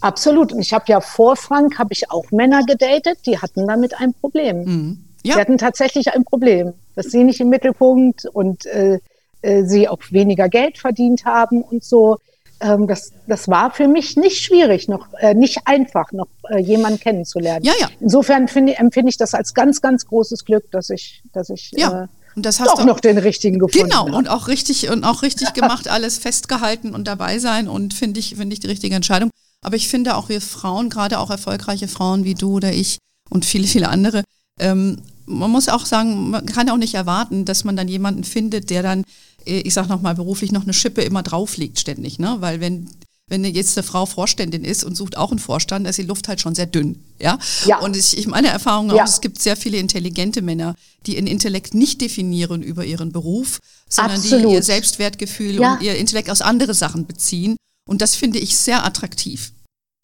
Absolut. 0.00 0.52
Und 0.52 0.60
ich 0.60 0.72
habe 0.72 0.84
ja 0.88 1.00
vor 1.00 1.36
Frank, 1.36 1.78
habe 1.78 1.92
ich 1.92 2.10
auch 2.10 2.30
Männer 2.30 2.64
gedatet, 2.64 3.18
die 3.26 3.38
hatten 3.38 3.66
damit 3.66 4.00
ein 4.00 4.14
Problem. 4.14 4.64
Mhm. 4.64 5.04
Ja. 5.22 5.34
Die 5.34 5.40
hatten 5.40 5.58
tatsächlich 5.58 6.12
ein 6.12 6.24
Problem, 6.24 6.72
dass 6.94 7.06
sie 7.06 7.24
nicht 7.24 7.40
im 7.40 7.50
Mittelpunkt 7.50 8.24
und 8.26 8.64
äh, 8.66 8.98
äh, 9.42 9.64
sie 9.64 9.88
auch 9.88 10.00
weniger 10.10 10.48
Geld 10.48 10.78
verdient 10.78 11.24
haben 11.24 11.62
und 11.62 11.84
so. 11.84 12.18
Ähm, 12.60 12.86
das, 12.86 13.12
das 13.26 13.48
war 13.48 13.70
für 13.70 13.88
mich 13.88 14.16
nicht 14.16 14.38
schwierig, 14.38 14.88
noch 14.88 15.08
äh, 15.18 15.34
nicht 15.34 15.60
einfach, 15.66 16.12
noch 16.12 16.28
äh, 16.48 16.58
jemanden 16.58 17.00
kennenzulernen. 17.00 17.64
Ja, 17.64 17.72
ja. 17.80 17.88
Insofern 18.00 18.48
finde, 18.48 18.76
empfinde 18.76 19.10
ich 19.10 19.16
das 19.16 19.34
als 19.34 19.54
ganz, 19.54 19.80
ganz 19.80 20.06
großes 20.06 20.44
Glück, 20.44 20.70
dass 20.70 20.90
ich, 20.90 21.22
dass 21.32 21.50
ich 21.50 21.70
ja. 21.74 22.04
Äh, 22.04 22.06
und 22.36 22.46
das 22.46 22.60
hast 22.60 22.78
doch 22.78 22.84
noch 22.84 23.00
den 23.00 23.18
richtigen 23.18 23.58
gefunden. 23.58 23.88
Genau, 23.88 24.16
und 24.16 24.28
auch 24.28 24.46
richtig 24.46 24.88
und 24.88 25.04
auch 25.04 25.22
richtig 25.22 25.52
gemacht, 25.54 25.88
alles 25.88 26.18
festgehalten 26.18 26.94
und 26.94 27.08
dabei 27.08 27.38
sein 27.38 27.68
und 27.68 27.92
finde 27.92 28.20
ich, 28.20 28.36
finde 28.36 28.54
ich 28.54 28.60
die 28.60 28.68
richtige 28.68 28.94
Entscheidung. 28.94 29.30
Aber 29.62 29.76
ich 29.76 29.88
finde 29.88 30.16
auch 30.16 30.28
wir 30.28 30.40
Frauen, 30.40 30.90
gerade 30.90 31.18
auch 31.18 31.30
erfolgreiche 31.30 31.88
Frauen 31.88 32.24
wie 32.24 32.34
du 32.34 32.54
oder 32.56 32.72
ich 32.72 32.98
und 33.28 33.44
viele, 33.44 33.66
viele 33.66 33.88
andere, 33.88 34.24
ähm, 34.58 34.98
man 35.26 35.50
muss 35.50 35.68
auch 35.68 35.86
sagen, 35.86 36.30
man 36.30 36.46
kann 36.46 36.68
auch 36.70 36.76
nicht 36.76 36.94
erwarten, 36.94 37.44
dass 37.44 37.64
man 37.64 37.76
dann 37.76 37.88
jemanden 37.88 38.24
findet, 38.24 38.70
der 38.70 38.82
dann, 38.82 39.04
äh, 39.46 39.60
ich 39.60 39.74
sag 39.74 39.88
nochmal 39.88 40.14
beruflich, 40.14 40.50
noch 40.52 40.64
eine 40.64 40.74
Schippe 40.74 41.02
immer 41.02 41.22
drauf 41.22 41.56
liegt 41.56 41.78
ständig, 41.78 42.18
ne? 42.18 42.36
Weil 42.40 42.60
wenn 42.60 42.88
wenn 43.30 43.44
jetzt 43.44 43.78
eine 43.78 43.84
Frau 43.84 44.06
Vorständin 44.06 44.64
ist 44.64 44.82
und 44.82 44.96
sucht 44.96 45.16
auch 45.16 45.30
einen 45.30 45.38
Vorstand, 45.38 45.86
ist 45.86 45.98
die 45.98 46.02
Luft 46.02 46.26
halt 46.26 46.40
schon 46.40 46.56
sehr 46.56 46.66
dünn. 46.66 47.00
Ja. 47.20 47.38
ja. 47.64 47.78
Und 47.78 47.96
ich, 47.96 48.18
ich 48.18 48.26
meine 48.26 48.48
Erfahrung 48.48 48.90
ja. 48.90 49.04
auch, 49.04 49.08
es 49.08 49.20
gibt 49.20 49.40
sehr 49.40 49.56
viele 49.56 49.78
intelligente 49.78 50.42
Männer, 50.42 50.74
die 51.06 51.14
ihren 51.14 51.28
Intellekt 51.28 51.72
nicht 51.72 52.00
definieren 52.00 52.60
über 52.60 52.84
ihren 52.84 53.12
Beruf, 53.12 53.60
sondern 53.88 54.16
Absolut. 54.16 54.50
die 54.50 54.54
ihr 54.54 54.62
Selbstwertgefühl 54.64 55.60
ja. 55.60 55.74
und 55.74 55.82
ihr 55.82 55.94
Intellekt 55.94 56.28
aus 56.28 56.42
andere 56.42 56.74
Sachen 56.74 57.06
beziehen. 57.06 57.56
Und 57.90 58.00
das 58.02 58.14
finde 58.14 58.38
ich 58.38 58.56
sehr 58.56 58.84
attraktiv. 58.84 59.52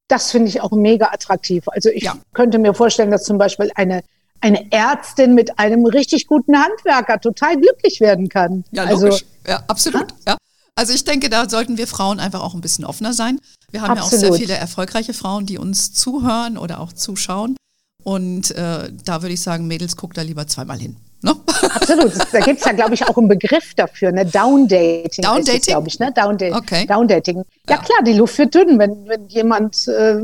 Das 0.08 0.32
finde 0.32 0.48
ich 0.48 0.60
auch 0.60 0.72
mega 0.72 1.06
attraktiv. 1.06 1.64
Also 1.68 1.88
ich 1.88 2.08
könnte 2.32 2.58
mir 2.58 2.74
vorstellen, 2.74 3.10
dass 3.10 3.24
zum 3.24 3.38
Beispiel 3.38 3.70
eine 3.74 4.02
eine 4.40 4.70
Ärztin 4.70 5.34
mit 5.34 5.58
einem 5.58 5.86
richtig 5.86 6.26
guten 6.26 6.56
Handwerker 6.56 7.20
total 7.20 7.56
glücklich 7.56 8.00
werden 8.00 8.28
kann. 8.28 8.64
Ja, 8.70 8.84
also, 8.84 9.06
logisch. 9.06 9.24
Ja, 9.46 9.62
absolut. 9.66 10.14
Ja. 10.26 10.36
Also 10.74 10.92
ich 10.92 11.04
denke, 11.04 11.30
da 11.30 11.48
sollten 11.48 11.78
wir 11.78 11.86
Frauen 11.86 12.20
einfach 12.20 12.42
auch 12.42 12.54
ein 12.54 12.60
bisschen 12.60 12.84
offener 12.84 13.14
sein. 13.14 13.40
Wir 13.70 13.80
haben 13.80 13.98
absolut. 13.98 14.12
ja 14.12 14.28
auch 14.28 14.32
sehr 14.34 14.46
viele 14.46 14.58
erfolgreiche 14.58 15.14
Frauen, 15.14 15.46
die 15.46 15.58
uns 15.58 15.92
zuhören 15.94 16.58
oder 16.58 16.80
auch 16.80 16.92
zuschauen. 16.92 17.56
Und 18.04 18.50
äh, 18.52 18.92
da 19.04 19.22
würde 19.22 19.32
ich 19.32 19.40
sagen, 19.40 19.66
Mädels, 19.66 19.96
guckt 19.96 20.18
da 20.18 20.22
lieber 20.22 20.46
zweimal 20.46 20.78
hin. 20.78 20.96
Ne? 21.26 21.34
Absolut. 21.74 22.12
Da 22.32 22.40
gibt 22.40 22.60
es 22.60 22.64
ja, 22.64 22.72
glaube 22.72 22.94
ich, 22.94 23.04
auch 23.04 23.16
einen 23.16 23.28
Begriff 23.28 23.74
dafür, 23.74 24.12
ne? 24.12 24.24
Downdating. 24.24 25.22
Downdating? 25.22 25.60
glaube 25.62 25.88
ich, 25.88 25.98
ne? 25.98 26.12
Downdating. 26.12 26.54
Okay. 26.54 26.86
Downdating. 26.86 27.36
Ja, 27.38 27.44
ja, 27.70 27.76
klar, 27.78 28.02
die 28.04 28.12
Luft 28.12 28.38
wird 28.38 28.54
dünn, 28.54 28.78
wenn, 28.78 29.08
wenn 29.08 29.26
jemand 29.26 29.88
äh, 29.88 30.20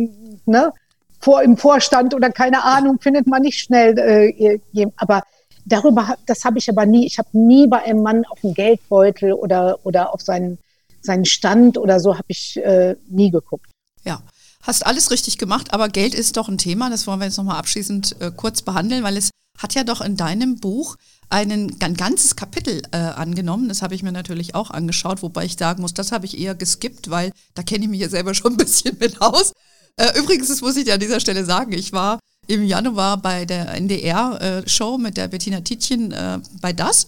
ne, 0.47 0.73
vor 1.19 1.43
im 1.43 1.57
Vorstand 1.57 2.15
oder 2.15 2.31
keine 2.31 2.63
Ahnung, 2.63 2.99
findet 3.01 3.27
man 3.27 3.43
nicht 3.43 3.59
schnell. 3.59 3.99
Äh, 3.99 4.61
aber 4.97 5.23
darüber, 5.65 6.17
das 6.27 6.45
habe 6.45 6.59
ich 6.59 6.69
aber 6.69 6.87
nie. 6.87 7.07
Ich 7.07 7.19
habe 7.19 7.29
nie 7.33 7.67
bei 7.67 7.83
einem 7.83 8.03
Mann 8.03 8.25
auf 8.27 8.41
den 8.41 8.55
Geldbeutel 8.55 9.33
oder, 9.33 9.79
oder 9.83 10.15
auf 10.15 10.21
seinen, 10.21 10.59
seinen 11.01 11.25
Stand 11.25 11.79
oder 11.79 11.99
so 11.99 12.15
habe 12.15 12.27
ich 12.29 12.57
äh, 12.59 12.95
nie 13.09 13.31
geguckt. 13.31 13.67
Ja. 14.05 14.23
Hast 14.65 14.87
alles 14.87 15.11
richtig 15.11 15.39
gemacht, 15.39 15.75
aber 15.75 15.89
Geld 15.89 16.15
ist 16.15 16.37
doch 16.37 16.49
ein 16.49 16.57
Thema, 16.57 16.89
das 16.89 17.09
wollen 17.09 17.19
wir 17.19 17.25
jetzt 17.25 17.37
nochmal 17.37 17.59
abschließend 17.59 18.15
äh, 18.21 18.31
kurz 18.31 18.63
behandeln, 18.63 19.03
weil 19.03 19.17
es 19.17 19.31
hat 19.59 19.75
ja 19.75 19.85
doch 19.85 20.01
in 20.01 20.17
deinem 20.17 20.57
Buch 20.57 20.97
einen, 21.29 21.77
ein 21.81 21.95
ganzes 21.95 22.37
Kapitel 22.37 22.83
äh, 22.93 22.97
angenommen. 22.97 23.69
Das 23.69 23.83
habe 23.83 23.95
ich 23.95 24.03
mir 24.03 24.13
natürlich 24.13 24.55
auch 24.55 24.71
angeschaut, 24.71 25.23
wobei 25.23 25.45
ich 25.45 25.57
sagen 25.57 25.83
muss, 25.83 25.95
das 25.95 26.13
habe 26.13 26.27
ich 26.27 26.39
eher 26.39 26.55
geskippt, 26.55 27.11
weil 27.11 27.33
da 27.55 27.63
kenne 27.63 27.85
ich 27.85 27.91
mich 27.91 28.01
ja 28.01 28.09
selber 28.09 28.35
schon 28.35 28.53
ein 28.53 28.59
bisschen 28.59 28.97
mit 28.99 29.21
aus. 29.21 29.53
Äh, 29.97 30.19
übrigens, 30.19 30.49
das 30.49 30.61
muss 30.61 30.77
ich 30.77 30.85
dir 30.85 30.95
an 30.95 31.01
dieser 31.01 31.21
Stelle 31.21 31.45
sagen, 31.45 31.73
ich 31.73 31.93
war 31.93 32.19
im 32.47 32.65
Januar 32.65 33.19
bei 33.19 33.45
der 33.45 33.73
NDR-Show 33.75 34.97
äh, 34.97 34.99
mit 34.99 35.17
der 35.17 35.29
Bettina 35.29 35.61
Tietjen 35.61 36.13
äh, 36.13 36.41
bei 36.61 36.73
Das 36.73 37.07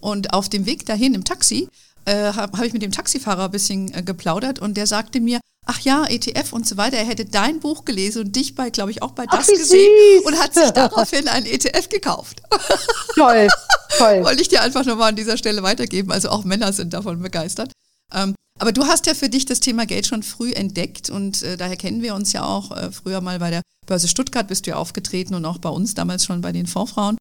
und 0.00 0.32
auf 0.32 0.48
dem 0.48 0.66
Weg 0.66 0.84
dahin 0.86 1.14
im 1.14 1.24
Taxi 1.24 1.68
äh, 2.04 2.32
habe 2.32 2.58
hab 2.58 2.64
ich 2.64 2.72
mit 2.72 2.82
dem 2.82 2.92
Taxifahrer 2.92 3.46
ein 3.46 3.50
bisschen 3.50 3.92
äh, 3.94 4.02
geplaudert 4.02 4.58
und 4.58 4.76
der 4.76 4.86
sagte 4.86 5.20
mir, 5.20 5.40
ach 5.66 5.80
ja, 5.80 6.06
ETF 6.06 6.52
und 6.52 6.66
so 6.66 6.76
weiter, 6.76 6.96
er 6.96 7.04
hätte 7.04 7.24
dein 7.24 7.60
Buch 7.60 7.84
gelesen 7.84 8.26
und 8.26 8.36
dich 8.36 8.54
bei, 8.54 8.70
glaube 8.70 8.90
ich, 8.90 9.02
auch 9.02 9.12
bei 9.12 9.26
das 9.26 9.46
gesehen 9.46 9.90
süß. 10.18 10.26
und 10.26 10.38
hat 10.38 10.54
sich 10.54 10.70
daraufhin 10.74 11.28
ein 11.28 11.46
ETF 11.46 11.88
gekauft. 11.88 12.42
Toll, 13.14 13.48
toll. 13.96 14.24
Wollte 14.24 14.42
ich 14.42 14.48
dir 14.48 14.60
einfach 14.60 14.84
nochmal 14.84 15.10
an 15.10 15.16
dieser 15.16 15.36
Stelle 15.36 15.62
weitergeben. 15.62 16.10
Also 16.10 16.30
auch 16.30 16.44
Männer 16.44 16.72
sind 16.72 16.92
davon 16.92 17.22
begeistert. 17.22 17.70
Ähm, 18.12 18.34
aber 18.58 18.72
du 18.72 18.86
hast 18.86 19.06
ja 19.06 19.14
für 19.14 19.28
dich 19.28 19.46
das 19.46 19.60
Thema 19.60 19.86
Geld 19.86 20.06
schon 20.06 20.22
früh 20.22 20.52
entdeckt 20.52 21.10
und 21.10 21.42
äh, 21.42 21.56
daher 21.56 21.76
kennen 21.76 22.02
wir 22.02 22.14
uns 22.14 22.32
ja 22.32 22.44
auch. 22.44 22.76
Äh, 22.76 22.90
früher 22.90 23.20
mal 23.20 23.38
bei 23.38 23.50
der 23.50 23.62
Börse 23.86 24.08
Stuttgart 24.08 24.48
bist 24.48 24.66
du 24.66 24.70
ja 24.70 24.76
aufgetreten 24.76 25.34
und 25.34 25.44
auch 25.44 25.58
bei 25.58 25.68
uns 25.68 25.94
damals 25.94 26.24
schon 26.24 26.40
bei 26.40 26.52
den 26.52 26.66
Fondsfrauen 26.66 27.16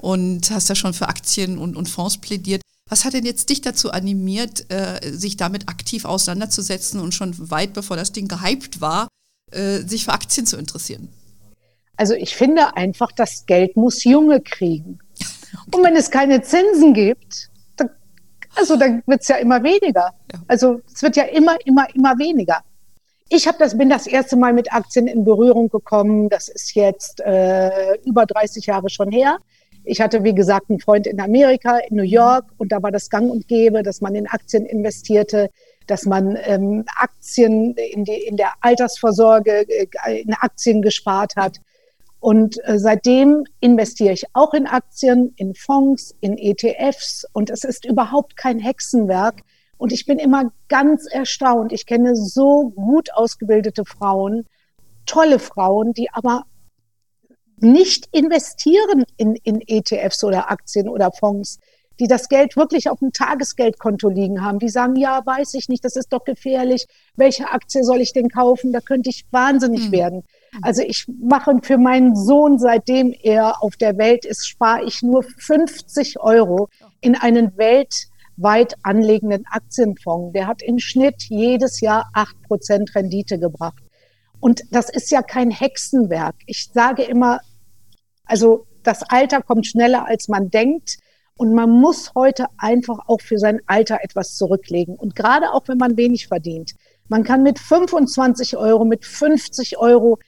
und 0.00 0.50
hast 0.50 0.68
ja 0.68 0.74
schon 0.74 0.94
für 0.94 1.08
Aktien 1.08 1.58
und, 1.58 1.76
und 1.76 1.88
Fonds 1.88 2.18
plädiert. 2.18 2.62
Was 2.88 3.04
hat 3.04 3.14
denn 3.14 3.24
jetzt 3.24 3.48
dich 3.48 3.62
dazu 3.62 3.90
animiert, 3.90 4.70
äh, 4.70 5.10
sich 5.10 5.36
damit 5.36 5.68
aktiv 5.68 6.04
auseinanderzusetzen 6.04 7.00
und 7.00 7.14
schon 7.14 7.50
weit 7.50 7.72
bevor 7.72 7.96
das 7.96 8.12
Ding 8.12 8.28
gehypt 8.28 8.80
war, 8.80 9.08
äh, 9.52 9.78
sich 9.78 10.04
für 10.04 10.12
Aktien 10.12 10.46
zu 10.46 10.56
interessieren? 10.56 11.08
Also 11.96 12.14
ich 12.14 12.36
finde 12.36 12.76
einfach, 12.76 13.12
das 13.12 13.46
Geld 13.46 13.76
muss 13.76 14.04
Junge 14.04 14.40
kriegen. 14.40 14.98
Und 15.74 15.84
wenn 15.84 15.94
es 15.96 16.10
keine 16.10 16.42
Zinsen 16.42 16.92
gibt, 16.92 17.50
dann, 17.76 17.90
also 18.56 18.76
dann 18.76 19.02
wird 19.06 19.22
es 19.22 19.28
ja 19.28 19.36
immer 19.36 19.62
weniger. 19.62 20.12
Ja. 20.32 20.40
Also 20.48 20.80
es 20.92 21.02
wird 21.02 21.16
ja 21.16 21.24
immer, 21.24 21.56
immer, 21.64 21.86
immer 21.94 22.18
weniger. 22.18 22.62
Ich 23.28 23.46
habe 23.46 23.58
das, 23.58 23.78
bin 23.78 23.88
das 23.88 24.06
erste 24.06 24.36
Mal 24.36 24.52
mit 24.52 24.72
Aktien 24.72 25.06
in 25.06 25.24
Berührung 25.24 25.68
gekommen. 25.68 26.28
Das 26.28 26.48
ist 26.48 26.74
jetzt 26.74 27.20
äh, 27.20 27.94
über 28.04 28.26
30 28.26 28.66
Jahre 28.66 28.90
schon 28.90 29.10
her. 29.10 29.38
Ich 29.84 30.00
hatte, 30.00 30.24
wie 30.24 30.34
gesagt, 30.34 30.70
einen 30.70 30.80
Freund 30.80 31.06
in 31.06 31.20
Amerika, 31.20 31.78
in 31.78 31.96
New 31.96 32.02
York, 32.02 32.46
und 32.56 32.72
da 32.72 32.82
war 32.82 32.90
das 32.90 33.10
gang 33.10 33.30
und 33.30 33.46
gäbe, 33.48 33.82
dass 33.82 34.00
man 34.00 34.14
in 34.14 34.26
Aktien 34.26 34.64
investierte, 34.64 35.50
dass 35.86 36.06
man 36.06 36.38
ähm, 36.44 36.84
Aktien 36.96 37.74
in, 37.74 38.04
die, 38.04 38.14
in 38.14 38.36
der 38.36 38.52
Altersvorsorge 38.60 39.66
äh, 39.68 40.20
in 40.22 40.32
Aktien 40.34 40.80
gespart 40.80 41.36
hat. 41.36 41.60
Und 42.20 42.58
äh, 42.66 42.78
seitdem 42.78 43.44
investiere 43.60 44.14
ich 44.14 44.24
auch 44.32 44.54
in 44.54 44.66
Aktien, 44.66 45.34
in 45.36 45.54
Fonds, 45.54 46.14
in 46.20 46.38
ETFs 46.38 47.26
und 47.34 47.50
es 47.50 47.64
ist 47.64 47.84
überhaupt 47.84 48.38
kein 48.38 48.58
Hexenwerk. 48.58 49.42
Und 49.76 49.92
ich 49.92 50.06
bin 50.06 50.18
immer 50.18 50.50
ganz 50.68 51.06
erstaunt. 51.06 51.72
Ich 51.72 51.84
kenne 51.84 52.16
so 52.16 52.70
gut 52.70 53.12
ausgebildete 53.12 53.84
Frauen, 53.84 54.46
tolle 55.04 55.38
Frauen, 55.38 55.92
die 55.92 56.08
aber 56.10 56.44
nicht 57.58 58.08
investieren 58.12 59.04
in, 59.16 59.36
in 59.36 59.60
ETFs 59.66 60.24
oder 60.24 60.50
Aktien 60.50 60.88
oder 60.88 61.12
Fonds, 61.12 61.58
die 62.00 62.08
das 62.08 62.28
Geld 62.28 62.56
wirklich 62.56 62.90
auf 62.90 62.98
dem 62.98 63.12
Tagesgeldkonto 63.12 64.08
liegen 64.08 64.42
haben, 64.42 64.58
die 64.58 64.68
sagen, 64.68 64.96
ja, 64.96 65.24
weiß 65.24 65.54
ich 65.54 65.68
nicht, 65.68 65.84
das 65.84 65.96
ist 65.96 66.12
doch 66.12 66.24
gefährlich, 66.24 66.86
welche 67.16 67.50
Aktie 67.50 67.84
soll 67.84 68.00
ich 68.00 68.12
denn 68.12 68.28
kaufen, 68.28 68.72
da 68.72 68.80
könnte 68.80 69.10
ich 69.10 69.24
wahnsinnig 69.30 69.88
mhm. 69.88 69.92
werden. 69.92 70.24
Also 70.62 70.82
ich 70.82 71.06
mache 71.20 71.52
für 71.62 71.78
meinen 71.78 72.16
Sohn, 72.16 72.58
seitdem 72.58 73.14
er 73.22 73.62
auf 73.62 73.76
der 73.76 73.96
Welt 73.98 74.24
ist, 74.24 74.48
spare 74.48 74.84
ich 74.84 75.02
nur 75.02 75.22
50 75.22 76.20
Euro 76.20 76.68
in 77.00 77.16
einen 77.16 77.56
weltweit 77.56 78.74
anlegenden 78.82 79.46
Aktienfonds. 79.46 80.32
Der 80.32 80.46
hat 80.46 80.62
im 80.62 80.78
Schnitt 80.78 81.22
jedes 81.28 81.80
Jahr 81.80 82.08
acht 82.12 82.40
Prozent 82.42 82.94
Rendite 82.94 83.38
gebracht. 83.38 83.83
Und 84.44 84.60
das 84.70 84.90
ist 84.90 85.10
ja 85.10 85.22
kein 85.22 85.50
Hexenwerk. 85.50 86.34
Ich 86.44 86.68
sage 86.70 87.02
immer, 87.02 87.40
also 88.26 88.66
das 88.82 89.02
Alter 89.02 89.40
kommt 89.40 89.66
schneller, 89.66 90.06
als 90.06 90.28
man 90.28 90.50
denkt. 90.50 90.98
Und 91.38 91.54
man 91.54 91.70
muss 91.70 92.12
heute 92.14 92.44
einfach 92.58 92.98
auch 93.06 93.22
für 93.22 93.38
sein 93.38 93.62
Alter 93.64 94.00
etwas 94.02 94.36
zurücklegen. 94.36 94.96
Und 94.96 95.16
gerade 95.16 95.54
auch, 95.54 95.66
wenn 95.68 95.78
man 95.78 95.96
wenig 95.96 96.28
verdient. 96.28 96.74
Man 97.08 97.24
kann 97.24 97.42
mit 97.42 97.58
25 97.58 98.58
Euro, 98.58 98.84
mit 98.84 99.06
50 99.06 99.78
Euro 99.78 100.18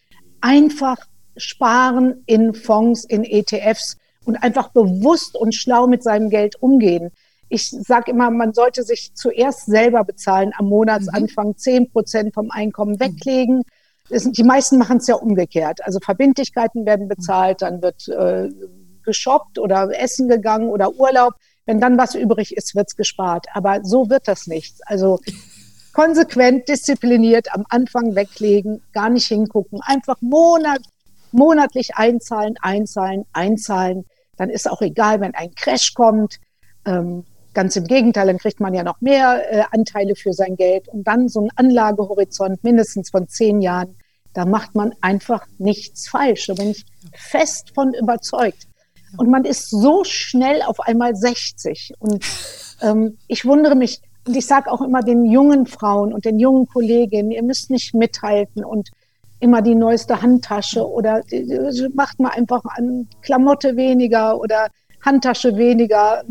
einfach 0.40 0.96
sparen 1.36 2.22
in 2.24 2.54
Fonds, 2.54 3.04
in 3.04 3.22
ETFs 3.22 3.98
und 4.24 4.36
einfach 4.36 4.70
bewusst 4.70 5.36
und 5.36 5.54
schlau 5.54 5.88
mit 5.88 6.02
seinem 6.02 6.30
Geld 6.30 6.56
umgehen. 6.62 7.10
Ich 7.50 7.68
sage 7.68 8.12
immer, 8.12 8.30
man 8.30 8.54
sollte 8.54 8.82
sich 8.82 9.12
zuerst 9.12 9.66
selber 9.66 10.04
bezahlen 10.04 10.52
am 10.56 10.70
Monatsanfang, 10.70 11.58
10 11.58 11.90
Prozent 11.90 12.32
vom 12.32 12.50
Einkommen 12.50 12.98
weglegen 12.98 13.62
die 14.10 14.44
meisten 14.44 14.78
machen 14.78 14.98
es 14.98 15.06
ja 15.06 15.16
umgekehrt. 15.16 15.84
Also 15.84 15.98
Verbindlichkeiten 16.00 16.86
werden 16.86 17.08
bezahlt, 17.08 17.62
dann 17.62 17.82
wird 17.82 18.08
äh, 18.08 18.48
geshoppt 19.04 19.58
oder 19.58 19.88
essen 19.98 20.28
gegangen 20.28 20.68
oder 20.68 20.92
Urlaub. 20.94 21.34
Wenn 21.64 21.80
dann 21.80 21.98
was 21.98 22.14
übrig 22.14 22.56
ist, 22.56 22.74
wird's 22.74 22.96
gespart. 22.96 23.46
Aber 23.52 23.80
so 23.82 24.08
wird 24.08 24.28
das 24.28 24.46
nicht. 24.46 24.76
Also 24.86 25.18
konsequent, 25.92 26.68
diszipliniert 26.68 27.52
am 27.54 27.64
Anfang 27.68 28.14
weglegen, 28.14 28.82
gar 28.92 29.08
nicht 29.08 29.26
hingucken, 29.26 29.80
einfach 29.82 30.16
monat, 30.20 30.80
monatlich 31.32 31.96
einzahlen, 31.96 32.56
einzahlen, 32.60 33.24
einzahlen. 33.32 34.04
Dann 34.36 34.50
ist 34.50 34.70
auch 34.70 34.82
egal, 34.82 35.20
wenn 35.20 35.34
ein 35.34 35.54
Crash 35.54 35.94
kommt. 35.94 36.36
Ähm, 36.84 37.24
Ganz 37.56 37.74
im 37.74 37.84
Gegenteil, 37.84 38.26
dann 38.26 38.36
kriegt 38.36 38.60
man 38.60 38.74
ja 38.74 38.82
noch 38.82 39.00
mehr 39.00 39.50
äh, 39.50 39.62
Anteile 39.70 40.14
für 40.14 40.34
sein 40.34 40.56
Geld 40.56 40.88
und 40.88 41.06
dann 41.06 41.30
so 41.30 41.40
ein 41.40 41.48
Anlagehorizont 41.56 42.62
mindestens 42.62 43.08
von 43.08 43.28
zehn 43.28 43.62
Jahren. 43.62 43.96
Da 44.34 44.44
macht 44.44 44.74
man 44.74 44.92
einfach 45.00 45.46
nichts 45.56 46.06
falsch. 46.06 46.48
Da 46.48 46.52
bin 46.52 46.72
ich 46.72 46.84
fest 47.14 47.72
von 47.74 47.94
überzeugt. 47.94 48.66
Und 49.16 49.30
man 49.30 49.46
ist 49.46 49.70
so 49.70 50.04
schnell 50.04 50.60
auf 50.60 50.80
einmal 50.80 51.16
60. 51.16 51.94
Und 51.98 52.22
ähm, 52.82 53.16
ich 53.26 53.46
wundere 53.46 53.74
mich, 53.74 54.02
und 54.26 54.36
ich 54.36 54.46
sage 54.46 54.70
auch 54.70 54.82
immer 54.82 55.00
den 55.00 55.24
jungen 55.24 55.64
Frauen 55.64 56.12
und 56.12 56.26
den 56.26 56.38
jungen 56.38 56.66
Kolleginnen, 56.66 57.30
ihr 57.30 57.42
müsst 57.42 57.70
nicht 57.70 57.94
mithalten 57.94 58.66
und 58.66 58.90
immer 59.40 59.62
die 59.62 59.74
neueste 59.74 60.20
Handtasche 60.20 60.86
oder 60.86 61.22
macht 61.94 62.20
mal 62.20 62.32
einfach 62.32 62.60
an 62.66 63.08
Klamotte 63.22 63.76
weniger 63.76 64.38
oder 64.38 64.66
Handtasche 65.00 65.56
weniger, 65.56 66.22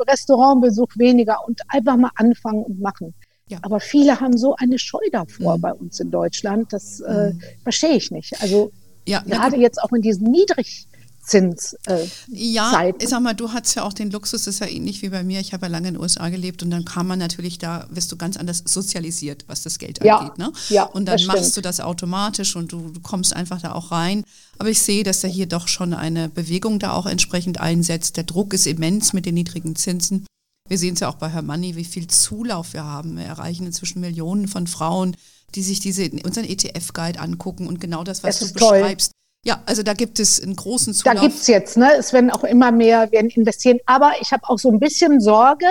Restaurantbesuch 0.00 0.88
weniger 0.96 1.38
und 1.46 1.60
einfach 1.68 1.96
mal 1.96 2.10
anfangen 2.16 2.64
und 2.64 2.80
machen. 2.80 3.14
Ja. 3.48 3.58
Aber 3.62 3.80
viele 3.80 4.20
haben 4.20 4.36
so 4.36 4.54
eine 4.56 4.78
Scheu 4.78 5.06
davor 5.12 5.58
mhm. 5.58 5.60
bei 5.60 5.72
uns 5.72 6.00
in 6.00 6.10
Deutschland. 6.10 6.72
Das 6.72 7.00
äh, 7.00 7.32
mhm. 7.32 7.40
verstehe 7.62 7.96
ich 7.96 8.10
nicht. 8.10 8.40
Also 8.40 8.72
ja, 9.06 9.20
gerade 9.20 9.56
jetzt 9.56 9.82
auch 9.82 9.92
in 9.92 10.00
diesen 10.00 10.30
niedrig 10.30 10.86
Zins. 11.24 11.74
Äh, 11.86 12.06
ja, 12.28 12.70
Zeiten. 12.72 13.02
ich 13.02 13.08
sag 13.08 13.20
mal, 13.20 13.34
du 13.34 13.52
hast 13.52 13.74
ja 13.74 13.82
auch 13.82 13.92
den 13.92 14.10
Luxus, 14.10 14.44
das 14.44 14.54
ist 14.54 14.60
ja 14.60 14.66
ähnlich 14.66 15.00
wie 15.02 15.08
bei 15.08 15.22
mir. 15.22 15.40
Ich 15.40 15.52
habe 15.52 15.66
ja 15.66 15.72
lange 15.72 15.88
in 15.88 15.94
den 15.94 16.02
USA 16.02 16.28
gelebt 16.28 16.62
und 16.62 16.70
dann 16.70 16.84
kann 16.84 17.06
man 17.06 17.18
natürlich 17.18 17.58
da, 17.58 17.86
wirst 17.90 18.12
du 18.12 18.16
ganz 18.16 18.36
anders 18.36 18.62
sozialisiert, 18.66 19.44
was 19.46 19.62
das 19.62 19.78
Geld 19.78 20.04
ja, 20.04 20.18
angeht. 20.18 20.38
Ne? 20.38 20.52
Ja, 20.68 20.84
und 20.84 21.06
dann 21.06 21.24
machst 21.26 21.40
stimmt. 21.40 21.56
du 21.56 21.60
das 21.62 21.80
automatisch 21.80 22.56
und 22.56 22.72
du, 22.72 22.90
du, 22.90 23.00
kommst 23.00 23.34
einfach 23.34 23.60
da 23.60 23.72
auch 23.72 23.90
rein. 23.90 24.24
Aber 24.58 24.68
ich 24.68 24.82
sehe, 24.82 25.02
dass 25.02 25.20
da 25.20 25.28
hier 25.28 25.46
doch 25.46 25.66
schon 25.68 25.94
eine 25.94 26.28
Bewegung 26.28 26.78
da 26.78 26.92
auch 26.92 27.06
entsprechend 27.06 27.58
einsetzt. 27.58 28.16
Der 28.16 28.24
Druck 28.24 28.52
ist 28.52 28.66
immens 28.66 29.12
mit 29.12 29.24
den 29.24 29.34
niedrigen 29.34 29.76
Zinsen. 29.76 30.26
Wir 30.68 30.78
sehen 30.78 30.94
es 30.94 31.00
ja 31.00 31.08
auch 31.08 31.16
bei 31.16 31.28
Herr 31.28 31.42
Money, 31.42 31.76
wie 31.76 31.84
viel 31.84 32.06
Zulauf 32.06 32.72
wir 32.72 32.84
haben. 32.84 33.16
Wir 33.16 33.24
erreichen 33.24 33.66
inzwischen 33.66 34.00
Millionen 34.00 34.48
von 34.48 34.66
Frauen, 34.66 35.16
die 35.54 35.62
sich 35.62 35.80
diese, 35.80 36.10
unseren 36.24 36.44
ETF-Guide 36.44 37.20
angucken 37.20 37.66
und 37.66 37.80
genau 37.80 38.04
das, 38.04 38.22
was 38.22 38.38
das 38.38 38.48
du 38.48 38.54
beschreibst. 38.54 39.12
Toll 39.12 39.23
ja, 39.44 39.62
also 39.66 39.82
da 39.82 39.92
gibt 39.92 40.18
es 40.20 40.42
einen 40.42 40.56
großen 40.56 40.94
Zulauf. 40.94 41.14
Da 41.14 41.20
gibt 41.20 41.38
es 41.38 41.46
jetzt, 41.46 41.76
ne? 41.76 41.90
Es 41.98 42.12
werden 42.14 42.30
auch 42.30 42.44
immer 42.44 42.72
mehr 42.72 43.12
werden 43.12 43.28
investieren. 43.30 43.78
Aber 43.84 44.12
ich 44.20 44.32
habe 44.32 44.42
auch 44.48 44.58
so 44.58 44.70
ein 44.70 44.80
bisschen 44.80 45.20
Sorge. 45.20 45.66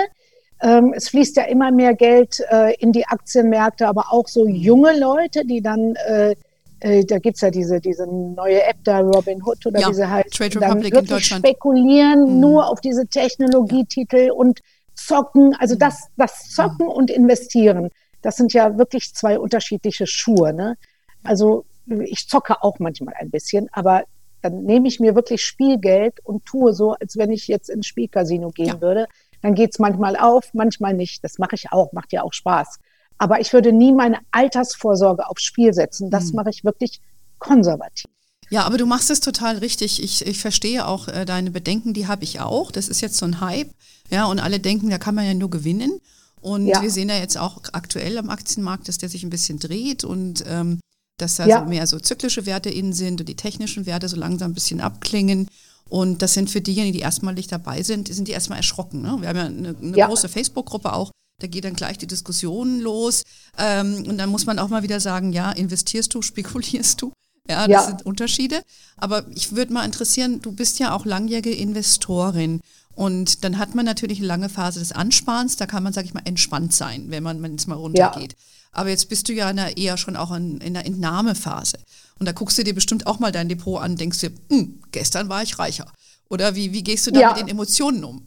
Ähm, 0.62 0.94
es 0.96 1.08
fließt 1.08 1.36
ja 1.36 1.44
immer 1.44 1.72
mehr 1.72 1.94
Geld 1.94 2.40
äh, 2.50 2.74
in 2.76 2.92
die 2.92 3.04
Aktienmärkte, 3.06 3.88
aber 3.88 4.12
auch 4.12 4.28
so 4.28 4.46
junge 4.46 4.98
Leute, 4.98 5.44
die 5.44 5.60
dann, 5.60 5.96
äh, 6.06 6.36
äh, 6.78 7.04
da 7.04 7.18
gibt 7.18 7.36
es 7.36 7.40
ja 7.40 7.50
diese, 7.50 7.80
diese 7.80 8.06
neue 8.06 8.62
App 8.62 8.76
da, 8.84 9.00
Robin 9.00 9.42
Hood 9.44 9.66
oder 9.66 9.80
ja, 9.80 9.88
diese 9.88 10.08
halt, 10.08 10.30
Trade 10.32 10.60
Republic 10.60 10.94
dann 10.94 11.08
wirklich 11.08 11.26
spekulieren 11.26 12.34
mhm. 12.34 12.40
nur 12.40 12.68
auf 12.68 12.80
diese 12.80 13.08
Technologietitel 13.08 14.30
und 14.30 14.60
zocken. 14.94 15.56
Also 15.58 15.74
mhm. 15.74 15.80
das, 15.80 16.04
das 16.16 16.48
Zocken 16.50 16.86
mhm. 16.86 16.92
und 16.92 17.10
Investieren, 17.10 17.90
das 18.22 18.36
sind 18.36 18.52
ja 18.52 18.78
wirklich 18.78 19.12
zwei 19.14 19.36
unterschiedliche 19.36 20.06
Schuhe. 20.06 20.54
Ne? 20.54 20.76
Also 21.24 21.64
ich 21.86 22.28
zocke 22.28 22.62
auch 22.62 22.78
manchmal 22.78 23.14
ein 23.18 23.30
bisschen, 23.30 23.68
aber 23.72 24.04
dann 24.42 24.64
nehme 24.64 24.88
ich 24.88 25.00
mir 25.00 25.14
wirklich 25.14 25.42
Spielgeld 25.42 26.20
und 26.24 26.44
tue 26.44 26.74
so, 26.74 26.92
als 26.92 27.16
wenn 27.16 27.32
ich 27.32 27.48
jetzt 27.48 27.70
ins 27.70 27.86
Spielcasino 27.86 28.50
gehen 28.50 28.66
ja. 28.66 28.80
würde. 28.80 29.06
Dann 29.40 29.54
geht 29.54 29.72
es 29.72 29.78
manchmal 29.78 30.16
auf, 30.16 30.52
manchmal 30.52 30.94
nicht. 30.94 31.24
Das 31.24 31.38
mache 31.38 31.54
ich 31.54 31.72
auch, 31.72 31.92
macht 31.92 32.12
ja 32.12 32.22
auch 32.22 32.32
Spaß. 32.32 32.78
Aber 33.16 33.40
ich 33.40 33.52
würde 33.52 33.72
nie 33.72 33.92
meine 33.92 34.18
Altersvorsorge 34.32 35.28
aufs 35.28 35.44
Spiel 35.44 35.72
setzen. 35.72 36.10
Das 36.10 36.30
mhm. 36.30 36.36
mache 36.36 36.50
ich 36.50 36.64
wirklich 36.64 37.00
konservativ. 37.38 38.10
Ja, 38.50 38.64
aber 38.64 38.76
du 38.76 38.86
machst 38.86 39.10
es 39.10 39.20
total 39.20 39.58
richtig. 39.58 40.02
Ich, 40.02 40.26
ich 40.26 40.40
verstehe 40.40 40.86
auch 40.86 41.08
äh, 41.08 41.24
deine 41.24 41.50
Bedenken, 41.50 41.94
die 41.94 42.06
habe 42.06 42.24
ich 42.24 42.40
auch. 42.40 42.70
Das 42.70 42.88
ist 42.88 43.00
jetzt 43.00 43.16
so 43.16 43.24
ein 43.26 43.40
Hype. 43.40 43.70
Ja, 44.10 44.26
und 44.26 44.40
alle 44.40 44.60
denken, 44.60 44.90
da 44.90 44.98
kann 44.98 45.14
man 45.14 45.24
ja 45.24 45.34
nur 45.34 45.50
gewinnen. 45.50 46.00
Und 46.40 46.66
ja. 46.66 46.82
wir 46.82 46.90
sehen 46.90 47.08
ja 47.08 47.16
jetzt 47.16 47.38
auch 47.38 47.62
aktuell 47.72 48.18
am 48.18 48.28
Aktienmarkt, 48.28 48.88
dass 48.88 48.98
der 48.98 49.08
sich 49.08 49.24
ein 49.24 49.30
bisschen 49.30 49.58
dreht 49.58 50.04
und 50.04 50.44
ähm, 50.46 50.80
dass 51.18 51.36
da 51.36 51.46
ja. 51.46 51.60
so 51.60 51.68
mehr 51.68 51.86
so 51.86 51.98
zyklische 51.98 52.46
Werte 52.46 52.70
innen 52.70 52.92
sind 52.92 53.20
und 53.20 53.28
die 53.28 53.36
technischen 53.36 53.86
Werte 53.86 54.08
so 54.08 54.16
langsam 54.16 54.50
ein 54.50 54.54
bisschen 54.54 54.80
abklingen. 54.80 55.48
Und 55.88 56.22
das 56.22 56.34
sind 56.34 56.50
für 56.50 56.60
diejenigen, 56.60 56.94
die 56.94 57.02
erstmalig 57.02 57.46
dabei 57.46 57.82
sind, 57.82 58.08
sind 58.08 58.26
die 58.26 58.32
erstmal 58.32 58.58
erschrocken. 58.58 59.02
Ne? 59.02 59.16
Wir 59.20 59.28
haben 59.28 59.36
ja 59.36 59.44
eine, 59.44 59.76
eine 59.80 59.96
ja. 59.96 60.06
große 60.06 60.28
Facebook-Gruppe 60.28 60.92
auch, 60.92 61.10
da 61.40 61.46
geht 61.46 61.64
dann 61.64 61.74
gleich 61.74 61.98
die 61.98 62.06
Diskussion 62.06 62.80
los. 62.80 63.22
Ähm, 63.58 64.04
und 64.08 64.18
dann 64.18 64.30
muss 64.30 64.46
man 64.46 64.58
auch 64.58 64.68
mal 64.68 64.82
wieder 64.82 65.00
sagen, 65.00 65.32
ja, 65.32 65.52
investierst 65.52 66.14
du, 66.14 66.22
spekulierst 66.22 67.02
du? 67.02 67.12
Ja, 67.48 67.68
das 67.68 67.68
ja. 67.68 67.82
sind 67.82 68.06
Unterschiede. 68.06 68.62
Aber 68.96 69.26
ich 69.34 69.54
würde 69.54 69.72
mal 69.72 69.84
interessieren, 69.84 70.40
du 70.40 70.52
bist 70.52 70.78
ja 70.78 70.94
auch 70.94 71.04
langjährige 71.04 71.52
Investorin. 71.52 72.60
Und 72.94 73.44
dann 73.44 73.58
hat 73.58 73.74
man 73.74 73.84
natürlich 73.84 74.18
eine 74.18 74.28
lange 74.28 74.48
Phase 74.48 74.78
des 74.78 74.92
Ansparens, 74.92 75.56
da 75.56 75.66
kann 75.66 75.82
man, 75.82 75.92
sag 75.92 76.04
ich 76.04 76.14
mal, 76.14 76.22
entspannt 76.24 76.72
sein, 76.72 77.10
wenn 77.10 77.22
man, 77.24 77.44
es 77.56 77.66
mal 77.66 77.74
runtergeht. 77.74 78.32
Ja. 78.32 78.38
Aber 78.74 78.90
jetzt 78.90 79.08
bist 79.08 79.28
du 79.28 79.32
ja 79.32 79.50
in 79.50 79.56
der, 79.56 79.76
eher 79.76 79.96
schon 79.96 80.16
auch 80.16 80.32
in, 80.32 80.60
in 80.60 80.74
der 80.74 80.86
Entnahmephase. 80.86 81.78
Und 82.18 82.26
da 82.26 82.32
guckst 82.32 82.58
du 82.58 82.64
dir 82.64 82.74
bestimmt 82.74 83.06
auch 83.06 83.18
mal 83.18 83.32
dein 83.32 83.48
Depot 83.48 83.80
an, 83.80 83.96
denkst 83.96 84.20
dir, 84.20 84.32
hm, 84.50 84.80
gestern 84.92 85.28
war 85.28 85.42
ich 85.42 85.58
reicher. 85.58 85.86
Oder 86.28 86.54
wie, 86.54 86.72
wie 86.72 86.82
gehst 86.82 87.06
du 87.06 87.10
da 87.10 87.20
ja. 87.20 87.28
mit 87.28 87.38
den 87.38 87.48
Emotionen 87.48 88.04
um? 88.04 88.26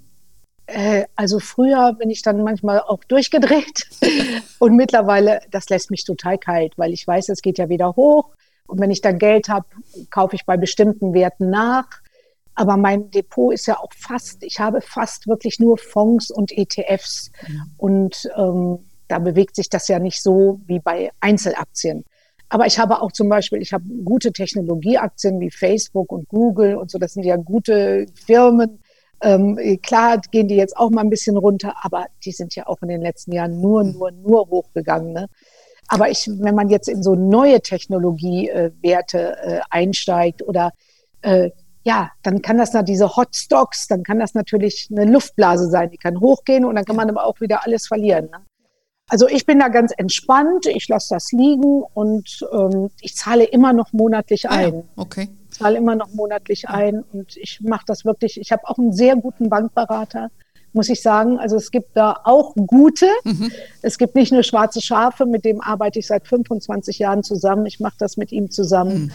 Äh, 0.68 1.06
also 1.16 1.40
früher 1.40 1.94
bin 1.94 2.10
ich 2.10 2.22
dann 2.22 2.44
manchmal 2.44 2.82
auch 2.82 3.04
durchgedreht 3.06 3.88
und 4.60 4.76
mittlerweile, 4.76 5.42
das 5.52 5.70
lässt 5.70 5.92
mich 5.92 6.04
total 6.04 6.38
kalt, 6.38 6.78
weil 6.78 6.92
ich 6.92 7.08
weiß, 7.08 7.30
es 7.30 7.42
geht 7.42 7.58
ja 7.58 7.70
wieder 7.70 7.96
hoch 7.96 8.30
und 8.68 8.80
wenn 8.80 8.92
ich 8.92 9.02
dann 9.02 9.18
Geld 9.18 9.48
habe, 9.48 9.66
kaufe 10.10 10.36
ich 10.36 10.46
bei 10.46 10.58
bestimmten 10.58 11.14
Werten 11.14 11.50
nach. 11.50 11.88
Aber 12.54 12.76
mein 12.76 13.12
Depot 13.12 13.54
ist 13.54 13.68
ja 13.68 13.80
auch 13.80 13.92
fast, 13.96 14.44
ich 14.44 14.60
habe 14.60 14.82
fast 14.82 15.28
wirklich 15.28 15.60
nur 15.60 15.78
Fonds 15.78 16.32
und 16.32 16.52
ETFs. 16.52 17.32
Mhm. 17.48 17.72
Und 17.78 18.30
ähm, 18.36 18.80
da 19.08 19.20
bewegt 19.20 19.56
sich 19.56 19.70
das 19.70 19.88
ja 19.88 20.00
nicht 20.00 20.22
so 20.22 20.60
wie 20.66 20.80
bei 20.80 21.12
Einzelaktien. 21.20 22.04
Aber 22.50 22.66
ich 22.66 22.80
habe 22.80 23.02
auch 23.02 23.12
zum 23.12 23.28
Beispiel, 23.30 23.62
ich 23.62 23.74
habe 23.74 23.84
gute 24.06 24.32
Technologieaktien 24.32 25.40
wie 25.40 25.52
Facebook 25.52 26.12
und 26.12 26.30
Google 26.30 26.76
und 26.76 26.90
so. 26.90 26.98
Das 26.98 27.14
sind 27.14 27.24
ja 27.24 27.36
gute 27.36 28.06
Firmen. 28.26 28.80
Ähm, 29.22 29.58
klar 29.82 30.22
gehen 30.32 30.48
die 30.48 30.56
jetzt 30.56 30.78
auch 30.78 30.90
mal 30.90 31.02
ein 31.02 31.10
bisschen 31.10 31.38
runter, 31.38 31.74
aber 31.82 32.06
die 32.24 32.32
sind 32.32 32.56
ja 32.56 32.68
auch 32.68 32.82
in 32.84 32.90
den 32.90 33.02
letzten 33.02 33.32
Jahren 33.34 33.60
nur, 33.60 33.84
nur, 33.84 34.12
nur 34.12 34.48
hochgegangen. 34.48 35.12
Ne? 35.12 35.28
Aber 35.88 36.10
ich, 36.10 36.30
wenn 36.32 36.56
man 36.56 36.70
jetzt 36.70 36.88
in 36.88 37.04
so 37.04 37.16
neue 37.16 37.62
Technologiewerte 37.62 39.38
äh, 39.42 39.60
einsteigt 39.70 40.44
oder 40.44 40.72
äh, 41.22 41.50
ja, 41.84 42.12
dann 42.22 42.42
kann 42.42 42.58
das 42.58 42.74
na 42.74 42.84
diese 42.84 43.16
Hotstocks, 43.16 43.88
dann 43.88 44.04
kann 44.04 44.20
das 44.20 44.34
natürlich 44.34 44.90
eine 44.92 45.10
Luftblase 45.10 45.70
sein, 45.70 45.90
die 45.90 45.98
kann 45.98 46.20
hochgehen 46.20 46.66
und 46.66 46.76
dann 46.76 46.84
kann 46.84 46.98
man 46.98 47.10
aber 47.10 47.26
auch 47.26 47.40
wieder 47.40 47.66
alles 47.66 47.88
verlieren. 47.88 48.26
Ne? 48.26 48.46
Also 49.10 49.28
ich 49.28 49.46
bin 49.46 49.60
da 49.60 49.70
ganz 49.70 49.94
entspannt, 49.96 50.66
ich 50.66 50.88
lasse 50.90 51.16
das 51.16 51.32
liegen 51.32 51.84
und 51.94 52.46
ähm, 52.52 52.90
ich 53.00 53.16
zahle 53.16 53.46
immer 53.46 53.72
noch 53.72 53.94
monatlich 53.94 54.50
ein. 54.50 54.84
Ah. 54.96 55.02
Okay. 55.02 55.30
Ich 55.50 55.60
zahle 55.60 55.78
immer 55.78 55.96
noch 55.96 56.14
monatlich 56.14 56.68
ein 56.68 57.04
und 57.14 57.38
ich 57.38 57.62
mache 57.62 57.86
das 57.88 58.04
wirklich. 58.04 58.40
Ich 58.40 58.52
habe 58.52 58.68
auch 58.68 58.78
einen 58.78 58.92
sehr 58.92 59.16
guten 59.16 59.50
Bankberater, 59.50 60.30
muss 60.74 60.90
ich 60.90 61.02
sagen. 61.02 61.40
Also 61.40 61.56
es 61.56 61.72
gibt 61.72 61.96
da 61.96 62.20
auch 62.26 62.54
gute. 62.56 63.08
Mhm. 63.24 63.50
Es 63.82 63.98
gibt 63.98 64.16
nicht 64.16 64.34
nur 64.34 64.44
schwarze 64.44 64.82
Schafe, 64.82 65.26
mit 65.26 65.46
dem 65.46 65.62
arbeite 65.62 66.00
ich 66.00 66.08
seit 66.08 66.28
25 66.28 67.00
Jahren 67.00 67.24
zusammen. 67.24 67.66
Ich 67.66 67.80
mache 67.80 67.96
das 67.98 68.18
mit 68.18 68.34
ihm 68.34 68.52
zusammen. 68.52 69.04
Mhm. 69.04 69.12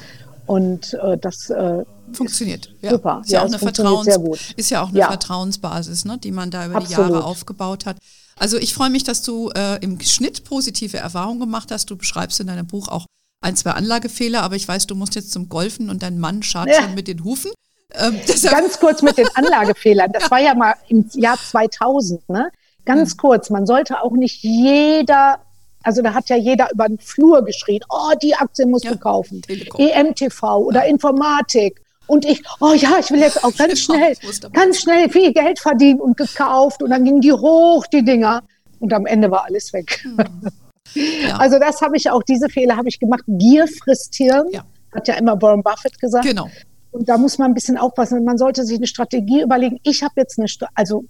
Und 0.46 0.94
äh, 0.94 1.18
das 1.18 1.50
äh, 1.50 1.84
funktioniert. 2.12 2.74
Ja. 2.80 2.90
Super. 2.90 3.20
Ist 3.22 3.30
ja, 3.30 3.38
ja 3.38 3.44
auch 3.44 3.48
eine 3.48 3.58
Vertrauens, 3.58 4.18
ist 4.56 4.70
ja 4.70 4.82
auch 4.82 4.88
eine 4.88 4.98
ja. 4.98 5.08
Vertrauensbasis, 5.08 6.06
ne, 6.06 6.18
die 6.18 6.32
man 6.32 6.50
da 6.50 6.66
über 6.66 6.76
Absolut. 6.76 7.08
die 7.08 7.12
Jahre 7.12 7.24
aufgebaut 7.24 7.86
hat. 7.86 7.98
Also 8.42 8.58
ich 8.58 8.74
freue 8.74 8.90
mich, 8.90 9.04
dass 9.04 9.22
du 9.22 9.50
äh, 9.50 9.78
im 9.84 10.00
Schnitt 10.00 10.42
positive 10.42 10.96
Erfahrungen 10.96 11.38
gemacht 11.38 11.70
hast. 11.70 11.88
Du 11.88 11.96
beschreibst 11.96 12.40
in 12.40 12.48
deinem 12.48 12.66
Buch 12.66 12.88
auch 12.88 13.06
ein, 13.40 13.54
zwei 13.54 13.70
Anlagefehler, 13.70 14.42
aber 14.42 14.56
ich 14.56 14.66
weiß, 14.66 14.88
du 14.88 14.96
musst 14.96 15.14
jetzt 15.14 15.30
zum 15.30 15.48
Golfen 15.48 15.88
und 15.88 16.02
dein 16.02 16.18
Mann 16.18 16.42
schart 16.42 16.66
ja. 16.66 16.82
schon 16.82 16.96
mit 16.96 17.06
den 17.06 17.22
Hufen. 17.22 17.52
Ähm, 17.92 18.18
Ganz 18.42 18.80
kurz 18.80 19.00
mit 19.00 19.16
den 19.16 19.28
Anlagefehlern. 19.36 20.10
Das 20.10 20.22
ja. 20.24 20.30
war 20.32 20.40
ja 20.40 20.54
mal 20.56 20.74
im 20.88 21.08
Jahr 21.12 21.38
2000. 21.38 22.28
Ne? 22.30 22.50
Ganz 22.84 23.12
mhm. 23.12 23.18
kurz, 23.18 23.48
man 23.48 23.64
sollte 23.64 24.02
auch 24.02 24.10
nicht 24.10 24.42
jeder 24.42 25.38
also 25.84 26.00
da 26.00 26.14
hat 26.14 26.28
ja 26.28 26.36
jeder 26.36 26.70
über 26.72 26.86
den 26.86 26.98
Flur 26.98 27.44
geschrien, 27.44 27.80
oh, 27.88 28.12
die 28.22 28.34
Aktie 28.34 28.66
musst 28.66 28.84
ja, 28.84 28.92
du 28.92 28.98
kaufen. 28.98 29.42
Telekom. 29.42 29.80
EMTV 29.80 30.42
oder. 30.58 30.86
Informatik. 30.86 31.81
Und 32.06 32.24
ich, 32.24 32.42
oh 32.60 32.74
ja, 32.74 32.98
ich 32.98 33.10
will 33.10 33.20
jetzt 33.20 33.42
auch 33.44 33.54
ganz 33.56 33.80
schnell, 33.80 34.14
ganz 34.52 34.80
schnell 34.80 35.08
viel 35.08 35.32
Geld 35.32 35.58
verdienen 35.58 36.00
und 36.00 36.16
gekauft. 36.16 36.82
Und 36.82 36.90
dann 36.90 37.04
gingen 37.04 37.20
die 37.20 37.32
hoch, 37.32 37.86
die 37.86 38.04
Dinger. 38.04 38.42
Und 38.80 38.92
am 38.92 39.06
Ende 39.06 39.30
war 39.30 39.44
alles 39.44 39.72
weg. 39.72 40.00
Hm. 40.02 40.18
Ja. 40.94 41.36
Also 41.38 41.58
das 41.58 41.80
habe 41.80 41.96
ich 41.96 42.10
auch, 42.10 42.22
diese 42.22 42.50
Fehler 42.50 42.76
habe 42.76 42.88
ich 42.88 43.00
gemacht. 43.00 43.22
Gier 43.26 43.66
frisst 43.66 44.14
Hirn, 44.16 44.48
ja. 44.50 44.62
hat 44.92 45.08
ja 45.08 45.14
immer 45.14 45.40
Warren 45.40 45.62
Buffett 45.62 45.98
gesagt. 45.98 46.26
Genau. 46.26 46.50
Und 46.90 47.08
da 47.08 47.16
muss 47.16 47.38
man 47.38 47.52
ein 47.52 47.54
bisschen 47.54 47.78
aufpassen. 47.78 48.22
Man 48.24 48.36
sollte 48.36 48.64
sich 48.64 48.76
eine 48.76 48.86
Strategie 48.86 49.40
überlegen. 49.40 49.78
Ich 49.84 50.02
habe 50.02 50.12
jetzt 50.16 50.38
eine, 50.38 50.48
also 50.74 51.04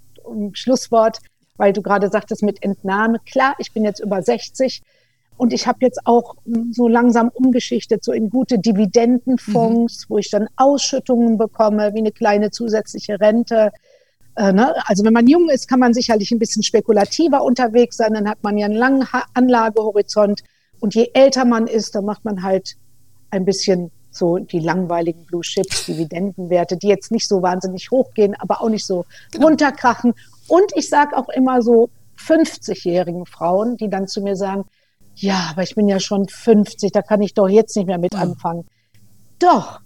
Schlusswort, 0.53 1.19
weil 1.57 1.73
du 1.73 1.83
gerade 1.83 2.09
sagtest 2.11 2.43
mit 2.43 2.63
Entnahme. 2.63 3.19
Klar, 3.27 3.55
ich 3.59 3.73
bin 3.73 3.85
jetzt 3.85 4.01
über 4.01 4.23
60 4.23 4.83
und 5.37 5.53
ich 5.53 5.67
habe 5.67 5.79
jetzt 5.81 6.01
auch 6.05 6.37
so 6.71 6.89
langsam 6.89 7.31
umgeschichtet, 7.33 8.05
so 8.05 8.13
in 8.13 8.31
gute 8.31 8.59
Dividendenfonds, 8.59 10.05
mhm. 10.05 10.13
wo 10.13 10.19
ich 10.19 10.31
dann 10.31 10.49
Ausschüttungen 10.57 11.39
bekomme, 11.39 11.95
wie 11.95 11.99
eine 11.99 12.13
kleine 12.13 12.51
zusätzliche 12.51 13.21
Rente. 13.21 13.73
Äh, 14.37 14.53
ne? 14.53 14.75
Also 14.87 15.05
wenn 15.05 15.13
man 15.13 15.27
jung 15.27 15.49
ist, 15.49 15.69
kann 15.69 15.81
man 15.81 15.95
sicherlich 15.95 16.31
ein 16.31 16.39
bisschen 16.39 16.63
spekulativer 16.63 17.43
unterwegs 17.43 17.97
sein, 17.97 18.15
dann 18.15 18.29
hat 18.29 18.43
man 18.43 18.57
ja 18.59 18.67
einen 18.67 18.77
langen 18.77 19.07
Anlagehorizont. 19.35 20.43
Und 20.81 20.95
je 20.95 21.11
älter 21.15 21.45
man 21.45 21.67
ist, 21.67 21.95
dann 21.95 22.05
macht 22.05 22.25
man 22.25 22.43
halt 22.43 22.77
ein 23.31 23.45
bisschen 23.45 23.91
so 24.11 24.39
die 24.39 24.59
langweiligen 24.59 25.25
Blue 25.25 25.43
Chips, 25.43 25.87
Dividendenwerte, 25.87 26.77
die 26.77 26.89
jetzt 26.89 27.11
nicht 27.11 27.27
so 27.27 27.43
wahnsinnig 27.43 27.91
hochgehen, 27.91 28.35
aber 28.39 28.61
auch 28.61 28.69
nicht 28.69 28.85
so 28.85 29.07
genau. 29.31 29.47
runterkrachen. 29.47 30.13
Und 30.49 30.73
ich 30.77 30.89
sage 30.89 31.17
auch 31.17 31.31
immer 31.31 31.63
so 31.63 31.89
50-jährigen 32.19 33.27
Frauen, 33.27 33.77
die 33.77 33.89
dann 33.89 34.07
zu 34.07 34.21
mir 34.21 34.37
sagen, 34.37 34.65
ja, 35.15 35.49
aber 35.51 35.63
ich 35.63 35.75
bin 35.75 35.89
ja 35.89 36.01
schon 36.01 36.29
50, 36.29 36.93
da 36.93 37.03
kann 37.03 37.23
ich 37.23 37.35
doch 37.35 37.49
jetzt 37.49 37.77
nicht 37.77 37.87
mehr 37.87 37.99
mit 37.99 38.15
anfangen. 38.15 38.67
Doch, 39.39 39.81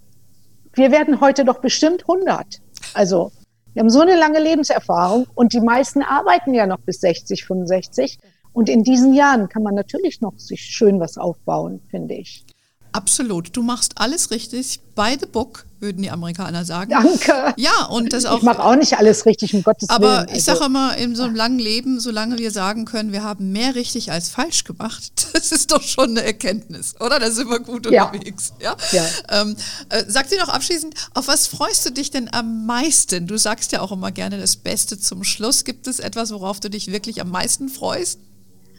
wir 0.73 0.91
werden 0.91 1.21
heute 1.21 1.45
doch 1.45 1.59
bestimmt 1.59 2.03
100. 2.03 2.61
Also, 2.93 3.31
wir 3.73 3.81
haben 3.81 3.89
so 3.89 4.01
eine 4.01 4.15
lange 4.15 4.39
Lebenserfahrung 4.39 5.27
und 5.35 5.53
die 5.53 5.59
meisten 5.59 6.01
arbeiten 6.01 6.53
ja 6.53 6.65
noch 6.65 6.79
bis 6.79 6.99
60, 7.01 7.45
65. 7.45 8.17
Und 8.53 8.69
in 8.69 8.83
diesen 8.83 9.13
Jahren 9.13 9.49
kann 9.49 9.61
man 9.61 9.75
natürlich 9.75 10.21
noch 10.21 10.37
sich 10.37 10.61
schön 10.61 10.99
was 10.99 11.17
aufbauen, 11.17 11.81
finde 11.89 12.15
ich. 12.15 12.43
Absolut. 12.91 13.55
Du 13.55 13.63
machst 13.63 13.93
alles 13.95 14.31
richtig. 14.31 14.79
By 14.95 15.15
the 15.19 15.27
book, 15.27 15.65
würden 15.79 16.01
die 16.01 16.09
Amerikaner 16.09 16.65
sagen. 16.65 16.91
Danke. 16.91 17.53
Ja, 17.57 17.85
und 17.85 18.13
das 18.13 18.25
auch. 18.25 18.37
Ich 18.37 18.43
mache 18.43 18.63
auch 18.63 18.75
nicht 18.75 18.97
alles 18.97 19.25
richtig, 19.25 19.53
um 19.53 19.61
Gottes 19.63 19.89
aber 19.89 20.07
Willen. 20.07 20.19
Aber 20.21 20.35
ich 20.35 20.43
sage 20.43 20.57
also 20.57 20.65
immer, 20.65 20.97
in 20.97 21.15
so 21.15 21.23
einem 21.23 21.35
langen 21.35 21.59
Leben, 21.59 21.99
solange 21.99 22.37
wir 22.39 22.51
sagen 22.51 22.85
können, 22.85 23.11
wir 23.11 23.23
haben 23.23 23.51
mehr 23.51 23.75
richtig 23.75 24.11
als 24.11 24.29
falsch 24.29 24.63
gemacht, 24.63 25.11
das 25.33 25.51
ist 25.51 25.71
doch 25.71 25.83
schon 25.83 26.11
eine 26.11 26.23
Erkenntnis, 26.23 26.95
oder? 26.99 27.19
Da 27.19 27.29
sind 27.29 27.49
wir 27.49 27.59
gut 27.59 27.89
ja. 27.91 28.05
unterwegs. 28.05 28.53
Ja. 28.59 28.75
ja. 28.91 29.05
Ähm, 29.29 29.55
äh, 29.89 30.03
sag 30.07 30.29
dir 30.29 30.39
noch 30.39 30.49
abschließend, 30.49 30.95
auf 31.13 31.27
was 31.27 31.47
freust 31.47 31.85
du 31.85 31.91
dich 31.91 32.09
denn 32.09 32.29
am 32.33 32.65
meisten? 32.65 33.27
Du 33.27 33.37
sagst 33.37 33.71
ja 33.71 33.81
auch 33.81 33.91
immer 33.91 34.11
gerne 34.11 34.39
das 34.39 34.55
Beste 34.55 34.99
zum 34.99 35.23
Schluss. 35.23 35.63
Gibt 35.63 35.87
es 35.87 35.99
etwas, 35.99 36.31
worauf 36.31 36.59
du 36.59 36.69
dich 36.69 36.91
wirklich 36.91 37.21
am 37.21 37.29
meisten 37.29 37.69
freust? 37.69 38.19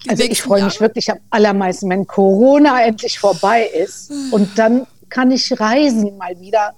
Also 0.06 0.22
ich 0.24 0.42
freue 0.42 0.64
mich 0.64 0.80
wirklich 0.80 1.10
am 1.10 1.18
allermeisten, 1.30 1.88
wenn 1.90 2.06
Corona 2.06 2.82
endlich 2.84 3.18
vorbei 3.18 3.66
ist 3.66 4.12
und 4.30 4.58
dann 4.58 4.86
kann 5.08 5.30
ich 5.30 5.58
reisen 5.58 6.16
mal 6.16 6.38
wieder. 6.40 6.74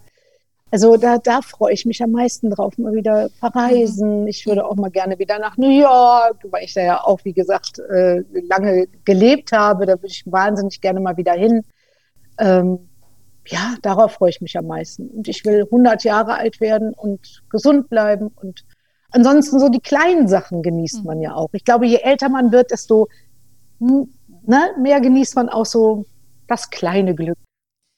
Also 0.72 0.96
da, 0.96 1.18
da 1.18 1.42
freue 1.42 1.72
ich 1.72 1.84
mich 1.84 2.00
am 2.02 2.12
meisten 2.12 2.50
drauf, 2.50 2.78
mal 2.78 2.94
wieder 2.94 3.28
verreisen. 3.40 4.22
Mhm. 4.22 4.28
Ich 4.28 4.46
würde 4.46 4.64
auch 4.64 4.76
mal 4.76 4.90
gerne 4.90 5.18
wieder 5.18 5.38
nach 5.40 5.56
New 5.56 5.70
York, 5.70 6.36
weil 6.50 6.64
ich 6.64 6.74
da 6.74 6.82
ja 6.82 7.04
auch, 7.04 7.18
wie 7.24 7.32
gesagt, 7.32 7.80
äh, 7.80 8.22
lange 8.48 8.86
gelebt 9.04 9.50
habe. 9.50 9.86
Da 9.86 9.94
würde 9.94 10.06
ich 10.06 10.22
wahnsinnig 10.26 10.80
gerne 10.80 11.00
mal 11.00 11.16
wieder 11.16 11.32
hin. 11.32 11.64
Ähm, 12.38 12.88
ja, 13.46 13.74
darauf 13.82 14.12
freue 14.12 14.30
ich 14.30 14.40
mich 14.40 14.56
am 14.56 14.68
meisten. 14.68 15.08
Und 15.08 15.26
ich 15.26 15.44
will 15.44 15.62
100 15.64 16.04
Jahre 16.04 16.34
alt 16.34 16.60
werden 16.60 16.92
und 16.94 17.42
gesund 17.50 17.88
bleiben 17.88 18.28
und 18.28 18.64
ansonsten 19.10 19.60
so 19.60 19.68
die 19.68 19.80
kleinen 19.80 20.28
Sachen 20.28 20.62
genießt 20.62 21.04
man 21.04 21.20
ja 21.20 21.34
auch. 21.34 21.50
Ich 21.52 21.64
glaube, 21.64 21.86
je 21.86 21.96
älter 21.96 22.28
man 22.28 22.52
wird, 22.52 22.70
desto 22.70 23.08
ne, 23.78 24.06
mehr 24.78 25.00
genießt 25.00 25.36
man 25.36 25.48
auch 25.48 25.66
so 25.66 26.04
das 26.46 26.70
kleine 26.70 27.14
Glück. 27.14 27.38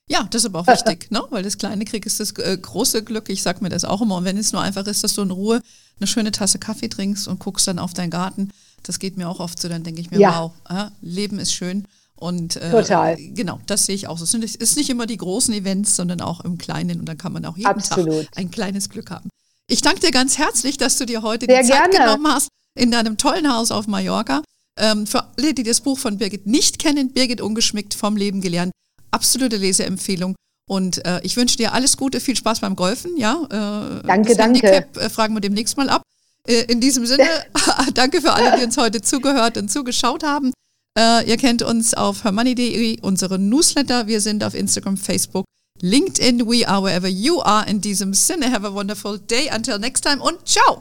Ja, 0.09 0.27
das 0.31 0.43
ist 0.43 0.47
aber 0.47 0.61
auch 0.61 0.67
wichtig, 0.67 1.11
ne? 1.11 1.23
weil 1.31 1.43
das 1.43 1.57
kleine 1.57 1.85
Krieg 1.85 2.05
ist 2.05 2.21
das 2.21 2.33
äh, 2.33 2.59
große 2.61 3.05
Glück. 3.05 3.31
Ich 3.31 3.43
sag 3.43 3.63
mir 3.63 3.69
das 3.69 3.85
auch 3.85 4.03
immer. 4.03 4.17
Und 4.17 4.25
wenn 4.25 4.37
es 4.37 4.53
nur 4.53 4.61
einfach 4.61 4.87
ist, 4.87 5.05
dass 5.05 5.15
du 5.15 5.23
in 5.23 5.31
Ruhe 5.31 5.63
eine 5.99 6.07
schöne 6.07 6.33
Tasse 6.33 6.59
Kaffee 6.59 6.89
trinkst 6.89 7.29
und 7.29 7.39
guckst 7.39 7.67
dann 7.67 7.79
auf 7.79 7.95
deinen 7.95 8.11
Garten, 8.11 8.51
das 8.83 8.99
geht 8.99 9.17
mir 9.17 9.29
auch 9.29 9.41
oft 9.41 9.61
so, 9.61 9.69
dann 9.69 9.85
denke 9.85 10.01
ich 10.01 10.11
mir, 10.11 10.19
ja. 10.19 10.39
wow, 10.39 10.53
äh, 10.69 10.91
Leben 11.01 11.39
ist 11.39 11.55
schön. 11.55 11.87
Und 12.17 12.57
äh, 12.57 12.71
Total. 12.71 13.17
genau, 13.17 13.61
das 13.67 13.87
sehe 13.87 13.95
ich 13.95 14.07
auch 14.07 14.19
so. 14.19 14.25
Es 14.25 14.55
ist 14.55 14.77
nicht 14.77 14.91
immer 14.91 15.07
die 15.07 15.17
großen 15.17 15.55
Events, 15.55 15.97
sondern 15.97 16.21
auch 16.21 16.41
im 16.41 16.59
Kleinen 16.59 17.01
und 17.01 17.07
dann 17.07 17.19
kann 17.19 17.33
man 17.33 17.45
auch 17.47 17.57
jeden 17.57 17.69
Absolut. 17.69 18.27
Tag 18.27 18.39
ein 18.39 18.51
kleines 18.51 18.91
Glück 18.91 19.11
haben. 19.11 19.29
Ich 19.73 19.81
danke 19.81 20.01
dir 20.01 20.11
ganz 20.11 20.37
herzlich, 20.37 20.77
dass 20.77 20.99
du 20.99 21.07
dir 21.07 21.23
heute 21.23 21.47
Sehr 21.47 21.63
die 21.63 21.69
Zeit 21.71 21.91
gerne. 21.93 22.05
genommen 22.05 22.31
hast 22.31 22.49
in 22.79 22.91
deinem 22.91 23.17
tollen 23.17 23.51
Haus 23.51 23.71
auf 23.71 23.87
Mallorca. 23.87 24.43
Ähm, 24.79 25.07
für 25.07 25.25
alle, 25.39 25.55
die 25.55 25.63
das 25.63 25.81
Buch 25.81 25.99
von 25.99 26.19
Birgit 26.19 26.47
nicht 26.47 26.79
kennen, 26.79 27.15
Birgit 27.15 27.41
ungeschmickt 27.41 27.95
vom 27.95 28.15
Leben 28.15 28.43
gelernt, 28.43 28.73
absolute 29.13 29.57
Leseempfehlung. 29.57 30.35
Und 30.69 31.03
äh, 31.07 31.21
ich 31.23 31.39
wünsche 31.39 31.57
dir 31.57 31.73
alles 31.73 31.97
Gute, 31.97 32.21
viel 32.21 32.37
Spaß 32.37 32.61
beim 32.61 32.77
Golfen. 32.77 33.17
Ja, 33.17 33.45
äh, 33.45 34.07
danke, 34.07 34.37
danke. 34.37 34.67
Handicap 34.67 34.97
äh, 34.99 35.09
fragen 35.09 35.33
wir 35.33 35.41
demnächst 35.41 35.79
mal 35.79 35.89
ab. 35.89 36.03
Äh, 36.47 36.65
in 36.65 36.83
diesem 36.83 37.07
Sinne, 37.07 37.27
danke 37.95 38.21
für 38.21 38.35
alle, 38.35 38.59
die 38.59 38.65
uns 38.65 38.77
heute 38.77 39.01
zugehört 39.01 39.57
und 39.57 39.71
zugeschaut 39.71 40.23
haben. 40.23 40.53
Äh, 40.99 41.27
ihr 41.31 41.39
kennt 41.39 41.63
uns 41.63 41.95
auf 41.95 42.25
hermoney.de, 42.25 43.01
unsere 43.01 43.39
Newsletter. 43.39 44.07
Wir 44.07 44.21
sind 44.21 44.45
auf 44.45 44.53
Instagram, 44.53 44.99
Facebook, 44.99 45.47
LinkedIn. 45.83 46.47
We 46.47 46.65
are 46.65 46.81
wherever 46.81 47.09
you 47.09 47.41
are. 47.41 47.67
In 47.67 47.81
diesem 47.81 48.15
Sinne, 48.15 48.51
have 48.51 48.65
a 48.65 48.71
wonderful 48.71 49.19
day. 49.19 49.49
Until 49.49 49.79
next 49.79 50.03
time 50.03 50.21
und 50.21 50.47
ciao. 50.47 50.81